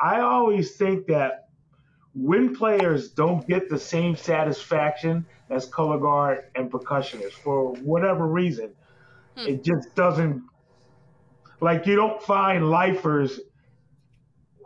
I 0.00 0.20
always 0.20 0.76
think 0.76 1.06
that 1.08 1.48
when 2.14 2.54
players 2.54 3.10
don't 3.10 3.46
get 3.46 3.68
the 3.68 3.78
same 3.78 4.16
satisfaction 4.16 5.26
as 5.50 5.66
color 5.66 5.98
guard 5.98 6.44
and 6.54 6.70
percussionist 6.70 7.32
for 7.32 7.72
whatever 7.74 8.26
reason. 8.26 8.70
Hmm. 9.36 9.46
It 9.46 9.64
just 9.64 9.94
doesn't 9.94 10.42
like 11.60 11.86
you 11.86 11.96
don't 11.96 12.22
find 12.22 12.70
lifers 12.70 13.40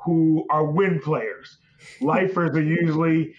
who 0.04 0.46
are 0.50 0.64
wind 0.64 1.02
players. 1.02 1.58
Lifers 2.00 2.56
are 2.56 2.62
usually 2.62 3.34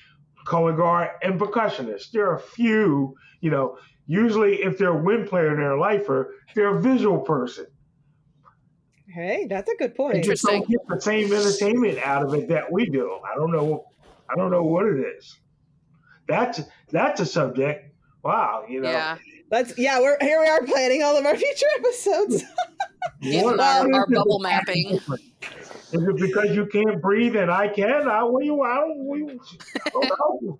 color 0.46 0.74
guard 0.74 1.10
and 1.24 1.40
percussionists. 1.40 2.12
There 2.12 2.30
are 2.30 2.36
a 2.36 2.42
few, 2.42 3.16
you 3.42 3.52
know, 3.52 3.78
usually 4.08 4.62
if 4.62 4.78
they're 4.78 4.98
a 4.98 5.04
wind 5.04 5.28
player 5.28 5.50
and 5.50 5.60
they're 5.60 5.72
a 5.72 5.80
lifer, 5.80 6.36
they're 6.54 6.78
a 6.78 6.82
visual 6.82 7.20
person. 7.20 7.66
Hey, 9.08 9.48
that's 9.50 9.70
a 9.70 9.76
good 9.78 9.96
point. 9.96 10.16
Interesting. 10.16 10.60
Don't 10.60 10.70
get 10.70 10.80
the 10.88 11.02
same 11.02 11.32
entertainment 11.32 12.00
out 12.06 12.24
of 12.24 12.34
it 12.34 12.50
that 12.50 12.72
we 12.72 12.86
do. 12.86 13.18
I 13.24 13.36
don't 13.36 13.52
know. 13.52 13.86
I 14.30 14.36
don't 14.36 14.52
know 14.52 14.64
what 14.64 14.86
it 14.88 15.00
is. 15.00 15.38
That's 16.28 16.62
that's 16.92 17.22
a 17.22 17.26
subject. 17.26 17.94
Wow, 18.24 18.66
you 18.68 18.82
know. 18.82 18.92
Yeah. 18.92 19.18
Let's 19.52 19.78
yeah, 19.78 20.00
we're 20.00 20.18
here 20.20 20.42
we 20.42 20.48
are 20.48 20.66
planning 20.66 21.04
all 21.04 21.16
of 21.16 21.26
our 21.26 21.36
future 21.38 21.66
episodes. 21.78 22.44
Getting 23.22 23.60
our, 23.60 23.94
our 23.94 24.08
bubble 24.08 24.40
mapping. 24.40 25.00
Is 25.96 26.08
it 26.08 26.18
because 26.18 26.56
you 26.56 26.66
can't 26.68 27.02
breathe 27.02 27.36
and 27.36 27.52
I 27.52 27.68
can? 27.68 28.08
I 28.08 28.24
will 28.24 28.42
you 28.42 28.64
out. 28.66 28.90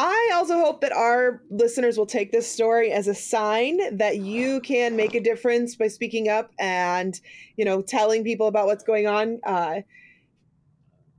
I 0.00 0.30
also 0.34 0.54
hope 0.58 0.80
that 0.82 0.92
our 0.92 1.42
listeners 1.50 1.98
will 1.98 2.06
take 2.06 2.30
this 2.30 2.48
story 2.48 2.92
as 2.92 3.08
a 3.08 3.14
sign 3.14 3.96
that 3.96 4.18
you 4.18 4.60
can 4.60 4.94
make 4.94 5.14
a 5.14 5.20
difference 5.20 5.74
by 5.74 5.88
speaking 5.88 6.28
up 6.28 6.52
and, 6.58 7.18
you 7.56 7.64
know, 7.64 7.82
telling 7.82 8.22
people 8.22 8.46
about 8.46 8.66
what's 8.66 8.84
going 8.84 9.08
on. 9.08 9.40
Uh, 9.44 9.80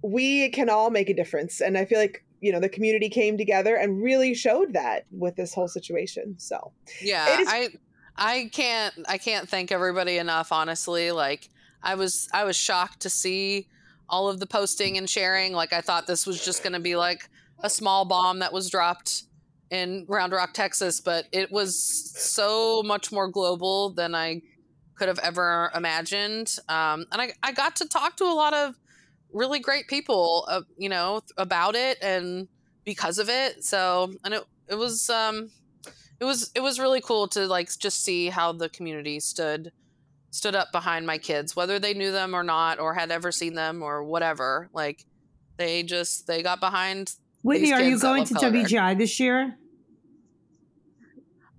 we 0.01 0.49
can 0.49 0.69
all 0.69 0.91
make 0.91 1.09
a 1.09 1.13
difference. 1.13 1.59
And 1.59 1.77
I 1.77 1.83
feel 1.83 1.99
like 1.99 2.23
you 2.41 2.53
know 2.53 2.59
the 2.61 2.69
community 2.69 3.09
came 3.09 3.37
together 3.37 3.75
and 3.75 4.01
really 4.01 4.33
showed 4.33 4.71
that 4.71 5.05
with 5.11 5.35
this 5.35 5.53
whole 5.53 5.67
situation 5.67 6.35
so 6.37 6.71
yeah 7.01 7.25
i 7.27 7.67
i 8.15 8.49
can't 8.53 8.93
i 9.09 9.17
can't 9.17 9.49
thank 9.49 9.73
everybody 9.73 10.17
enough 10.17 10.53
honestly 10.53 11.11
like 11.11 11.49
i 11.83 11.95
was 11.95 12.27
i 12.33 12.43
was 12.43 12.55
shocked 12.55 13.01
to 13.01 13.09
see 13.09 13.67
all 14.09 14.27
of 14.27 14.39
the 14.39 14.47
posting 14.47 14.97
and 14.97 15.09
sharing 15.09 15.53
like 15.53 15.73
i 15.73 15.81
thought 15.81 16.07
this 16.07 16.25
was 16.25 16.43
just 16.43 16.63
going 16.63 16.73
to 16.73 16.79
be 16.79 16.95
like 16.95 17.29
a 17.61 17.69
small 17.69 18.05
bomb 18.05 18.39
that 18.39 18.53
was 18.53 18.69
dropped 18.69 19.23
in 19.71 20.05
round 20.07 20.33
rock 20.33 20.53
texas 20.53 20.99
but 20.99 21.25
it 21.31 21.51
was 21.51 21.77
so 21.79 22.81
much 22.83 23.11
more 23.11 23.27
global 23.27 23.91
than 23.91 24.15
i 24.15 24.41
could 24.95 25.07
have 25.07 25.19
ever 25.19 25.71
imagined 25.75 26.57
um, 26.67 27.05
and 27.11 27.21
I, 27.21 27.31
I 27.41 27.53
got 27.53 27.77
to 27.77 27.87
talk 27.87 28.17
to 28.17 28.25
a 28.25 28.33
lot 28.33 28.53
of 28.53 28.75
really 29.33 29.59
great 29.59 29.87
people, 29.87 30.45
uh, 30.49 30.61
you 30.77 30.89
know, 30.89 31.21
about 31.37 31.75
it 31.75 31.97
and 32.01 32.47
because 32.85 33.17
of 33.17 33.29
it. 33.29 33.63
So, 33.63 34.13
and 34.23 34.33
it 34.33 34.43
it 34.67 34.75
was 34.75 35.09
um 35.09 35.51
it 36.19 36.25
was 36.25 36.51
it 36.55 36.61
was 36.61 36.79
really 36.79 37.01
cool 37.01 37.27
to 37.29 37.47
like 37.47 37.69
just 37.77 38.03
see 38.03 38.27
how 38.29 38.51
the 38.51 38.69
community 38.69 39.19
stood 39.19 39.71
stood 40.31 40.55
up 40.55 40.71
behind 40.71 41.05
my 41.05 41.17
kids, 41.17 41.55
whether 41.55 41.79
they 41.79 41.93
knew 41.93 42.11
them 42.11 42.35
or 42.35 42.43
not, 42.43 42.79
or 42.79 42.93
had 42.93 43.11
ever 43.11 43.31
seen 43.31 43.55
them 43.55 43.81
or 43.81 44.03
whatever. 44.03 44.69
Like 44.73 45.05
they 45.57 45.83
just 45.83 46.27
they 46.27 46.43
got 46.43 46.59
behind. 46.59 47.15
Whitney, 47.41 47.73
are 47.73 47.81
you 47.81 47.99
going 47.99 48.25
to 48.25 48.33
WGI 48.33 48.97
this 48.97 49.19
year? 49.19 49.57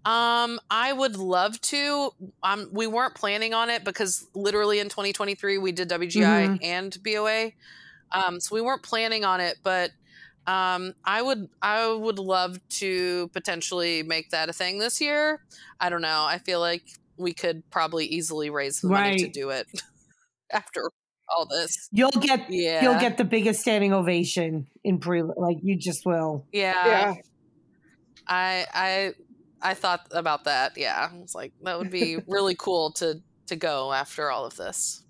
Um, 0.04 0.58
I 0.70 0.92
would 0.92 1.16
love 1.16 1.60
to. 1.62 2.10
Um, 2.42 2.68
we 2.72 2.86
weren't 2.86 3.14
planning 3.14 3.52
on 3.52 3.68
it 3.70 3.84
because 3.84 4.26
literally 4.34 4.78
in 4.78 4.88
2023 4.88 5.58
we 5.58 5.72
did 5.72 5.90
WGI 5.90 6.46
mm-hmm. 6.46 6.54
and 6.62 6.96
BOA. 7.02 7.52
Um, 8.12 8.40
so 8.40 8.54
we 8.54 8.62
weren't 8.62 8.82
planning 8.82 9.24
on 9.24 9.40
it, 9.40 9.58
but 9.62 9.90
um, 10.46 10.94
I 11.04 11.20
would 11.22 11.48
I 11.60 11.92
would 11.92 12.18
love 12.18 12.58
to 12.70 13.28
potentially 13.28 14.02
make 14.02 14.30
that 14.30 14.48
a 14.48 14.52
thing 14.52 14.78
this 14.78 15.00
year. 15.00 15.42
I 15.78 15.90
don't 15.90 16.02
know. 16.02 16.24
I 16.26 16.38
feel 16.38 16.60
like 16.60 16.84
we 17.20 17.32
could 17.32 17.68
probably 17.70 18.06
easily 18.06 18.50
raise 18.50 18.80
the 18.80 18.88
right. 18.88 19.10
money 19.10 19.16
to 19.24 19.28
do 19.28 19.50
it 19.50 19.66
after 20.50 20.90
all 21.28 21.46
this. 21.46 21.88
You'll 21.92 22.10
get 22.10 22.50
yeah. 22.50 22.82
you'll 22.82 23.00
get 23.00 23.18
the 23.18 23.24
biggest 23.24 23.60
standing 23.60 23.92
ovation 23.92 24.66
in 24.82 24.98
pre 24.98 25.22
like 25.22 25.58
you 25.62 25.76
just 25.76 26.06
will. 26.06 26.46
Yeah. 26.52 26.74
Yeah. 26.86 27.14
I 28.26 28.66
I 28.72 29.12
I 29.62 29.74
thought 29.74 30.06
about 30.12 30.44
that. 30.44 30.76
Yeah, 30.76 31.08
I 31.12 31.16
was 31.16 31.34
like, 31.34 31.52
that 31.62 31.78
would 31.78 31.90
be 31.90 32.18
really 32.26 32.56
cool 32.58 32.92
to 32.92 33.20
to 33.46 33.56
go 33.56 33.92
after 33.92 34.30
all 34.30 34.46
of 34.46 34.56
this. 34.56 35.02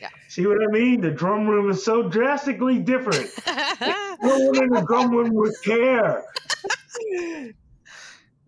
Yeah. 0.00 0.08
See 0.28 0.46
what 0.46 0.58
I 0.60 0.66
mean? 0.72 1.00
The 1.00 1.10
drum 1.10 1.46
room 1.46 1.70
is 1.70 1.84
so 1.84 2.08
drastically 2.08 2.78
different. 2.78 3.30
no 3.46 4.38
one 4.38 4.62
in 4.62 4.70
the 4.70 4.84
drum 4.86 5.10
room 5.12 5.32
would 5.34 5.54
care. 5.64 6.24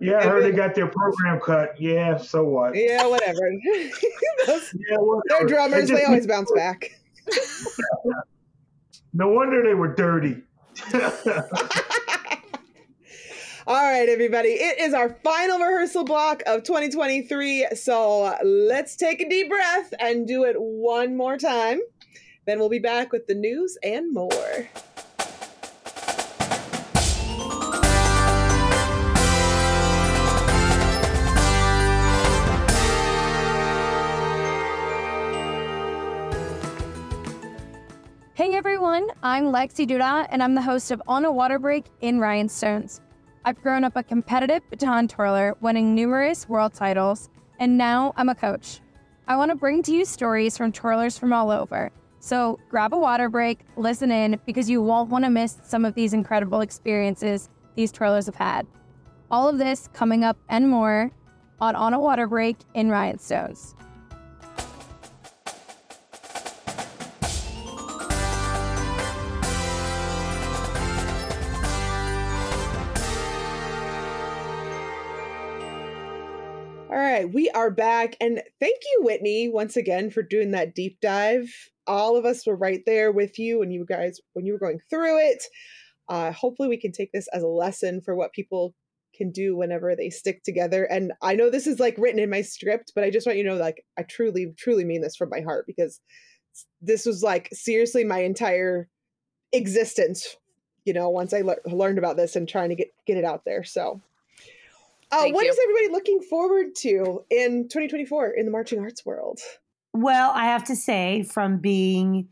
Yeah, 0.00 0.18
I 0.18 0.22
heard 0.24 0.44
they 0.44 0.52
got 0.52 0.74
their 0.74 0.88
program 0.88 1.40
cut. 1.40 1.80
Yeah, 1.80 2.16
so 2.16 2.44
what? 2.44 2.74
Yeah, 2.74 3.06
whatever. 3.06 3.38
Those, 4.46 4.74
yeah, 4.90 4.96
whatever. 4.98 5.22
They're 5.28 5.46
drummers. 5.46 5.88
They 5.88 6.04
always 6.04 6.26
bounce 6.26 6.50
back. 6.52 6.90
no 9.14 9.28
wonder 9.28 9.62
they 9.62 9.74
were 9.74 9.94
dirty. 9.94 10.42
All 13.66 13.76
right, 13.76 14.08
everybody. 14.10 14.50
It 14.50 14.78
is 14.78 14.92
our 14.92 15.16
final 15.24 15.58
rehearsal 15.58 16.04
block 16.04 16.42
of 16.46 16.64
2023. 16.64 17.68
So 17.74 18.36
let's 18.44 18.94
take 18.94 19.22
a 19.22 19.28
deep 19.28 19.48
breath 19.48 19.94
and 19.98 20.28
do 20.28 20.44
it 20.44 20.56
one 20.58 21.16
more 21.16 21.38
time. 21.38 21.80
Then 22.44 22.58
we'll 22.58 22.68
be 22.68 22.78
back 22.78 23.10
with 23.10 23.26
the 23.26 23.34
news 23.34 23.78
and 23.82 24.12
more. 24.12 24.68
Everyone, 38.84 39.16
I'm 39.22 39.44
Lexi 39.44 39.88
Duda, 39.88 40.26
and 40.28 40.42
I'm 40.42 40.54
the 40.54 40.60
host 40.60 40.90
of 40.90 41.00
On 41.08 41.24
a 41.24 41.32
Water 41.32 41.58
Break 41.58 41.86
in 42.02 42.20
Rhinestones. 42.20 43.00
I've 43.46 43.62
grown 43.62 43.82
up 43.82 43.96
a 43.96 44.02
competitive 44.02 44.60
baton 44.68 45.08
twirler, 45.08 45.56
winning 45.62 45.94
numerous 45.94 46.46
world 46.50 46.74
titles, 46.74 47.30
and 47.58 47.78
now 47.78 48.12
I'm 48.18 48.28
a 48.28 48.34
coach. 48.34 48.80
I 49.26 49.36
want 49.36 49.50
to 49.50 49.54
bring 49.54 49.82
to 49.84 49.92
you 49.94 50.04
stories 50.04 50.58
from 50.58 50.70
twirlers 50.70 51.18
from 51.18 51.32
all 51.32 51.50
over. 51.50 51.90
So 52.20 52.58
grab 52.68 52.92
a 52.92 52.98
water 52.98 53.30
break, 53.30 53.60
listen 53.78 54.10
in, 54.10 54.38
because 54.44 54.68
you 54.68 54.82
won't 54.82 55.08
want 55.08 55.24
to 55.24 55.30
miss 55.30 55.56
some 55.62 55.86
of 55.86 55.94
these 55.94 56.12
incredible 56.12 56.60
experiences 56.60 57.48
these 57.76 57.90
twirlers 57.90 58.26
have 58.26 58.34
had. 58.34 58.66
All 59.30 59.48
of 59.48 59.56
this 59.56 59.88
coming 59.94 60.24
up 60.24 60.36
and 60.50 60.68
more 60.68 61.10
on 61.58 61.74
On 61.74 61.94
a 61.94 61.98
Water 61.98 62.26
Break 62.26 62.58
in 62.74 62.90
Rhinestones. 62.90 63.76
Right, 77.14 77.32
we 77.32 77.48
are 77.50 77.70
back. 77.70 78.16
And 78.20 78.42
thank 78.60 78.80
you, 78.92 79.04
Whitney, 79.04 79.48
once 79.48 79.76
again 79.76 80.10
for 80.10 80.22
doing 80.22 80.50
that 80.50 80.74
deep 80.74 80.98
dive. 81.00 81.48
All 81.86 82.16
of 82.16 82.24
us 82.24 82.46
were 82.46 82.56
right 82.56 82.80
there 82.86 83.12
with 83.12 83.38
you 83.38 83.62
and 83.62 83.72
you 83.72 83.86
guys 83.88 84.18
when 84.32 84.44
you 84.44 84.52
were 84.52 84.58
going 84.58 84.80
through 84.90 85.18
it. 85.18 85.44
Uh, 86.08 86.32
hopefully, 86.32 86.68
we 86.68 86.80
can 86.80 86.92
take 86.92 87.12
this 87.12 87.28
as 87.32 87.42
a 87.42 87.48
lesson 87.48 88.00
for 88.00 88.16
what 88.16 88.32
people 88.32 88.74
can 89.14 89.30
do 89.30 89.56
whenever 89.56 89.94
they 89.94 90.10
stick 90.10 90.42
together. 90.42 90.84
And 90.84 91.12
I 91.22 91.36
know 91.36 91.50
this 91.50 91.68
is 91.68 91.78
like 91.78 91.96
written 91.98 92.18
in 92.18 92.30
my 92.30 92.42
script, 92.42 92.92
but 92.94 93.04
I 93.04 93.10
just 93.10 93.26
want 93.26 93.38
you 93.38 93.44
to 93.44 93.50
know, 93.50 93.56
like, 93.56 93.84
I 93.96 94.02
truly, 94.02 94.52
truly 94.58 94.84
mean 94.84 95.00
this 95.00 95.14
from 95.14 95.30
my 95.30 95.40
heart 95.40 95.66
because 95.68 96.00
this 96.82 97.06
was 97.06 97.22
like 97.22 97.48
seriously 97.52 98.02
my 98.02 98.18
entire 98.18 98.88
existence. 99.52 100.36
You 100.84 100.94
know, 100.94 101.08
once 101.10 101.32
I 101.32 101.42
le- 101.42 101.56
learned 101.64 101.98
about 101.98 102.16
this 102.16 102.34
and 102.34 102.48
trying 102.48 102.70
to 102.70 102.74
get 102.74 102.88
get 103.06 103.16
it 103.18 103.24
out 103.24 103.44
there. 103.46 103.62
So 103.62 104.02
uh, 105.14 105.28
what 105.30 105.44
you. 105.44 105.50
is 105.50 105.58
everybody 105.62 105.88
looking 105.92 106.20
forward 106.20 106.74
to 106.76 107.24
in 107.30 107.64
2024 107.64 108.30
in 108.30 108.46
the 108.46 108.50
marching 108.50 108.80
arts 108.80 109.04
world? 109.04 109.40
Well, 109.92 110.32
I 110.34 110.46
have 110.46 110.64
to 110.64 110.76
say, 110.76 111.22
from 111.22 111.58
being 111.58 112.28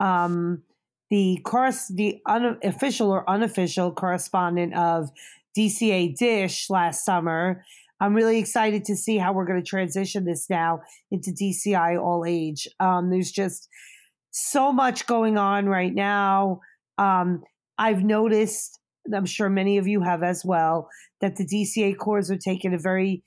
um, 0.00 0.62
the 1.10 1.38
course, 1.44 1.88
the 1.88 2.20
unofficial 2.26 3.10
or 3.10 3.28
unofficial 3.30 3.92
correspondent 3.92 4.74
of 4.74 5.10
DCA 5.56 6.16
Dish 6.16 6.68
last 6.70 7.04
summer, 7.04 7.64
I'm 8.00 8.14
really 8.14 8.38
excited 8.38 8.84
to 8.86 8.96
see 8.96 9.16
how 9.16 9.32
we're 9.32 9.44
going 9.44 9.62
to 9.62 9.66
transition 9.66 10.24
this 10.24 10.50
now 10.50 10.80
into 11.10 11.30
DCI 11.30 12.00
All 12.02 12.24
Age. 12.26 12.66
Um, 12.80 13.10
there's 13.10 13.30
just 13.30 13.68
so 14.30 14.72
much 14.72 15.06
going 15.06 15.38
on 15.38 15.66
right 15.66 15.94
now. 15.94 16.60
Um, 16.98 17.44
I've 17.78 18.02
noticed 18.02 18.80
I'm 19.12 19.26
sure 19.26 19.50
many 19.50 19.78
of 19.78 19.86
you 19.86 20.00
have 20.02 20.22
as 20.22 20.44
well, 20.44 20.88
that 21.20 21.36
the 21.36 21.46
DCA 21.46 21.96
corps 21.96 22.30
are 22.30 22.36
taking 22.36 22.72
a 22.74 22.78
very 22.78 23.22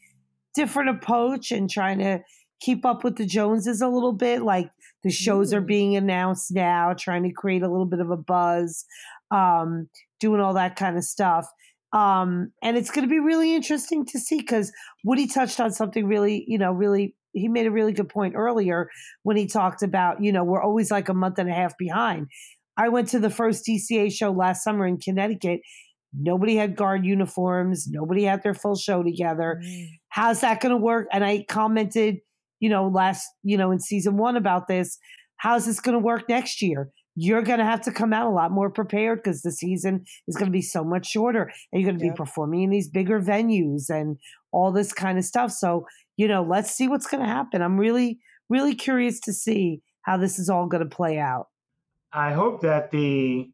different 0.56 0.90
approach 0.90 1.52
and 1.52 1.70
trying 1.70 2.00
to 2.00 2.22
keep 2.60 2.86
up 2.86 3.04
with 3.04 3.18
the 3.18 3.26
Joneses 3.26 3.82
a 3.82 3.88
little 3.88 4.14
bit. 4.14 4.42
Like 4.42 4.72
the 5.04 5.12
shows 5.12 5.54
are 5.54 5.62
being 5.62 5.96
announced 5.96 6.52
now, 6.52 6.94
trying 6.98 7.24
to 7.24 7.32
create 7.32 7.62
a 7.62 7.70
little 7.70 7.86
bit 7.86 8.00
of 8.00 8.10
a 8.10 8.18
buzz. 8.18 8.86
um, 9.32 9.90
doing 10.20 10.42
all 10.42 10.54
that 10.54 10.76
kind 10.76 10.98
of 10.98 11.04
stuff. 11.04 11.48
Um, 11.94 12.52
and 12.62 12.76
it's 12.78 12.92
going 12.92 13.08
to 13.08 13.10
be 13.10 13.20
really 13.20 13.56
interesting 13.56 14.06
to 14.08 14.20
see 14.20 14.38
because 14.38 14.72
Woody 15.04 15.28
touched 15.28 15.60
on 15.60 15.72
something 15.72 16.06
really, 16.06 16.44
you 16.48 16.58
know, 16.58 16.72
really, 16.72 17.16
he 17.34 17.48
made 17.48 17.68
a 17.68 17.72
really 17.72 17.94
good 17.94 18.10
point 18.10 18.34
earlier 18.36 18.90
when 19.24 19.38
he 19.38 19.48
talked 19.48 19.84
about, 19.84 20.22
you 20.22 20.32
know, 20.32 20.44
we're 20.44 20.62
always 20.62 20.92
like 20.92 21.08
a 21.08 21.14
month 21.14 21.40
and 21.40 21.50
a 21.50 21.54
half 21.54 21.78
behind. 21.78 22.28
I 22.78 22.90
went 22.90 23.08
to 23.10 23.20
the 23.20 23.30
first 23.30 23.66
DCA 23.66 24.12
show 24.12 24.32
last 24.32 24.64
summer 24.64 24.86
in 24.86 24.98
Connecticut. 24.98 25.62
Nobody 26.14 26.56
had 26.56 26.76
guard 26.76 27.06
uniforms. 27.06 27.88
Nobody 27.90 28.24
had 28.24 28.44
their 28.44 28.54
full 28.54 28.76
show 28.76 29.04
together. 29.04 29.62
Mm. 29.64 29.88
How's 30.10 30.42
that 30.42 30.62
going 30.62 30.74
to 30.74 30.82
work? 30.82 31.08
And 31.12 31.26
I 31.26 31.46
commented, 31.48 32.18
you 32.60 32.70
know, 32.70 32.88
last, 32.88 33.28
you 33.44 33.58
know, 33.58 33.72
in 33.72 33.80
season 33.80 34.18
one 34.18 34.38
about 34.38 34.68
this. 34.68 34.98
How's 35.38 35.66
this 35.66 35.80
going 35.80 35.94
to 35.94 36.04
work 36.04 36.30
next 36.30 36.62
year? 36.62 36.92
you're 37.20 37.42
going 37.42 37.58
to 37.58 37.66
have 37.66 37.82
to 37.82 37.92
come 37.92 38.14
out 38.14 38.28
a 38.28 38.34
lot 38.34 38.52
more 38.52 38.70
prepared 38.70 39.18
because 39.18 39.42
the 39.42 39.52
season 39.52 40.06
is 40.28 40.36
going 40.36 40.46
to 40.46 40.56
be 40.56 40.62
so 40.62 40.84
much 40.84 41.08
shorter 41.08 41.52
and 41.72 41.82
you're 41.82 41.90
going 41.90 42.00
to 42.00 42.06
yep. 42.06 42.14
be 42.14 42.18
performing 42.18 42.62
in 42.62 42.70
these 42.70 42.88
bigger 42.88 43.20
venues 43.20 43.90
and 43.90 44.18
all 44.52 44.72
this 44.72 44.94
kind 44.94 45.18
of 45.18 45.26
stuff. 45.26 45.52
So, 45.52 45.88
you 46.16 46.28
know, 46.28 46.44
let's 46.44 46.70
see 46.70 46.88
what's 46.88 47.08
going 47.08 47.24
to 47.24 47.30
happen. 47.30 47.64
I'm 47.64 47.80
really, 47.80 48.20
really 48.50 48.76
curious 48.76 49.20
to 49.22 49.34
see 49.34 49.82
how 50.04 50.18
this 50.18 50.38
is 50.38 50.48
all 50.48 50.68
going 50.68 50.88
to 50.88 50.96
play 50.96 51.18
out. 51.18 51.48
I 52.12 52.34
hope 52.34 52.62
that 52.62 52.92
the, 52.92 53.50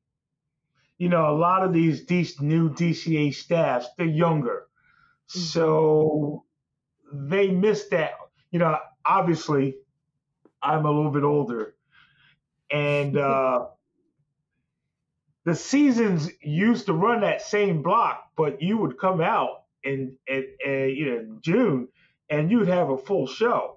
you 0.97 1.09
know, 1.09 1.29
a 1.29 1.35
lot 1.37 1.63
of 1.63 1.73
these, 1.73 2.05
these 2.05 2.39
new 2.39 2.69
DCA 2.69 3.33
staffs, 3.33 3.87
they're 3.97 4.07
younger. 4.07 4.67
Mm-hmm. 5.29 5.39
So 5.39 6.45
they 7.11 7.49
miss 7.49 7.87
that. 7.89 8.11
You 8.51 8.59
know, 8.59 8.77
obviously, 9.05 9.75
I'm 10.61 10.85
a 10.85 10.91
little 10.91 11.11
bit 11.11 11.23
older 11.23 11.75
and 12.73 13.15
uh, 13.17 13.67
the 15.45 15.55
seasons 15.55 16.29
used 16.41 16.87
to 16.87 16.93
run 16.93 17.21
that 17.21 17.41
same 17.41 17.83
block, 17.83 18.31
but 18.35 18.61
you 18.61 18.77
would 18.79 18.97
come 18.97 19.21
out 19.21 19.63
in, 19.83 20.17
in, 20.27 20.47
in 20.65 20.89
you 20.89 21.05
know 21.05 21.37
June 21.41 21.87
and 22.29 22.49
you'd 22.49 22.67
have 22.67 22.89
a 22.89 22.97
full 22.97 23.27
show. 23.27 23.72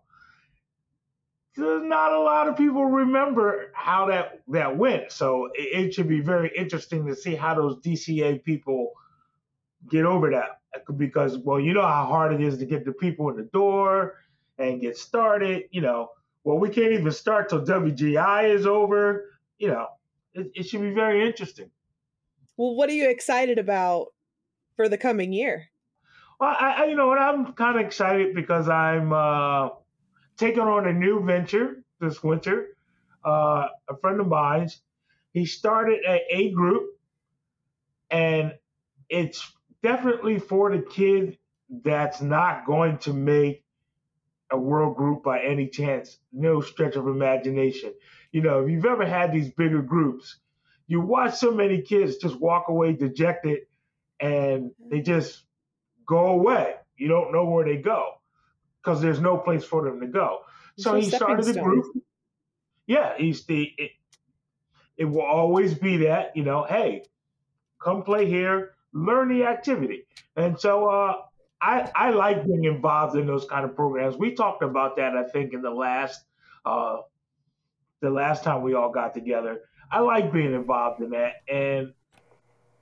There's 1.57 1.83
not 1.83 2.13
a 2.13 2.21
lot 2.21 2.49
of 2.49 2.57
people 2.57 2.85
remember 2.85 3.71
how 3.75 4.07
that 4.07 4.43
that 4.49 4.77
went, 4.77 5.13
so 5.13 5.51
it, 5.55 5.87
it 5.87 5.95
should 5.95 6.09
be 6.09 6.21
very 6.21 6.51
interesting 6.57 7.07
to 7.07 7.17
see 7.17 7.35
how 7.35 7.55
those 7.55 7.79
DCA 7.79 8.43
people 8.45 8.93
get 9.89 10.05
over 10.05 10.31
that 10.31 10.61
because 10.97 11.39
well 11.39 11.61
you 11.61 11.73
know 11.73 11.83
how 11.83 12.05
hard 12.05 12.33
it 12.33 12.41
is 12.41 12.59
to 12.59 12.67
get 12.67 12.85
the 12.85 12.93
people 12.93 13.31
in 13.31 13.37
the 13.37 13.45
door 13.45 14.15
and 14.59 14.81
get 14.81 14.97
started 14.97 15.65
you 15.71 15.81
know 15.81 16.11
well, 16.47 16.59
we 16.59 16.71
can't 16.71 16.93
even 16.93 17.11
start 17.11 17.49
till 17.49 17.67
WGI 17.67 18.55
is 18.55 18.67
over. 18.67 19.33
You 19.59 19.67
know, 19.67 19.89
it, 20.33 20.53
it 20.55 20.63
should 20.69 20.81
be 20.81 20.93
very 20.93 21.27
interesting. 21.27 21.73
Well, 22.57 22.77
what 22.77 22.89
are 22.89 22.93
you 22.93 23.11
excited 23.11 23.59
about 23.59 24.15
for 24.77 24.89
the 24.89 24.97
coming 24.97 25.33
year? 25.33 25.71
Well, 26.39 26.55
I, 26.57 26.83
I 26.83 26.85
you 26.85 26.95
know 26.95 27.09
what, 27.09 27.19
I'm 27.19 27.53
kind 27.55 27.81
of 27.81 27.85
excited 27.85 28.33
because 28.37 28.69
I'm 28.69 29.13
uh, 29.13 29.71
taking 30.37 30.61
on 30.63 30.87
a 30.87 30.93
new 30.93 31.25
venture 31.25 31.83
this 32.01 32.23
winter. 32.23 32.77
Uh, 33.25 33.69
a 33.89 33.97
friend 34.01 34.21
of 34.21 34.29
mine's, 34.29 34.81
he 35.33 35.47
started 35.47 36.01
a, 36.07 36.21
a 36.31 36.51
group, 36.53 36.91
and 38.11 38.55
it's 39.09 39.53
definitely 39.83 40.39
for 40.39 40.71
the 40.75 40.83
kid 40.83 41.39
that's 41.83 42.21
not 42.21 42.67
going 42.67 42.99
to 42.99 43.13
make 43.13 43.65
a 44.51 44.57
world 44.57 44.97
group 44.97 45.25
by 45.25 45.43
any 45.43 45.69
chance, 45.69 46.19
no 46.33 46.61
stretch 46.61 46.95
of 46.95 47.09
imagination. 47.09 47.93
You 48.31 48.43
know, 48.43 48.63
if 48.63 48.71
you've 48.71 48.87
ever 48.87 49.05
had 49.05 49.33
these 49.33 49.51
bigger 49.51 49.83
groups, 49.83 50.39
you 50.87 51.01
watch 51.01 51.35
so 51.35 51.51
many 51.51 51.83
kids 51.83 52.19
just 52.19 52.39
walk 52.39 52.69
away 52.69 52.93
dejected 52.93 53.63
and 54.21 54.71
they 54.89 55.01
just 55.01 55.43
go 56.07 56.27
away. 56.27 56.77
You 56.97 57.09
don't 57.09 57.33
know 57.33 57.45
where 57.47 57.65
they 57.65 57.79
go 57.79 58.16
because 58.87 59.03
there's 59.03 59.21
no 59.21 59.37
place 59.37 59.65
for 59.65 59.85
them 59.85 60.01
to 60.01 60.07
go. 60.07 60.43
So 60.79 60.95
he 60.95 61.11
started 61.11 61.49
a 61.49 61.61
group. 61.61 61.87
Yeah, 62.87 63.15
he's 63.19 63.45
the. 63.47 63.73
It, 63.77 63.91
it 64.97 65.05
will 65.05 65.23
always 65.23 65.75
be 65.75 65.99
that 65.99 66.37
you 66.37 66.45
know, 66.45 66.65
hey, 66.69 67.05
come 67.83 68.03
play 68.03 68.27
here, 68.27 68.75
learn 68.93 69.29
the 69.29 69.45
activity, 69.45 70.07
and 70.37 70.59
so 70.59 70.89
uh, 70.89 71.15
I, 71.61 71.91
I 71.95 72.11
like 72.11 72.47
being 72.47 72.65
involved 72.65 73.17
in 73.17 73.27
those 73.27 73.45
kind 73.47 73.65
of 73.65 73.75
programs. 73.75 74.17
We 74.17 74.35
talked 74.35 74.63
about 74.63 74.97
that, 74.97 75.17
I 75.17 75.25
think, 75.25 75.53
in 75.53 75.63
the 75.63 75.71
last 75.71 76.21
uh, 76.65 76.99
the 78.01 78.11
last 78.11 78.45
time 78.45 78.63
we 78.63 78.75
all 78.75 78.91
got 78.91 79.15
together. 79.15 79.63
I 79.91 80.01
like 80.01 80.33
being 80.33 80.55
involved 80.55 81.03
in 81.03 81.11
that, 81.11 81.33
and 81.49 81.93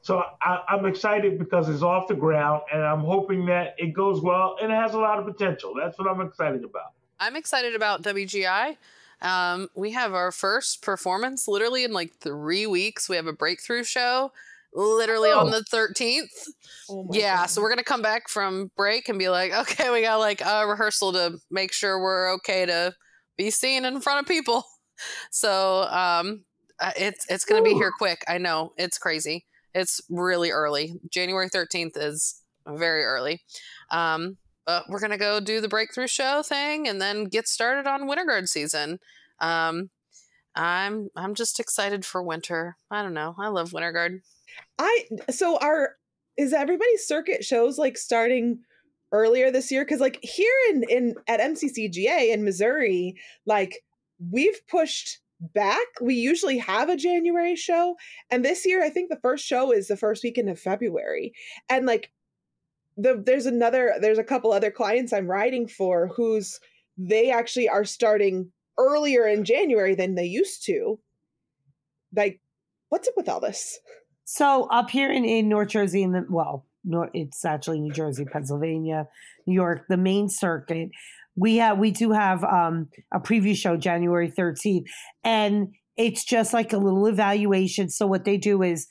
so 0.05 0.23
I, 0.43 0.61
am 0.69 0.85
excited 0.85 1.39
because 1.39 1.71
it's 1.71 1.81
off 1.81 2.09
the 2.09 2.15
ground, 2.15 2.61
and 2.71 2.83
I'm 2.83 3.01
hoping 3.01 3.47
that 3.47 3.75
it 3.79 3.95
goes 3.95 4.21
well 4.21 4.59
and 4.61 4.71
it 4.71 4.75
has 4.75 4.93
a 4.93 4.99
lot 4.99 5.19
of 5.19 5.25
potential. 5.25 5.73
That's 5.75 5.99
what 5.99 6.07
I'm 6.07 6.21
excited 6.21 6.63
about. 6.63 6.93
I'm 7.19 7.37
excited 7.37 7.75
about 7.75 8.03
WGI. 8.03 8.77
Um, 9.23 9.71
we 9.75 9.93
have 9.93 10.13
our 10.13 10.31
first 10.31 10.83
performance 10.83 11.49
literally 11.49 11.85
in 11.85 11.95
like 11.95 12.19
three 12.21 12.67
weeks. 12.67 13.09
We 13.09 13.17
have 13.17 13.27
a 13.27 13.33
breakthrough 13.33 13.83
show 13.83 14.31
literally 14.75 15.31
oh. 15.31 15.39
on 15.39 15.51
the 15.51 15.65
13th. 15.73 16.49
Oh 16.91 17.09
yeah, 17.11 17.37
God. 17.37 17.47
so 17.47 17.63
we're 17.63 17.71
gonna 17.71 17.83
come 17.83 18.03
back 18.03 18.29
from 18.29 18.73
break 18.77 19.09
and 19.09 19.19
be 19.19 19.31
like, 19.31 19.55
okay, 19.55 19.91
we 19.91 20.03
got 20.03 20.17
like 20.17 20.43
a 20.45 20.67
rehearsal 20.67 21.15
to 21.15 21.39
make 21.51 21.73
sure 21.73 21.99
we're 21.99 22.31
okay 22.35 22.67
to 22.67 22.95
be 23.39 23.51
seen 23.51 23.87
in 23.87 24.03
front 24.03 24.21
of 24.21 24.27
people. 24.27 24.65
So 25.33 25.89
um, 25.91 26.45
uh, 26.79 26.93
it's 26.97 27.27
it's 27.29 27.45
gonna 27.45 27.63
Ooh. 27.63 27.65
be 27.65 27.75
here 27.75 27.91
quick. 27.99 28.23
I 28.29 28.39
know 28.39 28.73
it's 28.79 28.97
crazy. 28.97 29.45
It's 29.75 30.01
really 30.09 30.51
early. 30.51 30.95
January 31.11 31.49
13th 31.49 31.97
is 31.97 32.43
very 32.67 33.05
early. 33.05 33.43
Um, 33.91 34.39
but 34.67 34.85
we're 34.89 35.01
gonna 35.01 35.19
go 35.19 35.41
do 35.41 35.61
the 35.61 35.69
breakthrough 35.69 36.07
show 36.07 36.43
thing 36.43 36.89
and 36.89 37.01
then 37.01 37.25
get 37.25 37.49
started 37.49 37.87
on 37.87 38.07
winter 38.07 38.25
guard 38.25 38.49
season. 38.49 38.99
Um, 39.41 39.91
I'm 40.55 41.11
I'm 41.17 41.35
just 41.35 41.61
excited 41.61 42.05
for 42.05 42.23
winter. 42.23 42.77
I 42.91 43.03
don't 43.03 43.15
know. 43.15 43.35
I 43.39 43.49
love 43.49 43.73
winter 43.73 43.93
guard. 43.93 44.23
I 44.79 45.05
so 45.31 45.59
our 45.59 45.97
is 46.37 46.53
everybody's 46.53 47.07
circuit 47.07 47.45
shows 47.45 47.79
like 47.79 47.97
starting 47.97 48.61
earlier 49.13 49.51
this 49.51 49.71
year 49.71 49.85
because 49.85 50.01
like 50.01 50.19
here 50.23 50.53
in 50.71 50.85
in 50.89 51.15
at 51.29 51.41
MCCGA 51.41 52.33
in 52.33 52.45
Missouri, 52.45 53.17
like 53.47 53.83
we've 54.31 54.61
pushed 54.69 55.19
back. 55.53 55.87
We 56.01 56.15
usually 56.15 56.59
have 56.59 56.89
a 56.89 56.97
January 56.97 57.57
show, 57.57 57.97
and 58.31 58.45
this 58.45 58.65
year 58.65 58.83
I 58.83 58.91
think 58.91 59.11
the 59.11 59.21
first 59.21 59.45
show 59.45 59.73
is 59.73 59.89
the 59.89 59.97
first 59.97 60.23
weekend 60.23 60.49
of 60.49 60.59
February, 60.59 61.33
and 61.69 61.87
like 61.87 62.11
the 62.97 63.23
there's 63.25 63.47
another 63.47 63.95
there's 64.01 64.19
a 64.19 64.25
couple 64.25 64.53
other 64.53 64.71
clients 64.71 65.13
I'm 65.13 65.27
writing 65.27 65.67
for 65.67 66.09
who's 66.09 66.61
they 66.97 67.31
actually 67.31 67.69
are 67.69 67.85
starting 67.85 68.53
earlier 68.79 69.27
in 69.27 69.45
January 69.45 69.95
than 69.95 70.15
they 70.15 70.25
used 70.25 70.65
to. 70.67 70.99
Like, 72.15 72.41
what's 72.89 73.09
up 73.09 73.15
with 73.17 73.29
all 73.29 73.41
this? 73.41 73.79
So 74.25 74.69
up 74.71 74.91
here 74.91 75.11
in, 75.11 75.25
in 75.25 75.49
North 75.49 75.69
Jersey, 75.69 76.03
in 76.03 76.13
the 76.13 76.25
well, 76.29 76.67
North, 76.85 77.11
it's 77.15 77.45
actually 77.45 77.81
New 77.81 77.93
Jersey, 77.93 78.25
Pennsylvania, 78.25 79.09
New 79.47 79.55
York, 79.55 79.87
the 79.89 79.97
main 79.97 80.29
circuit. 80.29 80.91
We 81.37 81.57
have 81.57 81.79
we 81.79 81.91
do 81.91 82.13
have 82.13 82.45
um, 82.45 82.89
a 83.13 83.21
preview 83.21 83.57
show 83.57 83.77
January 83.77 84.31
thirteenth, 84.31 84.87
and 85.25 85.75
it's 85.97 86.25
just 86.25 86.53
like 86.53 86.73
a 86.73 86.79
little 86.79 87.07
evaluation. 87.07 87.89
So 87.89 88.07
what 88.07 88.25
they 88.25 88.37
do 88.37 88.63
is 88.63 88.87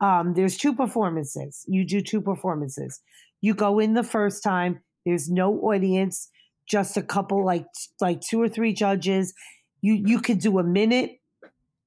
um, 0.00 0.34
there's 0.34 0.56
two 0.56 0.74
performances. 0.74 1.64
You 1.66 1.86
do 1.86 2.00
two 2.00 2.20
performances. 2.20 3.00
You 3.40 3.54
go 3.54 3.78
in 3.78 3.94
the 3.94 4.02
first 4.02 4.42
time. 4.42 4.80
There's 5.04 5.30
no 5.30 5.54
audience, 5.60 6.28
just 6.68 6.96
a 6.96 7.02
couple 7.02 7.44
like 7.44 7.66
like 8.00 8.20
two 8.20 8.40
or 8.40 8.48
three 8.48 8.72
judges. 8.72 9.32
You 9.80 9.94
you 9.94 10.20
could 10.20 10.40
do 10.40 10.58
a 10.58 10.64
minute. 10.64 11.18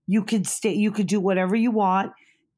You 0.07 0.23
could 0.23 0.47
stay. 0.47 0.73
You 0.73 0.91
could 0.91 1.07
do 1.07 1.19
whatever 1.19 1.55
you 1.55 1.71
want 1.71 2.11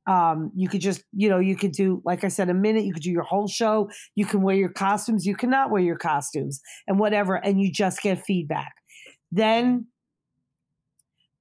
um, 0.07 0.51
you 0.55 0.67
could 0.67 0.81
just, 0.81 1.03
you 1.13 1.29
know, 1.29 1.39
you 1.39 1.55
could 1.55 1.71
do, 1.71 2.01
like 2.05 2.23
I 2.23 2.27
said, 2.27 2.49
a 2.49 2.53
minute. 2.53 2.85
You 2.85 2.93
could 2.93 3.03
do 3.03 3.11
your 3.11 3.23
whole 3.23 3.47
show. 3.47 3.89
You 4.15 4.25
can 4.25 4.41
wear 4.41 4.55
your 4.55 4.69
costumes. 4.69 5.25
You 5.25 5.35
cannot 5.35 5.69
wear 5.69 5.81
your 5.81 5.97
costumes 5.97 6.59
and 6.87 6.99
whatever. 6.99 7.35
And 7.35 7.61
you 7.61 7.71
just 7.71 8.01
get 8.01 8.23
feedback. 8.25 8.73
Then 9.31 9.87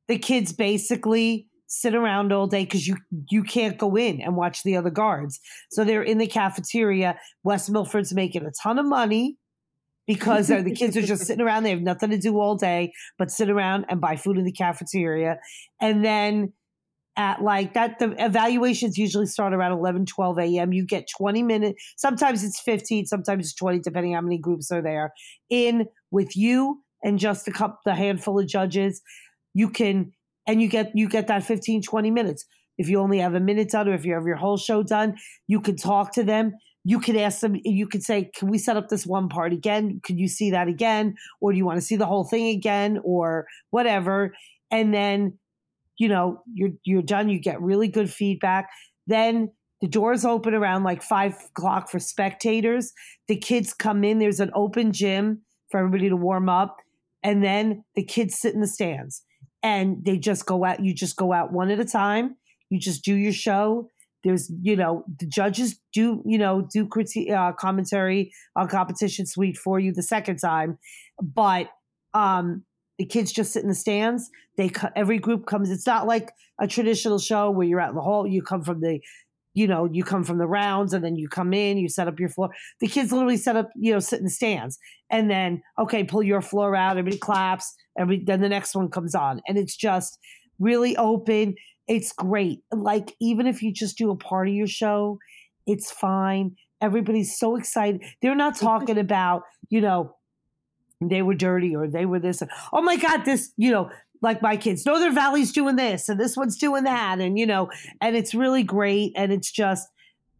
the 0.08 0.18
kids 0.18 0.52
basically 0.52 1.46
sit 1.66 1.94
around 1.94 2.32
all 2.32 2.48
day 2.48 2.64
because 2.64 2.86
you 2.86 2.96
you 3.30 3.44
can't 3.44 3.78
go 3.78 3.96
in 3.96 4.20
and 4.20 4.36
watch 4.36 4.62
the 4.64 4.76
other 4.76 4.90
guards. 4.90 5.40
So 5.70 5.84
they're 5.84 6.02
in 6.02 6.18
the 6.18 6.26
cafeteria. 6.26 7.16
West 7.44 7.70
Milford's 7.70 8.12
making 8.12 8.44
a 8.44 8.50
ton 8.62 8.78
of 8.78 8.86
money 8.86 9.36
because 10.06 10.48
the 10.48 10.74
kids 10.74 10.96
are 10.96 11.02
just 11.02 11.24
sitting 11.26 11.40
around. 11.40 11.62
They 11.62 11.70
have 11.70 11.82
nothing 11.82 12.10
to 12.10 12.18
do 12.18 12.40
all 12.40 12.56
day 12.56 12.92
but 13.16 13.30
sit 13.30 13.48
around 13.48 13.86
and 13.88 14.00
buy 14.00 14.16
food 14.16 14.36
in 14.36 14.44
the 14.44 14.52
cafeteria. 14.52 15.38
And 15.80 16.04
then 16.04 16.52
at 17.16 17.42
like 17.42 17.74
that 17.74 17.98
the 17.98 18.14
evaluations 18.24 18.96
usually 18.96 19.26
start 19.26 19.52
around 19.52 19.72
11 19.72 20.06
12 20.06 20.38
a.m 20.38 20.72
you 20.72 20.86
get 20.86 21.08
20 21.16 21.42
minutes 21.42 21.94
sometimes 21.96 22.44
it's 22.44 22.60
15 22.60 23.06
sometimes 23.06 23.46
it's 23.46 23.54
20 23.54 23.80
depending 23.80 24.14
how 24.14 24.20
many 24.20 24.38
groups 24.38 24.70
are 24.70 24.80
there 24.80 25.12
in 25.48 25.86
with 26.12 26.36
you 26.36 26.82
and 27.02 27.18
just 27.18 27.48
a 27.48 27.50
couple 27.50 27.78
the 27.84 27.94
handful 27.94 28.38
of 28.38 28.46
judges 28.46 29.02
you 29.54 29.68
can 29.68 30.12
and 30.46 30.62
you 30.62 30.68
get 30.68 30.92
you 30.94 31.08
get 31.08 31.26
that 31.26 31.42
15 31.42 31.82
20 31.82 32.10
minutes 32.10 32.46
if 32.80 32.88
you 32.88 32.98
only 32.98 33.18
have 33.18 33.34
a 33.34 33.40
minute 33.40 33.68
done 33.68 33.88
or 33.88 33.92
if 33.92 34.06
you 34.06 34.14
have 34.14 34.24
your 34.24 34.36
whole 34.36 34.56
show 34.56 34.82
done, 34.82 35.18
you 35.46 35.60
can 35.60 35.76
talk 35.76 36.14
to 36.14 36.24
them. 36.24 36.54
You 36.82 36.98
can 36.98 37.14
ask 37.14 37.40
them, 37.40 37.56
you 37.62 37.86
could 37.86 38.02
say, 38.02 38.30
Can 38.34 38.48
we 38.48 38.56
set 38.56 38.78
up 38.78 38.88
this 38.88 39.06
one 39.06 39.28
part 39.28 39.52
again? 39.52 40.00
Could 40.02 40.18
you 40.18 40.28
see 40.28 40.50
that 40.52 40.66
again? 40.66 41.14
Or 41.42 41.52
do 41.52 41.58
you 41.58 41.66
want 41.66 41.76
to 41.76 41.84
see 41.84 41.96
the 41.96 42.06
whole 42.06 42.24
thing 42.24 42.48
again? 42.48 42.98
Or 43.04 43.46
whatever. 43.68 44.32
And 44.70 44.94
then, 44.94 45.38
you 46.00 46.08
know, 46.08 46.42
you're 46.52 46.70
you're 46.84 47.02
done, 47.02 47.28
you 47.28 47.38
get 47.38 47.60
really 47.60 47.86
good 47.86 48.10
feedback. 48.10 48.70
Then 49.06 49.50
the 49.82 49.86
doors 49.86 50.24
open 50.24 50.54
around 50.54 50.82
like 50.82 51.02
five 51.02 51.36
o'clock 51.50 51.90
for 51.90 51.98
spectators. 51.98 52.92
The 53.28 53.36
kids 53.36 53.74
come 53.74 54.02
in, 54.02 54.18
there's 54.18 54.40
an 54.40 54.50
open 54.54 54.92
gym 54.92 55.42
for 55.70 55.78
everybody 55.78 56.08
to 56.08 56.16
warm 56.16 56.48
up. 56.48 56.78
And 57.22 57.44
then 57.44 57.84
the 57.94 58.02
kids 58.02 58.38
sit 58.38 58.54
in 58.54 58.62
the 58.62 58.66
stands 58.66 59.22
and 59.62 60.02
they 60.02 60.16
just 60.16 60.46
go 60.46 60.64
out. 60.64 60.82
You 60.82 60.94
just 60.94 61.16
go 61.16 61.34
out 61.34 61.52
one 61.52 61.70
at 61.70 61.78
a 61.78 61.84
time. 61.84 62.36
You 62.70 62.80
just 62.80 63.04
do 63.04 63.14
your 63.14 63.34
show. 63.34 63.90
There's, 64.24 64.50
you 64.62 64.76
know, 64.76 65.04
the 65.18 65.26
judges 65.26 65.78
do, 65.92 66.22
you 66.24 66.38
know, 66.38 66.66
do 66.72 66.86
critique, 66.86 67.30
uh, 67.30 67.52
commentary 67.52 68.32
on 68.56 68.68
competition 68.68 69.26
suite 69.26 69.58
for 69.58 69.78
you 69.78 69.92
the 69.92 70.02
second 70.02 70.38
time, 70.38 70.78
but 71.22 71.68
um, 72.14 72.64
the 73.00 73.06
kids 73.06 73.32
just 73.32 73.54
sit 73.54 73.62
in 73.62 73.70
the 73.70 73.74
stands. 73.74 74.30
They 74.58 74.70
every 74.94 75.18
group 75.18 75.46
comes. 75.46 75.70
It's 75.70 75.86
not 75.86 76.06
like 76.06 76.32
a 76.60 76.66
traditional 76.66 77.18
show 77.18 77.50
where 77.50 77.66
you're 77.66 77.80
out 77.80 77.88
in 77.88 77.94
the 77.94 78.02
hall. 78.02 78.26
You 78.26 78.42
come 78.42 78.62
from 78.62 78.82
the 78.82 79.00
you 79.54 79.66
know, 79.66 79.88
you 79.90 80.04
come 80.04 80.22
from 80.22 80.36
the 80.36 80.46
rounds 80.46 80.92
and 80.92 81.02
then 81.02 81.16
you 81.16 81.26
come 81.26 81.54
in, 81.54 81.78
you 81.78 81.88
set 81.88 82.08
up 82.08 82.20
your 82.20 82.28
floor. 82.28 82.50
The 82.80 82.86
kids 82.86 83.10
literally 83.10 83.38
set 83.38 83.56
up, 83.56 83.70
you 83.74 83.90
know, 83.90 84.00
sit 84.00 84.18
in 84.18 84.26
the 84.26 84.30
stands 84.30 84.78
and 85.08 85.30
then, 85.30 85.62
okay, 85.78 86.04
pull 86.04 86.22
your 86.22 86.42
floor 86.42 86.76
out, 86.76 86.98
everybody 86.98 87.16
claps, 87.16 87.74
every 87.98 88.22
then 88.22 88.42
the 88.42 88.50
next 88.50 88.76
one 88.76 88.90
comes 88.90 89.14
on. 89.14 89.40
And 89.48 89.56
it's 89.56 89.74
just 89.74 90.18
really 90.58 90.94
open. 90.98 91.54
It's 91.88 92.12
great. 92.12 92.60
Like, 92.70 93.16
even 93.18 93.46
if 93.46 93.62
you 93.62 93.72
just 93.72 93.96
do 93.96 94.10
a 94.10 94.16
part 94.16 94.46
of 94.46 94.54
your 94.54 94.66
show, 94.66 95.18
it's 95.66 95.90
fine. 95.90 96.54
Everybody's 96.82 97.38
so 97.38 97.56
excited. 97.56 98.04
They're 98.20 98.36
not 98.36 98.56
talking 98.56 98.98
about, 98.98 99.44
you 99.70 99.80
know, 99.80 100.14
they 101.00 101.22
were 101.22 101.34
dirty 101.34 101.74
or 101.74 101.88
they 101.88 102.04
were 102.06 102.18
this. 102.18 102.42
Oh 102.72 102.82
my 102.82 102.96
God, 102.96 103.24
this, 103.24 103.52
you 103.56 103.70
know, 103.70 103.90
like 104.22 104.42
my 104.42 104.56
kids. 104.56 104.84
Northern 104.84 105.14
Valley's 105.14 105.52
doing 105.52 105.76
this 105.76 106.08
and 106.08 106.20
this 106.20 106.36
one's 106.36 106.58
doing 106.58 106.84
that. 106.84 107.20
And, 107.20 107.38
you 107.38 107.46
know, 107.46 107.70
and 108.00 108.16
it's 108.16 108.34
really 108.34 108.62
great. 108.62 109.12
And 109.16 109.32
it's 109.32 109.50
just, 109.50 109.88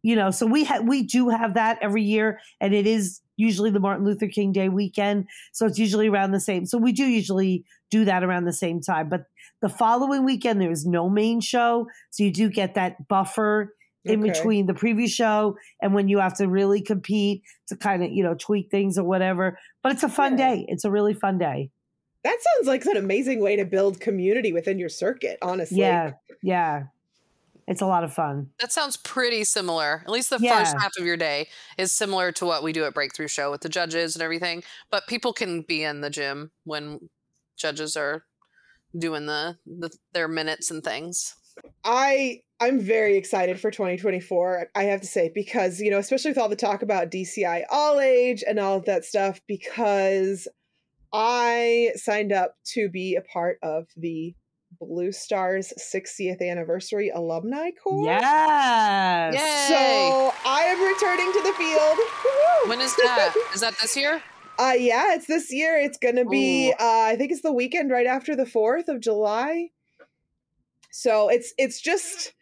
you 0.03 0.17
know, 0.17 0.31
so 0.31 0.47
we 0.47 0.65
have 0.65 0.85
we 0.85 1.03
do 1.03 1.29
have 1.29 1.55
that 1.55 1.79
every 1.83 2.03
year, 2.03 2.41
and 2.61 2.73
it 2.73 2.87
is 2.87 3.21
usually 3.37 3.71
the 3.71 3.81
Martin 3.81 4.05
Luther 4.05 4.29
King 4.29 4.53
Day 4.53 4.69
weekend. 4.69 5.27
So 5.53 5.67
it's 5.67 5.79
usually 5.79 6.09
around 6.09 6.33
the 6.33 6.41
same. 6.41 6.65
So 6.65 6.79
we 6.79 6.93
do 6.93 7.05
usually 7.05 7.65
do 7.91 8.05
that 8.07 8.25
around 8.25 8.45
the 8.45 8.53
same 8.53 8.81
time. 8.81 9.09
But 9.09 9.25
the 9.61 9.69
following 9.69 10.25
weekend 10.25 10.61
there 10.61 10.71
is 10.71 10.87
no 10.87 11.11
main 11.11 11.41
show. 11.41 11.87
So 12.11 12.23
you 12.23 12.33
do 12.33 12.49
get 12.49 12.75
that 12.75 13.09
buffer 13.09 13.75
in 14.05 14.23
between 14.23 14.67
the 14.67 14.75
previous 14.75 15.13
show 15.13 15.57
and 15.83 15.95
when 15.95 16.09
you 16.09 16.19
have 16.19 16.37
to 16.39 16.49
really 16.49 16.81
compete 16.81 17.43
to 17.69 17.77
kind 17.77 18.03
of, 18.03 18.11
you 18.11 18.23
know, 18.23 18.35
tweak 18.35 18.71
things 18.71 18.97
or 18.97 19.05
whatever. 19.05 19.59
But 19.83 19.93
it's 19.93 20.03
a 20.03 20.09
fun 20.09 20.39
yeah. 20.39 20.55
day. 20.55 20.67
It's 20.69 20.85
a 20.85 20.91
really 20.91 21.15
fun 21.15 21.39
day. 21.39 21.71
That 22.25 22.39
sounds 22.41 22.67
like 22.67 22.85
an 22.87 22.97
amazing 22.97 23.41
way 23.41 23.57
to 23.57 23.65
build 23.65 24.01
community 24.01 24.53
within 24.53 24.79
your 24.79 24.89
circuit, 24.89 25.39
honestly. 25.43 25.79
Yeah. 25.79 26.13
Yeah. 26.43 26.85
It's 27.67 27.81
a 27.81 27.87
lot 27.87 28.03
of 28.03 28.13
fun. 28.13 28.51
That 28.59 28.73
sounds 28.73 28.97
pretty 28.97 29.45
similar. 29.45 30.03
At 30.05 30.11
least 30.11 30.31
the 30.31 30.39
yeah. 30.41 30.59
first 30.59 30.77
half 30.79 30.93
of 30.99 31.07
your 31.07 31.17
day 31.17 31.49
is 31.79 31.93
similar 31.93 32.33
to 32.33 32.45
what 32.45 32.63
we 32.63 32.73
do 32.73 32.85
at 32.85 32.95
Breakthrough 32.95 33.29
Show 33.29 33.51
with 33.51 33.61
the 33.61 33.69
judges 33.69 34.17
and 34.17 34.23
everything. 34.23 34.65
But 34.91 35.07
people 35.07 35.33
can 35.33 35.63
be 35.63 35.85
in 35.85 36.01
the 36.01 36.11
gym 36.11 36.51
when 36.65 37.09
judges 37.57 37.97
are 37.97 38.25
doing 38.99 39.27
the, 39.27 39.57
the 39.67 39.91
their 40.13 40.27
minutes 40.27 40.71
and 40.71 40.83
things. 40.83 41.37
I 41.85 42.43
I'm 42.61 42.79
very 42.79 43.17
excited 43.17 43.59
for 43.59 43.71
2024. 43.71 44.69
I 44.75 44.83
have 44.85 45.01
to 45.01 45.07
say 45.07 45.31
because 45.35 45.81
you 45.81 45.91
know, 45.91 45.99
especially 45.99 46.31
with 46.31 46.39
all 46.39 46.49
the 46.49 46.57
talk 46.57 46.83
about 46.83 47.11
DCI 47.11 47.65
All 47.71 48.01
Age 48.01 48.45
and 48.47 48.59
all 48.59 48.77
of 48.77 48.85
that 48.85 49.05
stuff, 49.05 49.41
because 49.49 50.47
I 51.13 51.93
signed 51.97 52.33
up 52.33 52.55
to 52.75 52.89
be 52.89 53.17
a 53.17 53.23
part 53.23 53.59
of 53.63 53.87
the 53.97 54.35
Blue 54.79 55.11
Stars 55.11 55.73
60th 55.79 56.41
anniversary 56.41 57.11
alumni 57.11 57.71
corps. 57.83 58.05
Yes. 58.05 59.35
Yay. 59.35 59.75
So 59.75 60.35
I 60.47 60.61
am 60.63 60.81
returning 60.81 61.33
to 61.33 61.43
the 61.43 61.53
field. 61.55 62.69
When 62.69 62.81
is 62.81 62.95
that? 62.97 63.35
is 63.55 63.61
that 63.63 63.77
this 63.81 63.97
year? 63.97 64.23
Uh 64.59 64.75
yeah, 64.79 65.15
it's 65.15 65.27
this 65.27 65.51
year. 65.51 65.79
It's 65.79 65.99
gonna 65.99 66.27
be 66.27 66.73
uh 66.79 66.85
I 66.85 67.17
think 67.17 67.33
it's 67.33 67.43
the 67.43 67.53
weekend 67.53 67.91
right 67.91 68.07
after 68.07 68.37
the 68.37 68.47
fourth 68.47 68.89
of 68.89 69.01
July. 69.01 69.71
So 70.91 71.29
it's 71.29 71.53
it's 71.59 71.81
just 71.81 72.33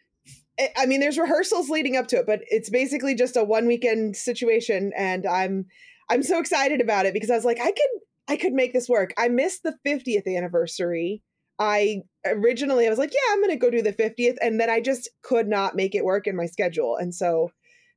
eh, 0.57 0.69
I 0.77 0.85
mean, 0.85 0.99
there's 0.99 1.17
rehearsals 1.17 1.69
leading 1.69 1.95
up 1.95 2.07
to 2.07 2.17
it, 2.17 2.25
but 2.25 2.41
it's 2.47 2.69
basically 2.69 3.15
just 3.15 3.37
a 3.37 3.43
one 3.43 3.67
weekend 3.67 4.15
situation, 4.15 4.91
and 4.97 5.25
I'm 5.25 5.65
I'm 6.09 6.23
so 6.23 6.39
excited 6.39 6.81
about 6.81 7.05
it 7.05 7.13
because 7.13 7.29
I 7.29 7.35
was 7.35 7.45
like, 7.45 7.59
I 7.59 7.71
could 7.71 8.01
I 8.27 8.37
could 8.37 8.53
make 8.53 8.73
this 8.73 8.89
work. 8.89 9.13
I 9.17 9.27
missed 9.27 9.63
the 9.63 9.75
50th 9.85 10.27
anniversary. 10.27 11.23
I 11.57 12.03
originally 12.25 12.85
I 12.85 12.89
was 12.89 12.99
like, 12.99 13.13
yeah, 13.13 13.33
I'm 13.33 13.41
going 13.41 13.49
to 13.49 13.57
go 13.57 13.69
do 13.69 13.81
the 13.81 13.91
50th 13.91 14.37
and 14.41 14.59
then 14.59 14.69
I 14.69 14.79
just 14.79 15.09
could 15.23 15.47
not 15.47 15.75
make 15.75 15.93
it 15.93 16.05
work 16.05 16.27
in 16.27 16.35
my 16.35 16.45
schedule. 16.45 16.95
And 16.95 17.13
so 17.13 17.51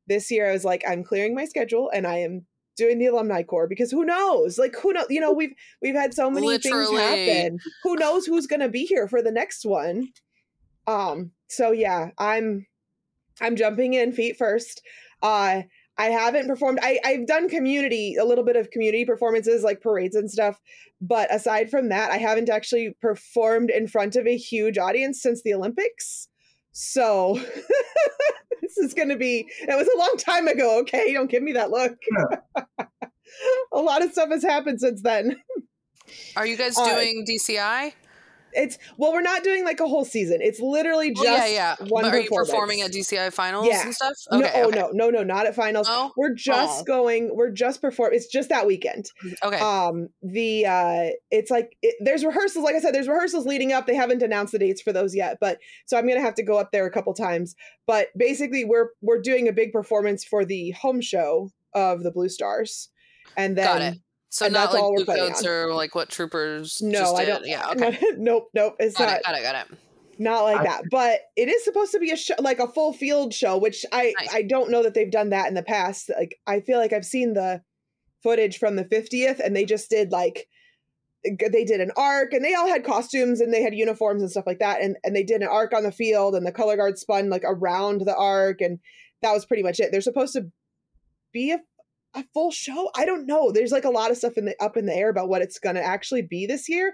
this 0.08 0.30
year 0.30 0.48
I 0.48 0.52
was 0.52 0.64
like, 0.64 0.82
I'm 0.88 1.04
clearing 1.04 1.34
my 1.34 1.44
schedule 1.44 1.90
and 1.94 2.06
I 2.06 2.18
am 2.18 2.46
doing 2.76 2.98
the 2.98 3.06
alumni 3.06 3.42
corps 3.42 3.68
because 3.68 3.90
who 3.90 4.04
knows? 4.04 4.58
Like 4.58 4.74
who 4.74 4.92
knows, 4.92 5.06
you 5.10 5.20
know, 5.20 5.32
we've 5.32 5.54
we've 5.80 5.94
had 5.94 6.14
so 6.14 6.30
many 6.30 6.46
Literally. 6.46 6.86
things 6.86 7.00
happen. 7.00 7.58
Who 7.84 7.96
knows 7.96 8.26
who's 8.26 8.46
going 8.46 8.60
to 8.60 8.68
be 8.68 8.84
here 8.84 9.06
for 9.06 9.22
the 9.22 9.30
next 9.30 9.64
one? 9.64 10.08
Um 10.86 11.32
so 11.48 11.72
yeah, 11.72 12.10
I'm 12.18 12.66
I'm 13.40 13.56
jumping 13.56 13.94
in 13.94 14.12
feet 14.12 14.36
first. 14.36 14.82
Uh 15.22 15.62
I 15.98 16.06
haven't 16.06 16.48
performed. 16.48 16.78
I, 16.82 16.98
I've 17.04 17.26
done 17.26 17.48
community, 17.48 18.16
a 18.16 18.24
little 18.24 18.44
bit 18.44 18.56
of 18.56 18.70
community 18.70 19.04
performances 19.04 19.62
like 19.62 19.82
parades 19.82 20.16
and 20.16 20.30
stuff. 20.30 20.58
But 21.00 21.32
aside 21.32 21.70
from 21.70 21.90
that, 21.90 22.10
I 22.10 22.16
haven't 22.16 22.48
actually 22.48 22.96
performed 23.02 23.70
in 23.70 23.86
front 23.86 24.16
of 24.16 24.26
a 24.26 24.36
huge 24.36 24.78
audience 24.78 25.20
since 25.20 25.42
the 25.42 25.52
Olympics. 25.52 26.28
So 26.72 27.34
this 28.62 28.78
is 28.78 28.94
going 28.94 29.10
to 29.10 29.16
be, 29.16 29.46
it 29.60 29.76
was 29.76 29.88
a 29.88 29.98
long 29.98 30.14
time 30.16 30.48
ago. 30.48 30.80
Okay. 30.80 31.12
Don't 31.12 31.30
give 31.30 31.42
me 31.42 31.52
that 31.52 31.70
look. 31.70 31.92
Yeah. 32.10 32.86
a 33.72 33.80
lot 33.80 34.02
of 34.02 34.12
stuff 34.12 34.30
has 34.30 34.42
happened 34.42 34.80
since 34.80 35.02
then. 35.02 35.36
Are 36.36 36.46
you 36.46 36.56
guys 36.56 36.78
uh, 36.78 36.84
doing 36.84 37.24
uh, 37.26 37.30
DCI? 37.30 37.92
It's 38.54 38.78
well, 38.96 39.12
we're 39.12 39.22
not 39.22 39.42
doing 39.42 39.64
like 39.64 39.80
a 39.80 39.88
whole 39.88 40.04
season. 40.04 40.38
It's 40.40 40.60
literally 40.60 41.12
just 41.12 41.24
yeah, 41.24 41.46
yeah. 41.46 41.76
One 41.88 42.04
but 42.04 42.14
are 42.14 42.20
you 42.20 42.28
performing 42.30 42.80
at 42.82 42.92
DCI 42.92 43.32
finals 43.32 43.66
yeah. 43.68 43.82
and 43.84 43.94
stuff? 43.94 44.12
Okay, 44.30 44.42
no, 44.42 44.50
oh 44.54 44.68
okay. 44.68 44.78
no, 44.78 44.90
no, 44.92 45.10
no, 45.10 45.22
not 45.22 45.46
at 45.46 45.54
finals. 45.54 45.86
Oh? 45.90 46.12
We're 46.16 46.34
just 46.34 46.82
oh. 46.82 46.84
going. 46.84 47.30
We're 47.34 47.50
just 47.50 47.80
perform. 47.80 48.12
It's 48.12 48.26
just 48.26 48.48
that 48.48 48.66
weekend. 48.66 49.06
Okay. 49.42 49.58
Um, 49.58 50.08
the 50.22 50.66
uh, 50.66 51.10
it's 51.30 51.50
like 51.50 51.76
it, 51.82 51.96
there's 52.00 52.24
rehearsals. 52.24 52.64
Like 52.64 52.74
I 52.74 52.80
said, 52.80 52.94
there's 52.94 53.08
rehearsals 53.08 53.46
leading 53.46 53.72
up. 53.72 53.86
They 53.86 53.94
haven't 53.94 54.22
announced 54.22 54.52
the 54.52 54.58
dates 54.58 54.82
for 54.82 54.92
those 54.92 55.14
yet, 55.14 55.38
but 55.40 55.58
so 55.86 55.96
I'm 55.96 56.06
gonna 56.06 56.20
have 56.20 56.34
to 56.34 56.42
go 56.42 56.58
up 56.58 56.72
there 56.72 56.86
a 56.86 56.90
couple 56.90 57.14
times. 57.14 57.54
But 57.86 58.08
basically, 58.16 58.64
we're 58.64 58.90
we're 59.00 59.20
doing 59.20 59.48
a 59.48 59.52
big 59.52 59.72
performance 59.72 60.24
for 60.24 60.44
the 60.44 60.70
home 60.72 61.00
show 61.00 61.50
of 61.74 62.02
the 62.02 62.10
Blue 62.10 62.28
Stars, 62.28 62.88
and 63.36 63.56
then 63.56 64.00
so 64.32 64.46
and 64.46 64.54
not 64.54 64.72
like 64.72 64.82
blue 64.82 65.04
coats 65.04 65.44
or 65.44 65.74
like 65.74 65.94
what 65.94 66.08
troopers. 66.08 66.80
No, 66.80 67.14
I 67.14 67.26
don't. 67.26 67.46
Yeah. 67.46 67.68
Okay. 67.72 67.98
nope. 68.16 68.48
Nope. 68.54 68.76
It's 68.78 68.96
got 68.96 69.04
not. 69.06 69.16
It, 69.18 69.22
got 69.24 69.34
it. 69.34 69.42
Got 69.42 69.54
it. 69.56 69.78
Not 70.18 70.44
like 70.44 70.60
I, 70.60 70.64
that, 70.64 70.84
but 70.90 71.20
it 71.36 71.50
is 71.50 71.62
supposed 71.64 71.92
to 71.92 71.98
be 71.98 72.10
a 72.12 72.16
show, 72.16 72.34
like 72.38 72.58
a 72.58 72.66
full 72.66 72.94
field 72.94 73.34
show, 73.34 73.58
which 73.58 73.84
I 73.92 74.14
nice. 74.18 74.32
I 74.32 74.42
don't 74.42 74.70
know 74.70 74.82
that 74.84 74.94
they've 74.94 75.10
done 75.10 75.30
that 75.30 75.48
in 75.48 75.54
the 75.54 75.62
past. 75.62 76.10
Like 76.16 76.38
I 76.46 76.60
feel 76.60 76.78
like 76.78 76.94
I've 76.94 77.04
seen 77.04 77.34
the 77.34 77.60
footage 78.22 78.58
from 78.58 78.76
the 78.76 78.84
50th, 78.86 79.38
and 79.38 79.54
they 79.54 79.66
just 79.66 79.90
did 79.90 80.12
like 80.12 80.48
they 81.24 81.64
did 81.64 81.82
an 81.82 81.90
arc, 81.98 82.32
and 82.32 82.42
they 82.42 82.54
all 82.54 82.68
had 82.68 82.84
costumes 82.84 83.42
and 83.42 83.52
they 83.52 83.62
had 83.62 83.74
uniforms 83.74 84.22
and 84.22 84.30
stuff 84.30 84.46
like 84.46 84.60
that, 84.60 84.80
and 84.80 84.96
and 85.04 85.14
they 85.14 85.24
did 85.24 85.42
an 85.42 85.48
arc 85.48 85.74
on 85.74 85.82
the 85.82 85.92
field, 85.92 86.34
and 86.34 86.46
the 86.46 86.52
color 86.52 86.78
guard 86.78 86.98
spun 86.98 87.28
like 87.28 87.44
around 87.44 88.00
the 88.00 88.16
arc, 88.16 88.62
and 88.62 88.78
that 89.20 89.32
was 89.32 89.44
pretty 89.44 89.62
much 89.62 89.78
it. 89.78 89.92
They're 89.92 90.00
supposed 90.00 90.32
to 90.34 90.50
be 91.34 91.52
a 91.52 91.58
a 92.14 92.24
full 92.34 92.50
show? 92.50 92.90
I 92.96 93.04
don't 93.04 93.26
know. 93.26 93.52
There's 93.52 93.72
like 93.72 93.84
a 93.84 93.90
lot 93.90 94.10
of 94.10 94.16
stuff 94.16 94.36
in 94.36 94.44
the 94.44 94.54
up 94.62 94.76
in 94.76 94.86
the 94.86 94.94
air 94.94 95.08
about 95.08 95.28
what 95.28 95.42
it's 95.42 95.58
going 95.58 95.76
to 95.76 95.84
actually 95.84 96.22
be 96.22 96.46
this 96.46 96.68
year 96.68 96.92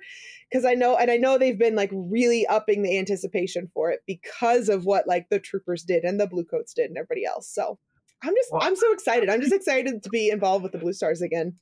because 0.50 0.64
i 0.64 0.74
know 0.74 0.96
and 0.96 1.10
i 1.10 1.16
know 1.16 1.38
they've 1.38 1.58
been 1.58 1.76
like 1.76 1.90
really 1.92 2.46
upping 2.46 2.82
the 2.82 2.98
anticipation 2.98 3.70
for 3.74 3.90
it 3.90 4.00
because 4.06 4.68
of 4.68 4.84
what 4.84 5.06
like 5.06 5.28
the 5.30 5.38
troopers 5.38 5.82
did 5.82 6.04
and 6.04 6.18
the 6.18 6.26
blue 6.26 6.44
coats 6.44 6.74
did 6.74 6.86
and 6.86 6.96
everybody 6.96 7.24
else. 7.24 7.52
So 7.52 7.78
i'm 8.22 8.34
just 8.34 8.50
i'm 8.60 8.76
so 8.76 8.92
excited. 8.92 9.28
I'm 9.28 9.40
just 9.40 9.52
excited 9.52 10.02
to 10.02 10.10
be 10.10 10.30
involved 10.30 10.62
with 10.62 10.72
the 10.72 10.78
blue 10.78 10.92
stars 10.92 11.22
again. 11.22 11.56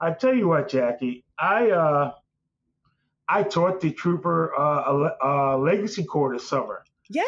I 0.00 0.12
tell 0.12 0.34
you 0.34 0.48
what 0.48 0.68
jackie 0.68 1.24
i 1.38 1.70
uh 1.70 2.12
i 3.28 3.42
taught 3.42 3.80
the 3.80 3.92
trooper 3.92 4.54
uh, 4.56 5.10
uh 5.24 5.58
legacy 5.58 6.04
corps 6.04 6.34
this 6.34 6.48
summer. 6.48 6.84
Yay! 7.08 7.22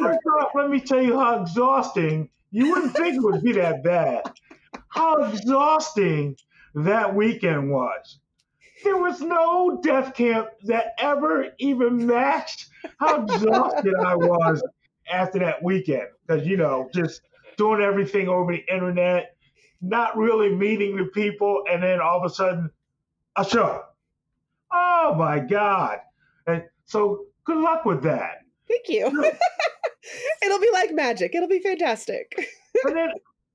First 0.00 0.18
off, 0.40 0.48
let 0.54 0.70
me 0.70 0.80
tell 0.80 1.02
you 1.02 1.18
how 1.18 1.42
exhausting 1.42 2.30
you 2.50 2.70
wouldn't 2.70 2.94
think 2.94 3.16
it 3.16 3.22
would 3.22 3.42
be 3.42 3.52
that 3.52 3.84
bad 3.84 4.22
how 4.90 5.24
exhausting 5.24 6.36
that 6.74 7.14
weekend 7.14 7.70
was. 7.70 8.18
There 8.84 8.96
was 8.96 9.20
no 9.20 9.80
death 9.82 10.14
camp 10.14 10.48
that 10.64 10.94
ever 10.98 11.48
even 11.58 12.06
matched 12.06 12.68
how 12.98 13.24
exhausted 13.24 13.94
I 13.94 14.14
was 14.16 14.62
after 15.10 15.38
that 15.40 15.62
weekend 15.62 16.08
because 16.26 16.46
you 16.46 16.56
know 16.56 16.88
just 16.94 17.22
doing 17.56 17.82
everything 17.82 18.28
over 18.28 18.52
the 18.52 18.64
internet, 18.72 19.36
not 19.82 20.16
really 20.16 20.54
meeting 20.54 20.96
the 20.96 21.04
people, 21.04 21.64
and 21.70 21.82
then 21.82 22.00
all 22.00 22.24
of 22.24 22.30
a 22.30 22.34
sudden 22.34 22.70
a 23.36 23.44
show. 23.44 23.82
Oh 24.72 25.14
my 25.16 25.40
God! 25.40 25.98
And 26.46 26.64
so 26.86 27.26
good 27.44 27.58
luck 27.58 27.84
with 27.84 28.02
that. 28.04 28.38
Thank 28.66 28.88
you. 28.88 29.06
It'll 30.42 30.60
be 30.60 30.70
like 30.72 30.92
magic. 30.92 31.34
It'll 31.34 31.48
be 31.48 31.60
fantastic. 31.60 32.34
and 32.84 32.96
then 32.96 33.10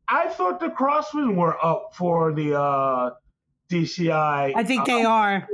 I 0.07 0.27
thought 0.29 0.59
the 0.59 0.67
Crossmen 0.67 1.35
were 1.35 1.63
up 1.63 1.93
for 1.95 2.33
the 2.33 2.59
uh, 2.59 3.11
DCI. 3.69 4.53
I 4.55 4.63
think 4.63 4.85
they 4.85 5.03
are. 5.03 5.47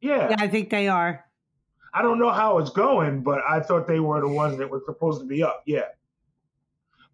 Yeah. 0.00 0.30
yeah, 0.30 0.36
I 0.38 0.48
think 0.48 0.70
they 0.70 0.88
are. 0.88 1.24
I 1.92 2.02
don't 2.02 2.18
know 2.18 2.30
how 2.30 2.58
it's 2.58 2.70
going, 2.70 3.22
but 3.22 3.40
I 3.48 3.60
thought 3.60 3.86
they 3.86 4.00
were 4.00 4.20
the 4.20 4.28
ones 4.28 4.58
that 4.58 4.70
were 4.70 4.82
supposed 4.86 5.20
to 5.20 5.26
be 5.26 5.42
up. 5.42 5.62
Yeah. 5.66 5.86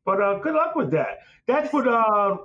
But 0.04 0.22
uh, 0.22 0.38
good 0.38 0.54
luck 0.54 0.76
with 0.76 0.90
that. 0.92 1.18
That's 1.46 1.72
what 1.72 1.88
uh, 1.88 2.36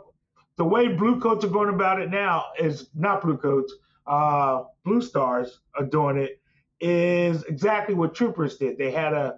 the 0.57 0.65
way 0.65 0.87
Blue 0.87 1.19
Coats 1.19 1.45
are 1.45 1.49
going 1.49 1.73
about 1.73 2.01
it 2.01 2.09
now 2.09 2.45
is 2.59 2.89
not 2.95 3.21
Blue 3.21 3.37
Coats. 3.37 3.73
Uh, 4.07 4.63
Blue 4.83 5.01
Stars 5.01 5.59
are 5.75 5.85
doing 5.85 6.17
it 6.17 6.41
is 6.79 7.43
exactly 7.43 7.93
what 7.93 8.15
Troopers 8.15 8.57
did. 8.57 8.77
They 8.77 8.91
had 8.91 9.13
a 9.13 9.35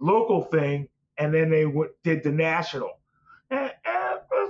local 0.00 0.42
thing, 0.42 0.88
and 1.18 1.34
then 1.34 1.50
they 1.50 1.64
w- 1.64 1.90
did 2.02 2.22
the 2.22 2.32
national. 2.32 2.90
And, 3.50 3.70
and, 3.84 4.20
uh, 4.34 4.46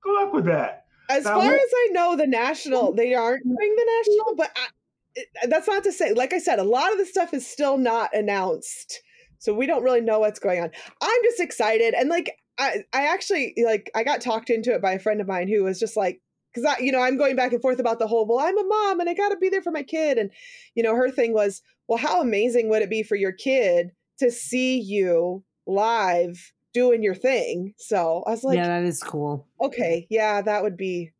good 0.00 0.14
luck 0.14 0.23
with 0.34 0.46
that. 0.46 0.84
As 1.10 1.24
now, 1.24 1.40
far 1.40 1.52
as 1.52 1.60
I 1.60 1.88
know, 1.92 2.16
the 2.16 2.26
national 2.26 2.94
they 2.94 3.14
aren't 3.14 3.44
doing 3.44 3.76
the 3.76 3.90
national, 3.98 4.36
but 4.36 4.50
I, 4.56 5.46
that's 5.48 5.68
not 5.68 5.84
to 5.84 5.92
say. 5.92 6.12
Like 6.12 6.32
I 6.32 6.38
said, 6.38 6.58
a 6.58 6.64
lot 6.64 6.92
of 6.92 6.98
the 6.98 7.06
stuff 7.06 7.34
is 7.34 7.46
still 7.46 7.78
not 7.78 8.14
announced, 8.14 9.00
so 9.38 9.54
we 9.54 9.66
don't 9.66 9.82
really 9.82 10.00
know 10.00 10.20
what's 10.20 10.38
going 10.38 10.60
on. 10.60 10.70
I'm 11.02 11.22
just 11.24 11.40
excited, 11.40 11.94
and 11.94 12.08
like 12.08 12.36
I, 12.58 12.84
I 12.92 13.06
actually 13.06 13.54
like 13.64 13.90
I 13.94 14.02
got 14.02 14.20
talked 14.20 14.50
into 14.50 14.74
it 14.74 14.82
by 14.82 14.92
a 14.92 14.98
friend 14.98 15.20
of 15.20 15.28
mine 15.28 15.48
who 15.48 15.64
was 15.64 15.78
just 15.78 15.96
like, 15.96 16.20
because 16.54 16.64
I, 16.64 16.82
you 16.82 16.92
know, 16.92 17.00
I'm 17.00 17.18
going 17.18 17.36
back 17.36 17.52
and 17.52 17.60
forth 17.60 17.78
about 17.78 17.98
the 17.98 18.06
whole, 18.06 18.26
well, 18.26 18.38
I'm 18.38 18.56
a 18.56 18.64
mom 18.64 19.00
and 19.00 19.10
I 19.10 19.14
got 19.14 19.30
to 19.30 19.36
be 19.36 19.48
there 19.48 19.62
for 19.62 19.72
my 19.72 19.82
kid. 19.82 20.18
And, 20.18 20.30
you 20.74 20.82
know, 20.82 20.94
her 20.94 21.10
thing 21.10 21.32
was, 21.32 21.62
well, 21.88 21.98
how 21.98 22.20
amazing 22.20 22.68
would 22.68 22.82
it 22.82 22.90
be 22.90 23.02
for 23.02 23.16
your 23.16 23.32
kid 23.32 23.90
to 24.20 24.30
see 24.30 24.78
you 24.78 25.42
live 25.66 26.52
doing 26.74 27.02
your 27.02 27.14
thing? 27.14 27.72
So 27.78 28.22
I 28.26 28.30
was 28.32 28.44
like, 28.44 28.56
yeah, 28.56 28.66
that 28.66 28.84
is 28.84 29.02
cool. 29.02 29.46
Okay. 29.60 30.06
Yeah, 30.10 30.42
that 30.42 30.62
would 30.62 30.76
be, 30.76 31.12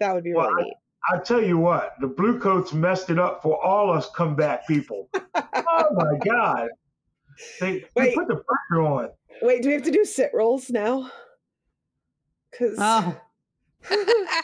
that 0.00 0.14
would 0.14 0.24
be 0.24 0.32
well, 0.32 0.50
really 0.50 0.64
neat. 0.64 0.74
I, 1.12 1.16
I 1.16 1.18
tell 1.20 1.42
you 1.42 1.58
what, 1.58 1.94
the 2.00 2.06
Bluecoats 2.06 2.72
messed 2.72 3.10
it 3.10 3.18
up 3.18 3.42
for 3.42 3.62
all 3.62 3.92
us 3.92 4.08
comeback 4.14 4.66
people. 4.66 5.10
oh 5.34 5.88
my 5.92 6.18
God. 6.24 6.68
They, 7.60 7.84
they 7.94 8.14
put 8.14 8.28
the 8.28 8.36
pressure 8.36 8.82
on. 8.82 9.10
Wait, 9.42 9.62
do 9.62 9.68
we 9.68 9.74
have 9.74 9.82
to 9.82 9.90
do 9.90 10.04
sit 10.04 10.30
rolls 10.32 10.70
now? 10.70 11.10
Because. 12.50 12.76
Oh. 12.80 13.20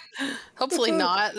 Hopefully 0.57 0.91
not. 0.93 1.35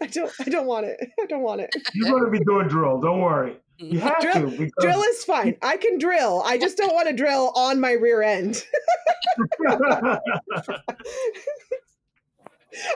I 0.00 0.06
don't. 0.06 0.32
I 0.40 0.44
don't 0.44 0.66
want 0.66 0.86
it. 0.86 0.98
I 1.20 1.26
don't 1.26 1.42
want 1.42 1.60
it. 1.60 1.70
You're 1.94 2.10
going 2.10 2.24
to 2.24 2.30
be 2.30 2.44
doing 2.44 2.68
drill. 2.68 3.00
Don't 3.00 3.20
worry. 3.20 3.56
You 3.80 3.98
have 4.00 4.20
drill, 4.20 4.50
to. 4.50 4.50
Because... 4.50 4.72
Drill 4.80 5.02
is 5.02 5.24
fine. 5.24 5.56
I 5.62 5.78
can 5.78 5.96
drill. 5.98 6.42
I 6.44 6.58
just 6.58 6.76
don't 6.76 6.94
want 6.94 7.08
to 7.08 7.14
drill 7.14 7.52
on 7.56 7.80
my 7.80 7.92
rear 7.92 8.22
end. 8.22 8.64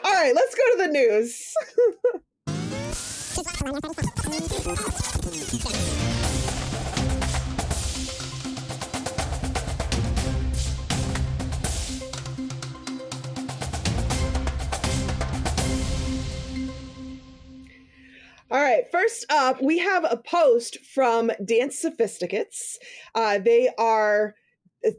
All 0.05 0.13
right, 0.13 0.35
let's 0.35 0.55
go 0.55 0.63
to 0.73 0.77
the 0.79 0.89
news. 0.89 1.55
first 19.05 19.27
up, 19.31 19.63
we 19.63 19.79
have 19.79 20.05
a 20.05 20.17
post 20.17 20.79
from 20.95 21.31
Dance 21.45 21.81
Sophisticates. 21.81 22.79
Uh, 23.15 23.39
they 23.39 23.71
are 23.79 24.35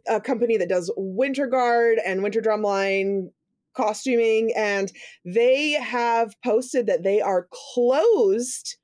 a 0.08 0.22
company 0.22 0.58
that 0.58 0.70
does 0.70 0.92
Winter 0.96 1.48
Guard 1.48 2.00
and 2.06 2.22
Winter 2.22 2.42
Drumline 2.42 3.30
costuming, 3.76 4.54
and 4.56 4.92
they 5.26 5.72
have 5.72 6.36
posted 6.44 6.88
that 6.88 7.04
they 7.04 7.20
are 7.20 7.48
closed 7.74 8.76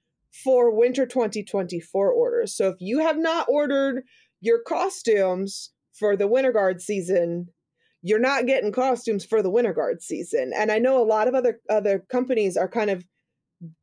for 0.44 0.76
Winter 0.76 1.06
2024 1.06 2.12
orders. 2.12 2.56
So 2.56 2.70
if 2.70 2.78
you 2.80 3.00
have 3.00 3.18
not 3.18 3.48
ordered 3.48 4.04
your 4.40 4.62
costumes 4.68 5.72
for 5.94 6.18
the 6.18 6.28
Winter 6.28 6.52
Guard 6.52 6.82
season, 6.82 7.48
you're 8.02 8.20
not 8.20 8.48
getting 8.48 8.72
costumes 8.72 9.24
for 9.24 9.44
the 9.44 9.52
Winter 9.52 9.74
Guard 9.74 10.02
season. 10.02 10.52
And 10.56 10.72
I 10.72 10.80
know 10.80 11.00
a 11.00 11.06
lot 11.06 11.28
of 11.28 11.36
other 11.36 11.60
other 11.70 12.00
companies 12.10 12.58
are 12.58 12.68
kind 12.68 12.90
of 12.90 13.04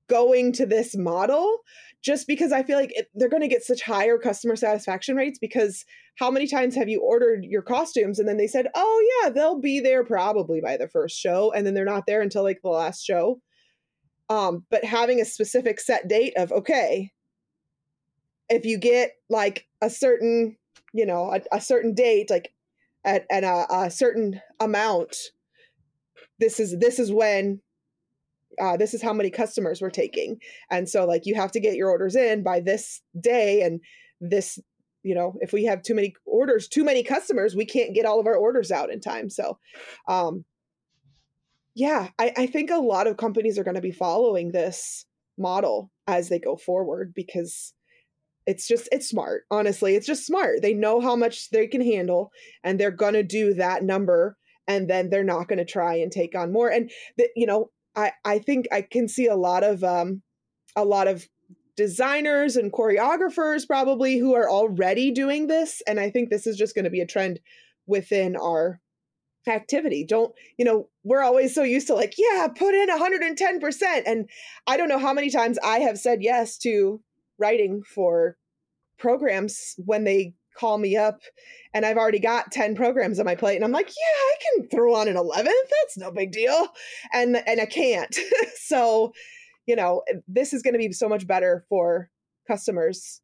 going 0.08 0.52
to 0.52 0.66
this 0.66 0.96
model 0.96 1.58
just 2.02 2.26
because 2.26 2.52
I 2.52 2.62
feel 2.62 2.78
like 2.78 2.92
it, 2.94 3.08
they're 3.14 3.28
going 3.28 3.42
to 3.42 3.48
get 3.48 3.64
such 3.64 3.82
higher 3.82 4.18
customer 4.18 4.56
satisfaction 4.56 5.16
rates 5.16 5.38
because 5.38 5.84
how 6.16 6.30
many 6.30 6.46
times 6.46 6.74
have 6.76 6.88
you 6.88 7.00
ordered 7.00 7.44
your 7.44 7.62
costumes 7.62 8.18
and 8.18 8.28
then 8.28 8.36
they 8.36 8.46
said, 8.46 8.68
"Oh 8.74 9.20
yeah, 9.22 9.30
they'll 9.30 9.60
be 9.60 9.80
there 9.80 10.04
probably 10.04 10.60
by 10.60 10.76
the 10.76 10.88
first 10.88 11.18
show," 11.18 11.52
and 11.52 11.66
then 11.66 11.74
they're 11.74 11.84
not 11.84 12.06
there 12.06 12.22
until 12.22 12.42
like 12.42 12.60
the 12.62 12.68
last 12.68 13.04
show. 13.04 13.40
Um, 14.30 14.64
but 14.70 14.84
having 14.84 15.20
a 15.20 15.24
specific 15.24 15.80
set 15.80 16.08
date 16.08 16.34
of 16.36 16.52
okay, 16.52 17.10
if 18.48 18.64
you 18.64 18.78
get 18.78 19.12
like 19.28 19.66
a 19.82 19.90
certain, 19.90 20.56
you 20.92 21.06
know, 21.06 21.32
a, 21.32 21.56
a 21.56 21.60
certain 21.60 21.94
date, 21.94 22.30
like 22.30 22.52
at, 23.04 23.26
at 23.30 23.44
a, 23.44 23.66
a 23.70 23.90
certain 23.90 24.40
amount, 24.60 25.16
this 26.38 26.60
is 26.60 26.78
this 26.78 26.98
is 26.98 27.12
when 27.12 27.60
uh, 28.60 28.76
this 28.76 28.94
is 28.94 29.02
how 29.02 29.12
many 29.12 29.30
customers 29.30 29.80
we're 29.80 29.90
taking. 29.90 30.38
And 30.70 30.88
so 30.88 31.04
like 31.04 31.26
you 31.26 31.34
have 31.34 31.52
to 31.52 31.60
get 31.60 31.76
your 31.76 31.90
orders 31.90 32.16
in 32.16 32.42
by 32.42 32.60
this 32.60 33.00
day 33.20 33.62
and 33.62 33.80
this 34.20 34.58
you 35.02 35.14
know 35.14 35.34
if 35.40 35.52
we 35.52 35.64
have 35.64 35.82
too 35.82 35.94
many 35.94 36.14
orders 36.26 36.66
too 36.66 36.84
many 36.84 37.04
customers 37.04 37.54
we 37.54 37.64
can't 37.64 37.94
get 37.94 38.04
all 38.04 38.18
of 38.18 38.26
our 38.26 38.36
orders 38.36 38.70
out 38.70 38.90
in 38.90 39.00
time. 39.00 39.30
So 39.30 39.58
um 40.08 40.44
yeah 41.74 42.08
i, 42.18 42.32
I 42.36 42.46
think 42.46 42.70
a 42.70 42.76
lot 42.76 43.06
of 43.06 43.16
companies 43.16 43.56
are 43.56 43.62
going 43.62 43.76
to 43.76 43.80
be 43.80 43.92
following 43.92 44.50
this 44.50 45.06
model 45.38 45.92
as 46.08 46.28
they 46.28 46.40
go 46.40 46.56
forward 46.56 47.12
because 47.14 47.72
it's 48.48 48.66
just 48.66 48.88
it's 48.90 49.08
smart 49.08 49.44
honestly. 49.50 49.94
It's 49.94 50.06
just 50.06 50.26
smart. 50.26 50.62
They 50.62 50.72
know 50.72 51.00
how 51.00 51.14
much 51.14 51.50
they 51.50 51.66
can 51.66 51.82
handle 51.82 52.32
and 52.64 52.80
they're 52.80 52.90
going 52.90 53.12
to 53.12 53.22
do 53.22 53.54
that 53.54 53.84
number 53.84 54.36
and 54.66 54.88
then 54.88 55.10
they're 55.10 55.22
not 55.22 55.48
going 55.48 55.58
to 55.58 55.64
try 55.64 55.96
and 55.96 56.10
take 56.10 56.34
on 56.34 56.50
more. 56.50 56.68
And 56.70 56.90
the, 57.18 57.28
you 57.36 57.46
know 57.46 57.70
I 57.98 58.12
I 58.24 58.38
think 58.38 58.66
I 58.72 58.82
can 58.82 59.08
see 59.08 59.26
a 59.26 59.36
lot 59.36 59.64
of 59.64 59.82
um 59.82 60.22
a 60.76 60.84
lot 60.84 61.08
of 61.08 61.26
designers 61.76 62.56
and 62.56 62.72
choreographers 62.72 63.66
probably 63.66 64.18
who 64.18 64.34
are 64.34 64.48
already 64.48 65.10
doing 65.10 65.46
this 65.46 65.82
and 65.86 66.00
I 66.00 66.10
think 66.10 66.30
this 66.30 66.46
is 66.46 66.56
just 66.56 66.74
going 66.74 66.84
to 66.84 66.90
be 66.90 67.00
a 67.00 67.06
trend 67.06 67.40
within 67.86 68.36
our 68.36 68.80
activity. 69.46 70.04
Don't, 70.04 70.32
you 70.58 70.64
know, 70.64 70.88
we're 71.04 71.22
always 71.22 71.54
so 71.54 71.62
used 71.62 71.86
to 71.86 71.94
like, 71.94 72.14
yeah, 72.18 72.48
put 72.48 72.74
in 72.74 72.88
110% 72.88 74.02
and 74.06 74.28
I 74.66 74.76
don't 74.76 74.88
know 74.88 74.98
how 74.98 75.12
many 75.12 75.30
times 75.30 75.58
I 75.64 75.78
have 75.78 75.98
said 75.98 76.18
yes 76.20 76.58
to 76.58 77.00
writing 77.38 77.82
for 77.82 78.36
programs 78.98 79.74
when 79.78 80.04
they 80.04 80.34
call 80.58 80.78
me 80.78 80.96
up 80.96 81.20
and 81.74 81.86
I've 81.86 81.96
already 81.96 82.18
got 82.18 82.52
10 82.52 82.74
programs 82.74 83.18
on 83.18 83.26
my 83.26 83.34
plate 83.34 83.56
and 83.56 83.64
I'm 83.64 83.72
like, 83.72 83.88
yeah, 83.88 83.92
I 83.92 84.34
can 84.42 84.68
throw 84.68 84.94
on 84.94 85.08
an 85.08 85.16
11th. 85.16 85.44
That's 85.44 85.96
no 85.96 86.10
big 86.10 86.32
deal. 86.32 86.68
And 87.12 87.36
and 87.46 87.60
I 87.60 87.66
can't. 87.66 88.14
so, 88.56 89.12
you 89.66 89.76
know, 89.76 90.02
this 90.26 90.52
is 90.52 90.62
going 90.62 90.74
to 90.74 90.78
be 90.78 90.92
so 90.92 91.08
much 91.08 91.26
better 91.26 91.64
for 91.68 92.10
customers 92.46 93.20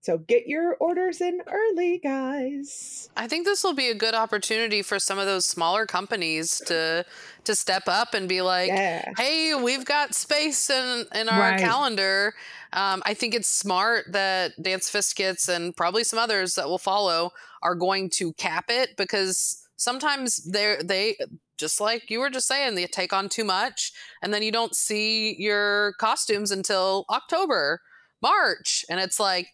so 0.00 0.18
get 0.18 0.46
your 0.46 0.76
orders 0.76 1.20
in 1.20 1.40
early, 1.46 1.98
guys. 1.98 3.10
I 3.16 3.26
think 3.26 3.44
this 3.44 3.64
will 3.64 3.74
be 3.74 3.88
a 3.88 3.94
good 3.94 4.14
opportunity 4.14 4.80
for 4.80 4.98
some 4.98 5.18
of 5.18 5.26
those 5.26 5.44
smaller 5.44 5.86
companies 5.86 6.62
to 6.66 7.04
to 7.44 7.54
step 7.54 7.84
up 7.88 8.14
and 8.14 8.28
be 8.28 8.40
like, 8.40 8.68
yeah. 8.68 9.12
"Hey, 9.16 9.54
we've 9.54 9.84
got 9.84 10.14
space 10.14 10.70
in 10.70 11.06
in 11.14 11.28
our 11.28 11.40
right. 11.40 11.60
calendar." 11.60 12.34
Um, 12.72 13.02
I 13.06 13.14
think 13.14 13.34
it's 13.34 13.48
smart 13.48 14.12
that 14.12 14.52
Dance 14.62 14.90
Sophisticates 14.90 15.48
and 15.48 15.76
probably 15.76 16.04
some 16.04 16.18
others 16.18 16.54
that 16.54 16.68
will 16.68 16.78
follow 16.78 17.32
are 17.62 17.74
going 17.74 18.08
to 18.10 18.32
cap 18.34 18.66
it 18.68 18.96
because 18.96 19.66
sometimes 19.76 20.36
they're 20.36 20.82
they 20.82 21.16
just 21.56 21.80
like 21.80 22.08
you 22.08 22.20
were 22.20 22.30
just 22.30 22.46
saying 22.46 22.76
they 22.76 22.86
take 22.86 23.12
on 23.12 23.28
too 23.28 23.44
much 23.44 23.92
and 24.22 24.32
then 24.32 24.42
you 24.42 24.52
don't 24.52 24.76
see 24.76 25.34
your 25.38 25.94
costumes 25.98 26.52
until 26.52 27.04
October, 27.10 27.80
March, 28.22 28.84
and 28.88 29.00
it's 29.00 29.18
like 29.18 29.48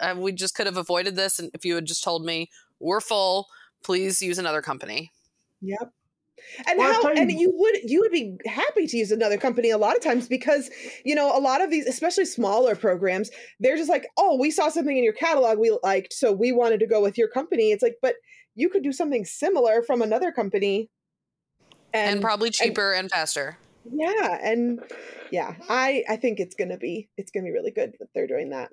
uh, 0.00 0.14
we 0.16 0.32
just 0.32 0.54
could 0.54 0.66
have 0.66 0.76
avoided 0.76 1.16
this 1.16 1.38
and 1.38 1.50
if 1.54 1.64
you 1.64 1.74
had 1.74 1.86
just 1.86 2.04
told 2.04 2.24
me 2.24 2.50
we're 2.80 3.00
full 3.00 3.46
please 3.84 4.20
use 4.20 4.38
another 4.38 4.62
company. 4.62 5.12
Yep. 5.62 5.92
And 6.66 6.78
Well, 6.78 6.92
how 7.02 7.10
you- 7.12 7.20
and 7.20 7.32
you 7.32 7.50
would 7.54 7.76
you 7.90 8.00
would 8.00 8.12
be 8.12 8.36
happy 8.46 8.86
to 8.86 8.96
use 8.96 9.10
another 9.10 9.38
company 9.38 9.70
a 9.70 9.78
lot 9.78 9.96
of 9.96 10.02
times 10.02 10.28
because 10.28 10.70
you 11.04 11.14
know 11.14 11.36
a 11.36 11.40
lot 11.40 11.62
of 11.62 11.70
these 11.70 11.86
especially 11.86 12.26
smaller 12.26 12.76
programs 12.76 13.30
they're 13.58 13.76
just 13.76 13.88
like 13.88 14.06
oh 14.18 14.36
we 14.38 14.50
saw 14.50 14.68
something 14.68 14.96
in 14.96 15.02
your 15.02 15.14
catalog 15.14 15.58
we 15.58 15.76
liked 15.82 16.12
so 16.12 16.32
we 16.32 16.52
wanted 16.52 16.80
to 16.80 16.86
go 16.86 17.00
with 17.00 17.16
your 17.16 17.28
company. 17.28 17.72
It's 17.72 17.82
like 17.82 17.96
but 18.02 18.16
you 18.54 18.68
could 18.68 18.82
do 18.82 18.92
something 18.92 19.24
similar 19.24 19.82
from 19.82 20.02
another 20.02 20.30
company 20.30 20.90
and, 21.94 22.14
and, 22.14 22.20
probably 22.20 22.50
cheaper 22.50 22.92
and, 22.92 23.10
faster. 23.10 23.56
yeah 23.90 24.38
and 24.42 24.80
yeah 25.30 25.54
I 25.68 26.04
I 26.08 26.16
think 26.16 26.38
it's 26.38 26.54
gonna 26.54 26.76
be 26.78 27.08
it's 27.16 27.30
gonna 27.30 27.44
be 27.44 27.52
really 27.52 27.70
good 27.70 27.94
that 27.98 28.08
they're 28.14 28.26
doing 28.26 28.50
that 28.50 28.70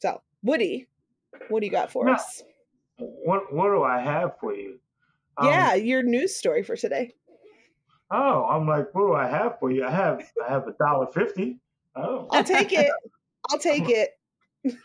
so 0.00 0.20
Woody 0.42 0.86
what 1.48 1.60
do 1.60 1.66
you 1.66 1.72
got 1.72 1.90
for 1.90 2.06
Yeah. 2.08 2.14
us 2.14 2.42
What 2.98 3.52
what 3.52 3.68
do 3.68 3.82
I 3.82 4.00
have 4.00 4.38
for 4.40 4.54
you? 4.54 4.78
Um, 5.36 5.48
yeah 5.48 5.74
your 5.74 6.02
news 6.02 6.34
story 6.36 6.62
for 6.62 6.76
today 6.76 7.12
Oh, 8.08 8.44
I'm 8.44 8.68
like, 8.68 8.94
what 8.94 9.08
do 9.08 9.14
I 9.14 9.26
have 9.26 9.58
for 9.58 9.68
you? 9.68 9.84
I 9.84 9.90
have 9.90 10.22
I 10.46 10.48
have 10.48 10.68
a 10.68 10.72
dollar 10.78 11.08
fifty. 11.08 11.58
Oh. 11.96 12.28
I'll 12.30 12.44
take 12.44 12.72
it 12.72 12.90
I'll 13.50 13.58
take 13.58 13.88
it 13.88 14.10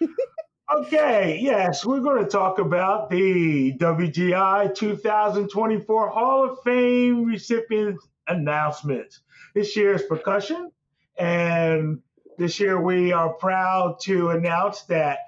Okay, 0.73 1.37
yes, 1.41 1.85
we're 1.85 1.99
going 1.99 2.23
to 2.23 2.29
talk 2.29 2.57
about 2.57 3.09
the 3.09 3.73
WGI 3.77 4.73
2024 4.73 6.09
Hall 6.09 6.49
of 6.49 6.59
Fame 6.63 7.25
recipient 7.25 7.99
announcements. 8.29 9.19
This 9.53 9.75
year's 9.75 10.03
percussion, 10.03 10.71
and 11.17 11.99
this 12.41 12.59
year 12.59 12.81
we 12.81 13.11
are 13.13 13.29
proud 13.29 13.99
to 14.01 14.29
announce 14.29 14.81
that 14.83 15.19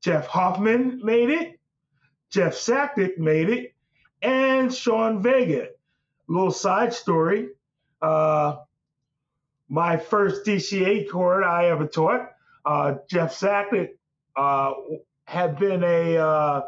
Jeff 0.00 0.28
Hoffman 0.28 1.00
made 1.02 1.28
it, 1.28 1.58
Jeff 2.30 2.54
Sacktig 2.54 3.18
made 3.18 3.50
it, 3.50 3.74
and 4.22 4.72
Sean 4.72 5.20
Vega. 5.20 5.68
Little 6.28 6.52
side 6.52 6.94
story. 6.94 7.48
Uh, 8.00 8.58
my 9.68 9.96
first 9.96 10.46
DCA 10.46 11.10
corps 11.10 11.42
I 11.42 11.66
ever 11.66 11.86
taught, 11.86 12.30
uh, 12.64 12.94
Jeff 13.08 13.36
Sacktig 13.36 13.88
uh, 14.36 14.72
had 15.24 15.58
been 15.58 15.82
a 15.82 16.16
uh, 16.16 16.62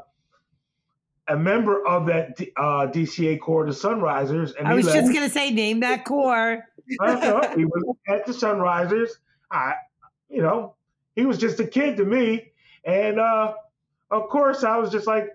a 1.29 1.37
member 1.37 1.87
of 1.87 2.07
that 2.07 2.37
uh, 2.57 2.89
DCA 2.89 3.39
corps, 3.41 3.67
the 3.67 3.73
Sunrisers, 3.73 4.57
and 4.59 4.67
I 4.67 4.75
was 4.75 4.87
just 4.87 5.13
gonna 5.13 5.31
say, 5.31 5.51
name 5.53 5.81
that 5.81 6.05
corps. 6.05 6.65
He 6.89 6.97
was 6.99 7.97
at 8.09 8.27
the 8.27 8.33
Sunrisers. 8.33 9.11
I, 9.53 9.75
you 10.29 10.43
know, 10.43 10.75
he 11.15 11.27
was 11.27 11.39
just 11.39 11.61
a 11.61 11.67
kid 11.67 11.97
to 11.99 12.05
me, 12.05 12.53
and 12.85 13.21
uh, 13.21 13.55
of 14.11 14.29
course, 14.29 14.65
I 14.65 14.79
was 14.79 14.91
just 14.91 15.07
like, 15.07 15.29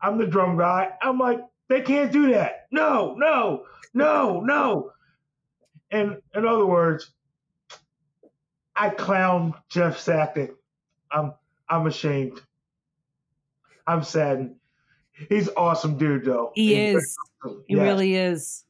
I'm 0.00 0.18
the 0.18 0.26
drum 0.26 0.56
guy. 0.58 0.90
I'm 1.02 1.18
like, 1.18 1.40
they 1.68 1.82
can't 1.82 2.10
do 2.12 2.32
that. 2.32 2.66
No, 2.70 3.14
no, 3.18 3.64
no, 3.94 4.40
no. 4.40 4.92
And 5.90 6.16
in 6.34 6.46
other 6.46 6.66
words, 6.66 7.10
I 8.74 8.90
clown 8.90 9.54
Jeff 9.68 9.98
Sacktig. 9.98 10.54
I'm 11.10 11.34
I'm 11.68 11.86
ashamed. 11.86 12.40
I'm 13.86 14.02
saddened. 14.02 14.56
He's 15.28 15.48
awesome 15.56 15.96
dude 15.96 16.24
though. 16.24 16.52
He 16.54 16.74
He's 16.74 16.96
is. 16.96 17.16
awesome. 17.44 17.64
He 17.66 17.74
Yes. 17.76 17.82
really 17.82 18.14
is. 18.16 18.64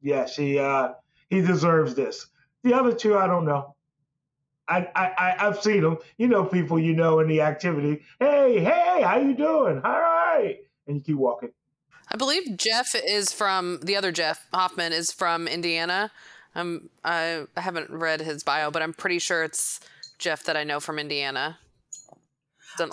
Yes, 0.00 0.36
he 0.36 0.58
uh 0.58 0.90
he 1.30 1.40
deserves 1.40 1.94
this. 1.94 2.26
The 2.64 2.74
other 2.74 2.92
two, 2.92 3.16
I 3.16 3.26
don't 3.26 3.44
know. 3.44 3.74
I 4.68 4.88
I, 4.94 5.06
I 5.18 5.46
I've 5.46 5.62
seen 5.62 5.82
them. 5.82 5.98
You 6.16 6.28
know, 6.28 6.44
people 6.44 6.78
you 6.78 6.94
know 6.94 7.20
in 7.20 7.28
the 7.28 7.40
activity. 7.40 8.02
Hey, 8.18 8.60
hey, 8.60 9.02
how 9.02 9.18
you 9.18 9.34
doing? 9.34 9.80
All 9.84 10.00
right, 10.00 10.58
and 10.86 10.96
you 10.96 11.02
keep 11.02 11.16
walking. 11.16 11.50
I 12.10 12.16
believe 12.16 12.56
Jeff 12.56 12.94
is 12.94 13.32
from 13.32 13.80
the 13.82 13.96
other 13.96 14.12
Jeff 14.12 14.46
Hoffman 14.52 14.92
is 14.92 15.12
from 15.12 15.46
Indiana. 15.46 16.10
Um, 16.54 16.88
I, 17.04 17.44
I 17.56 17.60
haven't 17.60 17.90
read 17.90 18.20
his 18.20 18.42
bio, 18.42 18.70
but 18.70 18.82
I'm 18.82 18.94
pretty 18.94 19.18
sure 19.18 19.44
it's 19.44 19.80
Jeff 20.18 20.44
that 20.44 20.56
I 20.56 20.64
know 20.64 20.80
from 20.80 20.98
Indiana. 20.98 21.58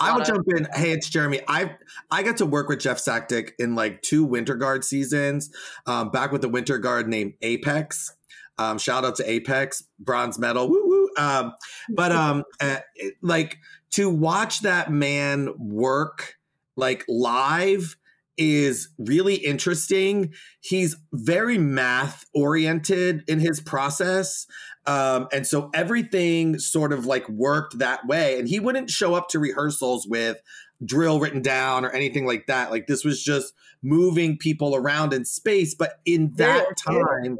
I 0.00 0.12
will 0.12 0.22
of- 0.22 0.26
jump 0.26 0.46
in. 0.56 0.66
Hey, 0.74 0.90
it's 0.90 1.08
Jeremy. 1.08 1.40
I 1.48 1.76
I 2.10 2.22
got 2.22 2.38
to 2.38 2.46
work 2.46 2.68
with 2.68 2.80
Jeff 2.80 2.98
Sacktig 2.98 3.52
in 3.58 3.74
like 3.74 4.02
two 4.02 4.24
Winter 4.24 4.56
Guard 4.56 4.84
seasons, 4.84 5.50
um, 5.86 6.10
back 6.10 6.32
with 6.32 6.42
the 6.42 6.48
Winter 6.48 6.78
Guard 6.78 7.08
named 7.08 7.34
Apex. 7.42 8.15
Um, 8.58 8.78
shout 8.78 9.04
out 9.04 9.16
to 9.16 9.30
Apex, 9.30 9.84
bronze 9.98 10.38
medal, 10.38 10.68
woo 10.68 10.86
woo. 10.86 11.08
Um, 11.18 11.54
but 11.90 12.12
um, 12.12 12.44
uh, 12.60 12.78
like 13.22 13.58
to 13.92 14.08
watch 14.08 14.60
that 14.60 14.90
man 14.90 15.50
work 15.58 16.34
like 16.76 17.04
live 17.08 17.96
is 18.36 18.90
really 18.98 19.34
interesting. 19.34 20.34
He's 20.60 20.96
very 21.12 21.58
math 21.58 22.26
oriented 22.34 23.24
in 23.28 23.40
his 23.40 23.60
process. 23.60 24.46
Um, 24.86 25.28
and 25.32 25.46
so 25.46 25.70
everything 25.74 26.58
sort 26.58 26.92
of 26.92 27.06
like 27.06 27.28
worked 27.28 27.78
that 27.78 28.06
way. 28.06 28.38
And 28.38 28.48
he 28.48 28.60
wouldn't 28.60 28.90
show 28.90 29.14
up 29.14 29.28
to 29.30 29.38
rehearsals 29.38 30.06
with 30.06 30.38
drill 30.84 31.18
written 31.18 31.40
down 31.40 31.84
or 31.84 31.90
anything 31.90 32.26
like 32.26 32.46
that. 32.46 32.70
Like 32.70 32.86
this 32.86 33.04
was 33.04 33.22
just 33.22 33.54
moving 33.82 34.36
people 34.36 34.76
around 34.76 35.12
in 35.12 35.24
space. 35.24 35.74
But 35.74 36.00
in 36.04 36.32
that 36.34 36.66
organic. 36.66 37.06
time, 37.06 37.38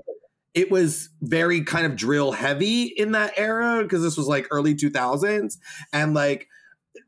it 0.57 0.70
was 0.70 1.11
very 1.20 1.62
kind 1.62 1.84
of 1.84 1.94
drill 1.94 2.32
heavy 2.32 2.84
in 2.84 3.12
that 3.12 3.34
era 3.36 3.82
because 3.82 4.02
this 4.02 4.16
was 4.16 4.26
like 4.26 4.48
early 4.50 4.74
2000s. 4.74 5.59
And 5.92 6.14
like, 6.14 6.48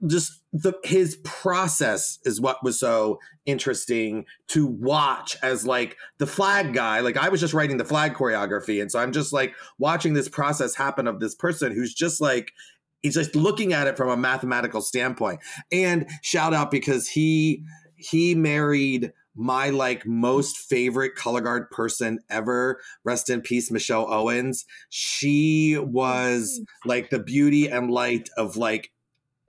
just 0.06 0.42
the 0.52 0.74
his 0.84 1.16
process 1.24 2.18
is 2.24 2.40
what 2.40 2.62
was 2.62 2.78
so 2.78 3.18
interesting 3.46 4.26
to 4.46 4.66
watch 4.66 5.36
as 5.42 5.66
like 5.66 5.96
the 6.18 6.26
flag 6.26 6.72
guy 6.74 7.00
like 7.00 7.16
i 7.16 7.30
was 7.30 7.40
just 7.40 7.54
writing 7.54 7.78
the 7.78 7.84
flag 7.84 8.14
choreography 8.14 8.80
and 8.80 8.92
so 8.92 8.98
i'm 9.00 9.12
just 9.12 9.32
like 9.32 9.54
watching 9.78 10.12
this 10.12 10.28
process 10.28 10.74
happen 10.74 11.08
of 11.08 11.20
this 11.20 11.34
person 11.34 11.72
who's 11.72 11.94
just 11.94 12.20
like 12.20 12.52
he's 13.00 13.14
just 13.14 13.34
looking 13.34 13.72
at 13.72 13.86
it 13.86 13.96
from 13.96 14.10
a 14.10 14.16
mathematical 14.16 14.82
standpoint 14.82 15.40
and 15.72 16.06
shout 16.22 16.54
out 16.54 16.70
because 16.70 17.08
he 17.08 17.64
he 17.96 18.34
married 18.34 19.12
my 19.38 19.70
like 19.70 20.04
most 20.04 20.58
favorite 20.58 21.14
color 21.14 21.40
guard 21.40 21.70
person 21.70 22.18
ever 22.28 22.80
rest 23.04 23.30
in 23.30 23.40
peace 23.40 23.70
michelle 23.70 24.12
owens. 24.12 24.66
She 24.90 25.78
was 25.78 26.60
like 26.84 27.10
the 27.10 27.20
beauty 27.20 27.68
and 27.68 27.90
light 27.90 28.28
of 28.36 28.56
like 28.56 28.90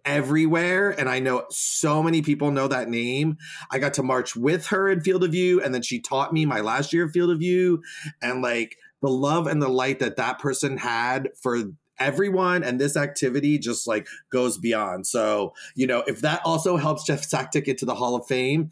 everywhere 0.06 0.90
and 0.92 1.10
i 1.10 1.20
know 1.20 1.44
so 1.50 2.02
many 2.02 2.22
people 2.22 2.52
know 2.52 2.68
that 2.68 2.88
name. 2.88 3.38
I 3.70 3.80
got 3.80 3.96
to 3.96 4.04
march 4.04 4.36
with 4.36 4.68
her 4.68 4.90
in 4.90 5.02
field 5.02 5.24
of 5.24 5.32
view 5.32 5.62
and 5.62 5.74
then 5.74 5.82
she 5.82 6.00
taught 6.00 6.34
me 6.34 6.46
my 6.46 6.62
last 6.62 6.94
year 6.94 7.06
of 7.06 7.12
field 7.12 7.32
of 7.32 7.40
view 7.40 7.82
and 8.22 8.42
like 8.42 8.78
the 9.02 9.10
love 9.10 9.48
and 9.48 9.62
the 9.62 9.70
light 9.70 10.00
that 10.00 10.18
that 10.18 10.40
person 10.40 10.78
had 10.78 11.30
for 11.42 11.64
everyone 12.00 12.64
and 12.64 12.80
this 12.80 12.96
activity 12.98 13.58
just 13.58 13.88
like 13.88 14.08
goes 14.32 14.58
beyond. 14.58 15.08
So 15.08 15.54
you 15.76 15.88
know 15.88 16.04
if 16.08 16.22
that 16.22 16.42
also 16.46 16.78
helps 16.78 17.04
Jeff 17.04 17.22
Sacktig 17.22 17.66
into 17.66 17.86
the 17.86 17.96
hall 17.96 18.16
of 18.16 18.26
fame 18.28 18.70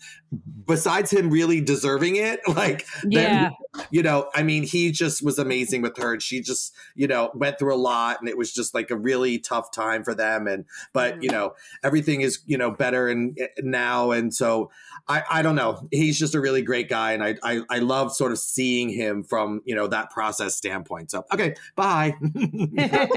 besides 0.65 1.11
him 1.11 1.29
really 1.29 1.61
deserving 1.61 2.17
it 2.17 2.41
like 2.47 2.85
Yeah. 3.05 3.49
then 3.75 3.85
you 3.91 4.03
know 4.03 4.29
i 4.33 4.43
mean 4.43 4.63
he 4.63 4.91
just 4.91 5.23
was 5.23 5.39
amazing 5.39 5.81
with 5.81 5.97
her 5.97 6.13
and 6.13 6.21
she 6.21 6.41
just 6.41 6.73
you 6.95 7.07
know 7.07 7.31
went 7.33 7.57
through 7.59 7.73
a 7.73 7.77
lot 7.77 8.19
and 8.19 8.27
it 8.27 8.37
was 8.37 8.51
just 8.51 8.73
like 8.73 8.91
a 8.91 8.97
really 8.97 9.39
tough 9.39 9.71
time 9.71 10.03
for 10.03 10.13
them 10.13 10.47
and 10.47 10.65
but 10.93 11.21
you 11.23 11.29
mm-hmm. 11.29 11.37
know 11.37 11.53
everything 11.83 12.21
is 12.21 12.39
you 12.45 12.57
know 12.57 12.71
better 12.71 13.07
and 13.07 13.37
eh, 13.39 13.47
now 13.61 14.11
and 14.11 14.33
so 14.33 14.69
i 15.07 15.23
i 15.29 15.41
don't 15.41 15.55
know. 15.55 15.87
He's 15.91 16.19
just 16.19 16.35
a 16.35 16.41
really 16.41 16.61
great 16.61 16.89
guy 16.89 17.13
and 17.13 17.23
i 17.23 17.35
i, 17.43 17.61
I 17.69 17.79
love 17.79 18.13
sort 18.13 18.31
of 18.31 18.39
seeing 18.39 18.89
him 18.89 19.23
from 19.23 19.61
you 19.65 19.75
know 19.75 19.87
that 19.87 20.09
process 20.09 20.55
standpoint. 20.55 21.11
So 21.11 21.25
okay 21.33 21.55
bye 21.75 22.15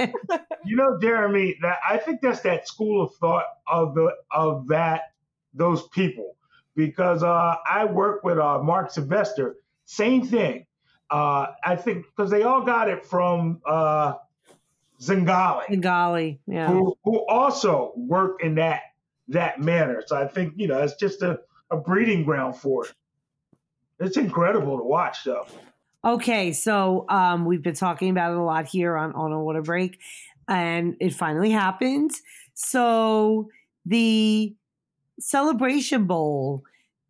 You 0.64 0.77
know, 0.77 0.98
Jeremy, 1.01 1.56
that 1.62 1.78
I 1.89 1.97
think 1.97 2.20
that's 2.20 2.40
that 2.40 2.68
school 2.68 3.02
of 3.02 3.14
thought 3.16 3.44
of 3.66 3.94
the 3.94 4.14
of 4.31 4.68
that 4.68 5.12
those 5.55 5.89
people 5.89 6.36
because 6.77 7.22
uh, 7.22 7.56
I 7.68 7.85
work 7.86 8.24
with 8.24 8.39
uh, 8.39 8.62
Marc 8.62 8.90
Sylvester. 8.90 9.56
Same 9.86 10.27
thing. 10.27 10.66
Uh, 11.10 11.48
I 11.64 11.77
think 11.77 12.06
because 12.06 12.31
they 12.31 12.43
all 12.43 12.62
got 12.62 12.89
it 12.89 13.05
from 13.05 13.60
uh, 13.66 14.14
Zingali, 15.01 15.64
yeah. 16.47 16.68
who 16.68 16.97
who 17.05 17.27
also 17.27 17.93
worked 17.97 18.43
in 18.43 18.56
that 18.56 18.82
that 19.28 19.60
manner. 19.60 20.02
So 20.06 20.16
I 20.16 20.28
think 20.28 20.55
you 20.56 20.68
know 20.68 20.78
it's 20.82 20.94
just 20.94 21.22
a, 21.22 21.40
a 21.70 21.77
breeding 21.77 22.24
ground 22.24 22.56
for 22.56 22.86
it. 22.86 22.93
It's 23.98 24.16
incredible 24.16 24.78
to 24.78 24.85
watch, 24.85 25.24
though. 25.24 25.47
Okay, 26.05 26.52
so 26.52 27.05
um, 27.10 27.44
we've 27.44 27.62
been 27.62 27.74
talking 27.74 28.10
about 28.10 28.32
it 28.32 28.39
a 28.39 28.43
lot 28.43 28.66
here 28.66 28.97
on 28.97 29.12
on 29.12 29.32
a 29.32 29.43
water 29.43 29.60
break, 29.60 29.98
and 30.48 30.97
it 30.98 31.12
finally 31.12 31.51
happened. 31.51 32.10
So 32.55 33.48
the 33.85 34.55
Celebration 35.18 36.06
Bowl, 36.06 36.62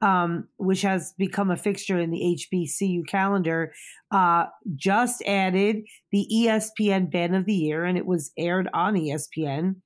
um, 0.02 0.48
which 0.56 0.82
has 0.82 1.14
become 1.18 1.52
a 1.52 1.56
fixture 1.56 2.00
in 2.00 2.10
the 2.10 2.36
HBCU 2.36 3.06
calendar, 3.06 3.72
uh, 4.10 4.46
just 4.74 5.22
added 5.24 5.84
the 6.10 6.26
ESPN 6.32 7.12
Band 7.12 7.36
of 7.36 7.44
the 7.44 7.54
Year, 7.54 7.84
and 7.84 7.96
it 7.96 8.06
was 8.06 8.32
aired 8.36 8.68
on 8.74 8.94
ESPN. 8.94 9.76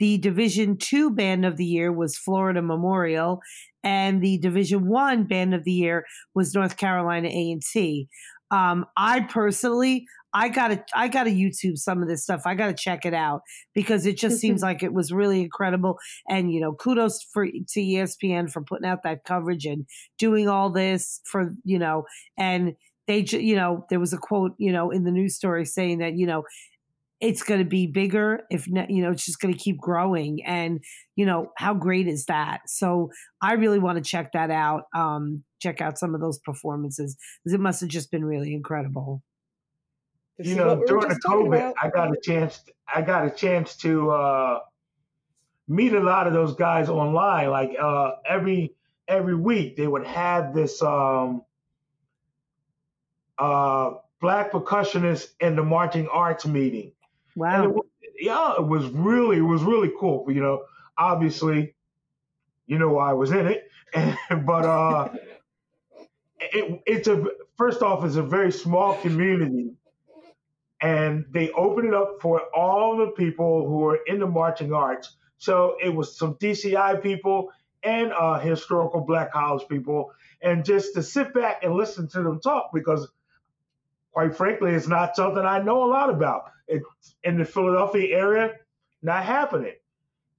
The 0.00 0.18
Division 0.18 0.76
Two 0.76 1.10
Band 1.10 1.46
of 1.46 1.56
the 1.56 1.64
Year 1.64 1.92
was 1.92 2.18
Florida 2.18 2.62
Memorial, 2.62 3.42
and 3.84 4.20
the 4.22 4.38
Division 4.38 4.88
One 4.88 5.24
Band 5.24 5.54
of 5.54 5.62
the 5.62 5.72
Year 5.72 6.04
was 6.34 6.52
North 6.54 6.76
Carolina 6.76 7.28
A 7.28 7.52
and 7.52 7.62
T. 7.62 8.08
Um, 8.50 8.86
I 8.96 9.20
personally, 9.20 10.06
I 10.32 10.48
gotta, 10.48 10.84
I 10.94 11.08
gotta 11.08 11.30
YouTube 11.30 11.78
some 11.78 12.02
of 12.02 12.08
this 12.08 12.22
stuff. 12.22 12.42
I 12.46 12.54
gotta 12.54 12.74
check 12.74 13.04
it 13.04 13.14
out 13.14 13.42
because 13.74 14.06
it 14.06 14.16
just 14.16 14.38
seems 14.38 14.62
like 14.62 14.82
it 14.82 14.92
was 14.92 15.12
really 15.12 15.42
incredible. 15.42 15.98
And 16.28 16.52
you 16.52 16.60
know, 16.60 16.72
kudos 16.72 17.22
for 17.32 17.46
to 17.46 17.80
ESPN 17.80 18.50
for 18.50 18.62
putting 18.62 18.88
out 18.88 19.02
that 19.04 19.24
coverage 19.24 19.66
and 19.66 19.86
doing 20.18 20.48
all 20.48 20.70
this 20.70 21.20
for 21.24 21.54
you 21.64 21.78
know, 21.78 22.04
and 22.36 22.74
they, 23.06 23.24
you 23.30 23.56
know, 23.56 23.84
there 23.90 23.98
was 23.98 24.12
a 24.12 24.18
quote, 24.18 24.52
you 24.58 24.70
know, 24.70 24.90
in 24.90 25.02
the 25.02 25.10
news 25.10 25.34
story 25.34 25.64
saying 25.64 25.98
that 25.98 26.16
you 26.16 26.26
know 26.26 26.44
it's 27.20 27.42
going 27.42 27.60
to 27.60 27.66
be 27.66 27.86
bigger 27.86 28.42
if 28.50 28.66
you 28.66 29.02
know 29.02 29.10
it's 29.10 29.26
just 29.26 29.40
going 29.40 29.52
to 29.52 29.60
keep 29.60 29.78
growing 29.78 30.42
and 30.44 30.80
you 31.16 31.26
know 31.26 31.50
how 31.58 31.74
great 31.74 32.08
is 32.08 32.24
that 32.26 32.60
so 32.66 33.10
i 33.42 33.52
really 33.52 33.78
want 33.78 34.02
to 34.02 34.02
check 34.02 34.32
that 34.32 34.50
out 34.50 34.84
um 34.94 35.44
check 35.60 35.80
out 35.80 35.98
some 35.98 36.14
of 36.14 36.20
those 36.20 36.38
performances 36.38 37.16
because 37.42 37.54
it 37.54 37.60
must 37.60 37.80
have 37.80 37.90
just 37.90 38.10
been 38.10 38.24
really 38.24 38.54
incredible 38.54 39.22
this 40.38 40.48
you 40.48 40.54
know 40.56 40.82
during 40.86 41.08
the 41.08 41.20
covid 41.26 41.72
i 41.80 41.88
got 41.88 42.10
a 42.10 42.20
chance 42.22 42.62
i 42.92 43.02
got 43.02 43.26
a 43.26 43.30
chance 43.30 43.76
to 43.76 44.10
uh 44.10 44.58
meet 45.68 45.92
a 45.92 46.00
lot 46.00 46.26
of 46.26 46.32
those 46.32 46.54
guys 46.54 46.88
online 46.88 47.50
like 47.50 47.70
uh 47.80 48.12
every 48.28 48.74
every 49.06 49.34
week 49.34 49.76
they 49.76 49.86
would 49.86 50.06
have 50.06 50.54
this 50.54 50.82
um 50.82 51.42
uh 53.38 53.92
black 54.20 54.50
percussionist 54.52 55.28
in 55.40 55.56
the 55.56 55.62
marching 55.62 56.08
arts 56.08 56.44
meeting 56.46 56.92
Wow. 57.36 57.64
It 57.64 57.74
was, 57.74 57.86
yeah, 58.18 58.54
it 58.58 58.66
was 58.66 58.86
really, 58.88 59.38
it 59.38 59.42
was 59.42 59.62
really 59.62 59.90
cool. 59.98 60.30
You 60.30 60.42
know, 60.42 60.64
obviously, 60.96 61.74
you 62.66 62.78
know 62.78 62.90
why 62.90 63.10
I 63.10 63.12
was 63.14 63.32
in 63.32 63.46
it, 63.46 63.68
but 64.44 64.64
uh, 64.64 65.08
it, 66.40 66.82
it's 66.86 67.08
a 67.08 67.24
first 67.56 67.82
off, 67.82 68.04
it's 68.04 68.16
a 68.16 68.22
very 68.22 68.52
small 68.52 68.96
community, 68.96 69.72
and 70.80 71.24
they 71.32 71.50
opened 71.52 71.88
it 71.88 71.94
up 71.94 72.18
for 72.20 72.42
all 72.54 72.96
the 72.96 73.08
people 73.08 73.68
who 73.68 73.86
are 73.86 73.98
in 74.06 74.20
the 74.20 74.26
marching 74.26 74.72
arts. 74.72 75.16
So 75.38 75.76
it 75.82 75.94
was 75.94 76.16
some 76.16 76.34
DCI 76.34 77.02
people 77.02 77.50
and 77.82 78.12
uh, 78.12 78.38
historical 78.38 79.00
Black 79.02 79.32
College 79.32 79.66
people, 79.68 80.12
and 80.42 80.64
just 80.64 80.94
to 80.94 81.02
sit 81.02 81.34
back 81.34 81.62
and 81.62 81.74
listen 81.74 82.08
to 82.08 82.22
them 82.22 82.40
talk 82.40 82.70
because 82.74 83.08
quite 84.12 84.36
frankly, 84.36 84.72
it's 84.72 84.88
not 84.88 85.16
something 85.16 85.44
I 85.44 85.62
know 85.62 85.84
a 85.84 85.90
lot 85.90 86.10
about. 86.10 86.44
It's 86.68 86.84
in 87.24 87.38
the 87.38 87.44
Philadelphia 87.44 88.16
area, 88.16 88.54
not 89.02 89.24
happening. 89.24 89.74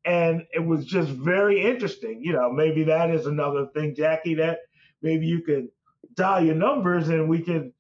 And 0.06 0.46
it 0.54 0.66
was 0.66 0.86
just 0.86 1.10
very 1.10 1.62
interesting. 1.62 2.22
You 2.24 2.34
know, 2.34 2.52
maybe 2.52 2.86
that 2.86 3.12
is 3.12 3.28
another 3.28 3.68
thing, 3.68 3.96
Jackie, 3.96 4.36
that 4.36 4.60
maybe 5.02 5.28
you 5.28 5.42
could 5.42 5.70
dial 6.16 6.44
your 6.44 6.56
numbers 6.56 7.10
and 7.10 7.30
we 7.30 7.42
can 7.42 7.74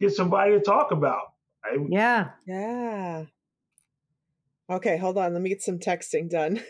get 0.00 0.12
somebody 0.12 0.52
to 0.52 0.60
talk 0.60 0.90
about. 0.90 1.32
Yeah. 1.88 2.30
Yeah. 2.46 3.24
Okay, 4.70 4.96
hold 4.96 5.18
on. 5.18 5.32
Let 5.34 5.42
me 5.42 5.50
get 5.50 5.62
some 5.62 5.78
texting 5.78 6.30
done. 6.30 6.62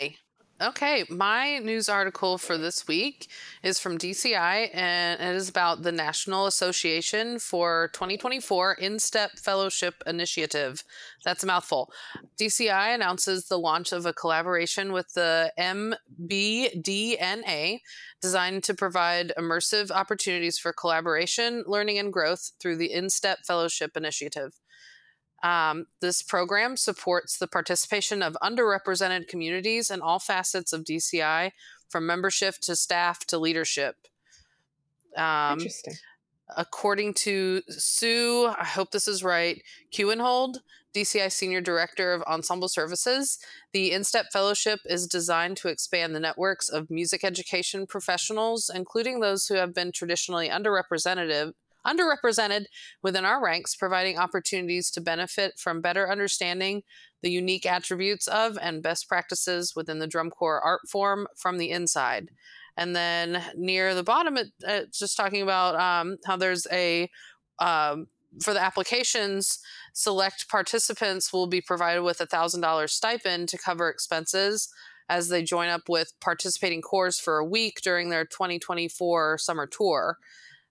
Okay, 0.62 1.06
my 1.08 1.56
news 1.56 1.88
article 1.88 2.36
for 2.36 2.58
this 2.58 2.86
week 2.86 3.28
is 3.62 3.80
from 3.80 3.96
DCI 3.96 4.68
and 4.74 5.18
it 5.18 5.34
is 5.34 5.48
about 5.48 5.82
the 5.82 5.90
National 5.90 6.44
Association 6.44 7.38
for 7.38 7.88
2024 7.94 8.76
InStep 8.76 9.38
Fellowship 9.38 10.02
Initiative. 10.06 10.84
That's 11.24 11.42
a 11.42 11.46
mouthful. 11.46 11.90
DCI 12.38 12.94
announces 12.94 13.46
the 13.46 13.58
launch 13.58 13.90
of 13.90 14.04
a 14.04 14.12
collaboration 14.12 14.92
with 14.92 15.14
the 15.14 15.50
MBDNA 15.58 15.98
designed 18.20 18.62
to 18.64 18.74
provide 18.74 19.32
immersive 19.38 19.90
opportunities 19.90 20.58
for 20.58 20.74
collaboration, 20.74 21.64
learning, 21.66 21.98
and 21.98 22.12
growth 22.12 22.52
through 22.60 22.76
the 22.76 22.90
InStep 22.94 23.46
Fellowship 23.46 23.96
Initiative. 23.96 24.52
Um, 25.42 25.86
this 26.00 26.22
program 26.22 26.76
supports 26.76 27.38
the 27.38 27.46
participation 27.46 28.22
of 28.22 28.36
underrepresented 28.42 29.26
communities 29.26 29.90
in 29.90 30.00
all 30.00 30.18
facets 30.18 30.72
of 30.72 30.84
DCI, 30.84 31.52
from 31.88 32.06
membership 32.06 32.56
to 32.62 32.76
staff 32.76 33.26
to 33.26 33.38
leadership. 33.38 33.96
Um, 35.16 35.58
Interesting. 35.58 35.94
According 36.56 37.14
to 37.14 37.62
Sue, 37.68 38.52
I 38.58 38.64
hope 38.64 38.90
this 38.90 39.06
is 39.06 39.22
right, 39.22 39.62
Kewenhold, 39.92 40.58
DCI 40.94 41.30
Senior 41.30 41.60
Director 41.60 42.12
of 42.12 42.22
Ensemble 42.22 42.68
Services, 42.68 43.38
the 43.72 43.92
InStep 43.92 44.26
Fellowship 44.32 44.80
is 44.84 45.06
designed 45.06 45.56
to 45.58 45.68
expand 45.68 46.14
the 46.14 46.20
networks 46.20 46.68
of 46.68 46.90
music 46.90 47.22
education 47.22 47.86
professionals, 47.86 48.70
including 48.74 49.20
those 49.20 49.46
who 49.46 49.54
have 49.54 49.72
been 49.72 49.92
traditionally 49.92 50.48
underrepresented 50.48 51.52
underrepresented 51.86 52.64
within 53.02 53.24
our 53.24 53.42
ranks, 53.42 53.74
providing 53.74 54.18
opportunities 54.18 54.90
to 54.90 55.00
benefit 55.00 55.58
from 55.58 55.80
better 55.80 56.10
understanding 56.10 56.82
the 57.22 57.30
unique 57.30 57.66
attributes 57.66 58.26
of 58.28 58.58
and 58.60 58.82
best 58.82 59.08
practices 59.08 59.74
within 59.76 59.98
the 59.98 60.06
drum 60.06 60.30
corps 60.30 60.60
art 60.60 60.82
form 60.88 61.26
from 61.36 61.58
the 61.58 61.70
inside. 61.70 62.30
And 62.76 62.96
then 62.96 63.42
near 63.56 63.94
the 63.94 64.02
bottom, 64.02 64.36
it, 64.36 64.48
it's 64.60 64.98
just 64.98 65.16
talking 65.16 65.42
about 65.42 65.74
um, 65.76 66.16
how 66.24 66.36
there's 66.36 66.66
a 66.72 67.10
um, 67.58 68.06
for 68.42 68.54
the 68.54 68.62
applications, 68.62 69.58
select 69.92 70.48
participants 70.48 71.32
will 71.32 71.48
be 71.48 71.60
provided 71.60 72.02
with 72.02 72.20
a 72.20 72.26
thousand 72.26 72.60
dollars 72.60 72.92
stipend 72.92 73.48
to 73.48 73.58
cover 73.58 73.88
expenses 73.88 74.72
as 75.08 75.28
they 75.28 75.42
join 75.42 75.68
up 75.68 75.88
with 75.88 76.12
participating 76.20 76.80
corps 76.80 77.18
for 77.18 77.38
a 77.38 77.44
week 77.44 77.80
during 77.82 78.10
their 78.10 78.24
2024 78.24 79.38
summer 79.38 79.66
tour. 79.66 80.16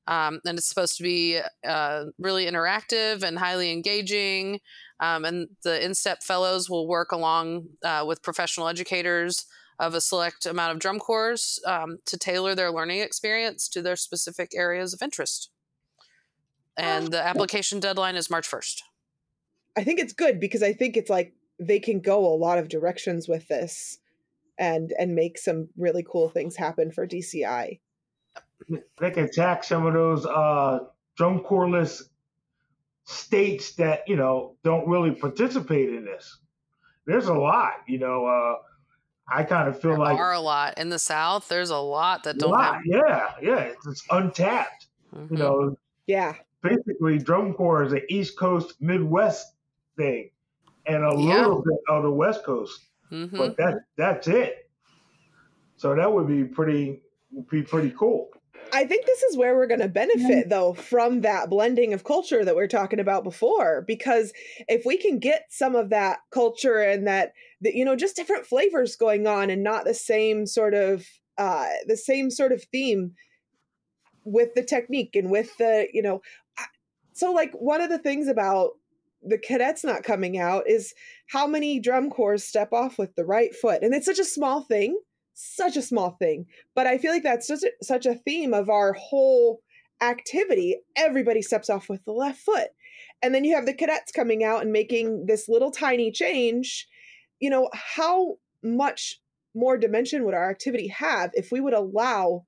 Um, 0.09 0.41
and 0.43 0.57
it's 0.57 0.67
supposed 0.67 0.97
to 0.97 1.03
be 1.03 1.39
uh, 1.63 2.05
really 2.17 2.47
interactive 2.47 3.21
and 3.21 3.37
highly 3.37 3.71
engaging. 3.71 4.59
Um, 4.99 5.23
and 5.23 5.49
the 5.63 5.69
InStep 5.69 6.23
Fellows 6.23 6.67
will 6.67 6.87
work 6.87 7.11
along 7.11 7.67
uh, 7.85 8.03
with 8.07 8.23
professional 8.23 8.67
educators 8.67 9.45
of 9.77 9.93
a 9.93 10.01
select 10.01 10.47
amount 10.47 10.73
of 10.73 10.79
drum 10.79 10.99
corps 10.99 11.59
um, 11.65 11.99
to 12.07 12.17
tailor 12.17 12.55
their 12.55 12.71
learning 12.71 13.01
experience 13.01 13.69
to 13.69 13.83
their 13.83 13.95
specific 13.95 14.49
areas 14.55 14.95
of 14.95 15.03
interest. 15.03 15.51
And 16.75 17.09
the 17.09 17.23
application 17.23 17.79
deadline 17.79 18.15
is 18.15 18.31
March 18.31 18.49
1st. 18.49 18.81
I 19.77 19.83
think 19.83 19.99
it's 19.99 20.13
good 20.13 20.39
because 20.39 20.63
I 20.63 20.73
think 20.73 20.97
it's 20.97 21.09
like 21.09 21.33
they 21.59 21.79
can 21.79 21.99
go 21.99 22.25
a 22.25 22.35
lot 22.35 22.57
of 22.57 22.67
directions 22.67 23.27
with 23.27 23.47
this 23.47 23.99
and 24.57 24.91
and 24.97 25.13
make 25.13 25.37
some 25.37 25.69
really 25.77 26.03
cool 26.09 26.29
things 26.29 26.55
happen 26.55 26.91
for 26.91 27.07
DCI 27.07 27.79
they 28.99 29.11
can 29.11 29.25
attack 29.25 29.63
some 29.63 29.85
of 29.85 29.93
those 29.93 30.25
uh, 30.25 30.79
drum 31.15 31.41
corpsless 31.41 32.03
states 33.05 33.73
that 33.73 34.03
you 34.07 34.15
know 34.15 34.55
don't 34.63 34.87
really 34.87 35.11
participate 35.11 35.89
in 35.89 36.05
this. 36.05 36.39
There's 37.05 37.27
a 37.27 37.33
lot, 37.33 37.73
you 37.87 37.99
know. 37.99 38.25
Uh, 38.25 38.55
I 39.31 39.43
kind 39.43 39.67
of 39.67 39.79
feel 39.79 39.91
there 39.91 39.99
like 39.99 40.17
there 40.17 40.25
are 40.25 40.33
a 40.33 40.39
lot 40.39 40.77
in 40.77 40.89
the 40.89 40.99
South. 40.99 41.47
There's 41.47 41.69
a 41.69 41.77
lot 41.77 42.23
that 42.23 42.37
don't. 42.37 42.51
Lot, 42.51 42.75
have... 42.75 42.83
Yeah, 42.85 43.31
yeah, 43.41 43.59
it's, 43.59 43.87
it's 43.87 44.03
untapped. 44.11 44.87
Mm-hmm. 45.15 45.35
You 45.35 45.39
know. 45.39 45.77
Yeah. 46.07 46.35
Basically, 46.61 47.17
drum 47.19 47.53
corps 47.53 47.83
is 47.83 47.93
an 47.93 48.01
East 48.09 48.37
Coast 48.37 48.75
Midwest 48.81 49.53
thing, 49.95 50.29
and 50.85 51.03
a 51.03 51.13
yeah. 51.17 51.41
little 51.41 51.61
bit 51.61 51.79
of 51.87 52.03
the 52.03 52.11
West 52.11 52.43
Coast, 52.43 52.81
mm-hmm. 53.11 53.37
but 53.37 53.55
that 53.57 53.81
that's 53.95 54.27
it. 54.27 54.69
So 55.77 55.95
that 55.95 56.11
would 56.11 56.27
be 56.27 56.43
pretty 56.43 57.01
would 57.31 57.47
be 57.47 57.61
pretty 57.61 57.93
cool. 57.97 58.29
I 58.71 58.85
think 58.85 59.05
this 59.05 59.23
is 59.23 59.37
where 59.37 59.55
we're 59.55 59.67
going 59.67 59.79
to 59.79 59.87
benefit, 59.87 60.49
though, 60.49 60.73
from 60.73 61.21
that 61.21 61.49
blending 61.49 61.93
of 61.93 62.03
culture 62.03 62.45
that 62.45 62.55
we 62.55 62.61
are 62.61 62.67
talking 62.67 62.99
about 62.99 63.23
before. 63.23 63.83
Because 63.87 64.31
if 64.67 64.85
we 64.85 64.97
can 64.97 65.19
get 65.19 65.47
some 65.49 65.75
of 65.75 65.89
that 65.89 66.19
culture 66.31 66.79
and 66.79 67.07
that, 67.07 67.33
that 67.61 67.73
you 67.73 67.83
know, 67.83 67.95
just 67.95 68.15
different 68.15 68.45
flavors 68.45 68.95
going 68.95 69.25
on, 69.25 69.49
and 69.49 69.63
not 69.63 69.85
the 69.85 69.93
same 69.93 70.45
sort 70.45 70.73
of 70.73 71.05
uh, 71.37 71.67
the 71.87 71.97
same 71.97 72.29
sort 72.29 72.51
of 72.51 72.63
theme 72.65 73.15
with 74.23 74.53
the 74.53 74.63
technique 74.63 75.15
and 75.15 75.31
with 75.31 75.57
the, 75.57 75.87
you 75.93 76.01
know, 76.01 76.21
so 77.13 77.31
like 77.31 77.53
one 77.53 77.81
of 77.81 77.89
the 77.89 77.97
things 77.97 78.27
about 78.27 78.71
the 79.23 79.37
cadets 79.37 79.83
not 79.83 80.03
coming 80.03 80.37
out 80.37 80.69
is 80.69 80.93
how 81.27 81.47
many 81.47 81.79
drum 81.79 82.09
corps 82.09 82.37
step 82.37 82.71
off 82.71 82.97
with 82.97 83.15
the 83.15 83.25
right 83.25 83.53
foot, 83.55 83.81
and 83.81 83.93
it's 83.93 84.05
such 84.05 84.19
a 84.19 84.25
small 84.25 84.61
thing 84.61 84.97
such 85.39 85.77
a 85.77 85.81
small 85.81 86.11
thing, 86.11 86.45
but 86.75 86.87
I 86.87 86.97
feel 86.97 87.11
like 87.11 87.23
that's 87.23 87.47
just 87.47 87.63
a, 87.63 87.71
such 87.81 88.05
a 88.05 88.15
theme 88.15 88.53
of 88.53 88.69
our 88.69 88.93
whole 88.93 89.61
activity. 90.01 90.77
Everybody 90.95 91.41
steps 91.41 91.69
off 91.69 91.89
with 91.89 92.03
the 92.05 92.11
left 92.11 92.39
foot. 92.39 92.69
And 93.21 93.35
then 93.35 93.43
you 93.43 93.55
have 93.55 93.65
the 93.65 93.73
cadets 93.73 94.11
coming 94.11 94.43
out 94.43 94.61
and 94.61 94.71
making 94.71 95.25
this 95.25 95.49
little 95.49 95.71
tiny 95.71 96.11
change. 96.11 96.87
You 97.39 97.49
know, 97.49 97.69
how 97.73 98.37
much 98.63 99.19
more 99.55 99.77
dimension 99.77 100.23
would 100.25 100.33
our 100.33 100.49
activity 100.49 100.87
have 100.87 101.31
if 101.33 101.51
we 101.51 101.59
would 101.59 101.73
allow 101.73 102.45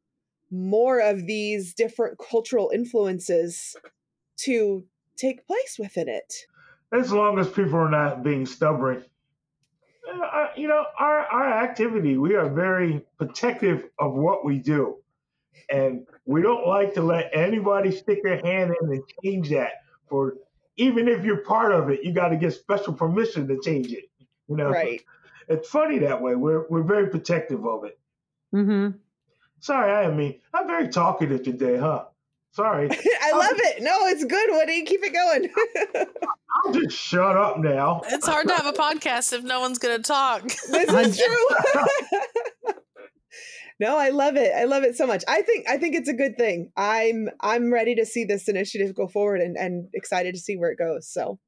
more 0.50 1.00
of 1.00 1.28
these 1.28 1.74
different 1.74 2.18
cultural 2.20 2.72
influences 2.74 3.76
to 4.38 4.86
take 5.18 5.46
place 5.48 5.78
within 5.80 6.10
it? 6.10 6.34
as 6.92 7.12
long 7.12 7.40
as 7.40 7.50
people 7.50 7.76
are 7.76 7.90
not 7.90 8.24
being 8.24 8.46
stubborn. 8.46 9.04
Uh, 10.08 10.48
you 10.56 10.68
know, 10.68 10.86
our, 11.00 11.20
our 11.28 11.64
activity, 11.64 12.18
we 12.18 12.36
are 12.36 12.50
very 12.50 13.06
protective 13.18 13.86
of 14.00 14.14
what 14.14 14.44
we 14.44 14.58
do. 14.58 14.98
And 15.70 16.06
we 16.26 16.42
don't 16.42 16.68
like 16.68 16.94
to 16.96 17.02
let 17.02 17.30
anybody 17.34 17.92
stick 17.92 18.24
their 18.24 18.40
hand 18.42 18.74
in 18.82 18.92
and 18.92 19.04
change 19.24 19.50
that. 19.50 19.74
For 20.10 20.36
even 20.76 21.08
if 21.08 21.24
you're 21.24 21.44
part 21.44 21.72
of 21.72 21.90
it, 21.90 22.04
you 22.04 22.14
got 22.14 22.30
to 22.30 22.36
get 22.36 22.54
special 22.54 22.94
permission 22.94 23.48
to 23.48 23.60
change 23.64 23.92
it. 23.92 24.10
You 24.48 24.58
know, 24.58 24.70
right? 24.70 25.02
It's 25.48 25.70
funny 25.70 26.00
that 26.00 26.22
way. 26.22 26.36
We're 26.36 26.68
we're 26.70 26.84
very 26.84 27.08
protective 27.08 27.66
of 27.66 27.86
it. 27.86 27.98
Mm-hmm. 28.54 28.98
Sorry, 29.60 29.92
I 30.06 30.12
mean 30.12 30.40
I'm 30.54 30.68
very 30.68 30.90
talkative 30.90 31.44
today, 31.44 31.78
huh? 31.78 32.06
Sorry. 32.54 32.90
I 33.22 33.32
love 33.32 33.56
it. 33.56 33.82
No, 33.82 34.08
it's 34.08 34.26
good, 34.26 34.50
Woody. 34.52 34.84
Keep 34.84 35.02
it 35.04 35.14
going. 35.14 36.06
I'll 36.66 36.74
just 36.74 36.98
shut 36.98 37.38
up 37.38 37.60
now. 37.60 38.02
It's 38.10 38.28
hard 38.28 38.48
to 38.50 38.54
have 38.54 38.66
a 38.66 38.74
podcast 38.74 39.32
if 39.32 39.44
no 39.44 39.62
one's 39.62 39.78
going 39.80 39.98
to 39.98 40.04
talk. 40.04 40.44
This 40.70 40.90
is 40.90 41.18
true. 41.18 42.74
no, 43.80 43.98
I 43.98 44.10
love 44.10 44.36
it. 44.36 44.52
I 44.54 44.66
love 44.66 44.84
it 44.84 44.96
so 44.96 45.08
much. 45.08 45.24
I 45.28 45.42
think 45.42 45.70
I 45.70 45.78
think 45.78 45.96
it's 45.96 46.10
a 46.10 46.14
good 46.14 46.38
thing. 46.38 46.72
I'm 46.76 47.30
I'm 47.40 47.72
ready 47.72 47.96
to 47.96 48.06
see 48.06 48.26
this 48.26 48.48
initiative 48.50 48.96
go 48.96 49.08
forward 49.08 49.42
and, 49.42 49.58
and 49.58 49.88
excited 49.94 50.36
to 50.36 50.42
see 50.42 50.58
where 50.58 50.72
it 50.72 50.78
goes. 50.78 51.08
So 51.08 51.40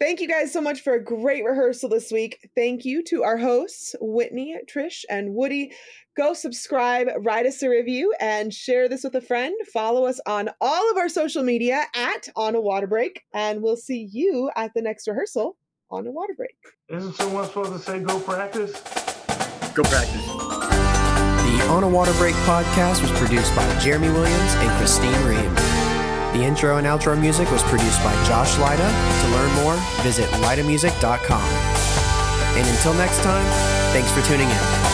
Thank 0.00 0.20
you 0.20 0.28
guys 0.28 0.52
so 0.52 0.60
much 0.60 0.82
for 0.82 0.94
a 0.94 1.02
great 1.02 1.44
rehearsal 1.44 1.88
this 1.88 2.12
week. 2.12 2.48
Thank 2.54 2.84
you 2.84 3.02
to 3.04 3.24
our 3.24 3.36
hosts, 3.36 3.96
Whitney, 4.00 4.56
Trish, 4.72 5.04
and 5.10 5.34
Woody. 5.34 5.72
Go 6.16 6.34
subscribe, 6.34 7.08
write 7.18 7.46
us 7.46 7.62
a 7.62 7.68
review, 7.68 8.14
and 8.20 8.54
share 8.54 8.88
this 8.88 9.02
with 9.02 9.16
a 9.16 9.20
friend. 9.20 9.54
Follow 9.72 10.06
us 10.06 10.20
on 10.24 10.50
all 10.60 10.90
of 10.90 10.96
our 10.96 11.08
social 11.08 11.42
media 11.42 11.84
at 11.96 12.28
On 12.36 12.54
a 12.54 12.60
Water 12.60 12.86
Break, 12.86 13.22
and 13.34 13.60
we'll 13.60 13.76
see 13.76 14.08
you 14.12 14.50
at 14.56 14.72
the 14.74 14.82
next 14.82 15.08
rehearsal 15.08 15.56
on 15.90 16.06
a 16.06 16.10
water 16.10 16.34
break. 16.36 16.56
Isn't 16.88 17.14
someone 17.14 17.46
supposed 17.46 17.72
to 17.72 17.78
say 17.78 18.00
go 18.00 18.20
practice? 18.20 18.72
Go 19.74 19.82
practice. 19.84 20.26
The 20.26 21.66
On 21.70 21.82
a 21.82 21.88
Water 21.88 22.12
Break 22.14 22.34
podcast 22.36 23.02
was 23.02 23.10
produced 23.12 23.54
by 23.56 23.78
Jeremy 23.78 24.10
Williams 24.10 24.54
and 24.54 24.70
Christine 24.78 25.24
Ream. 25.24 25.77
The 26.38 26.44
intro 26.44 26.76
and 26.76 26.86
outro 26.86 27.20
music 27.20 27.50
was 27.50 27.64
produced 27.64 28.00
by 28.04 28.14
Josh 28.24 28.56
Leyda. 28.58 28.76
To 28.78 29.28
learn 29.32 29.52
more, 29.64 29.74
visit 30.04 30.28
leydamusic.com. 30.44 31.42
And 31.42 32.68
until 32.68 32.94
next 32.94 33.20
time, 33.24 33.44
thanks 33.92 34.12
for 34.12 34.22
tuning 34.22 34.48
in. 34.48 34.87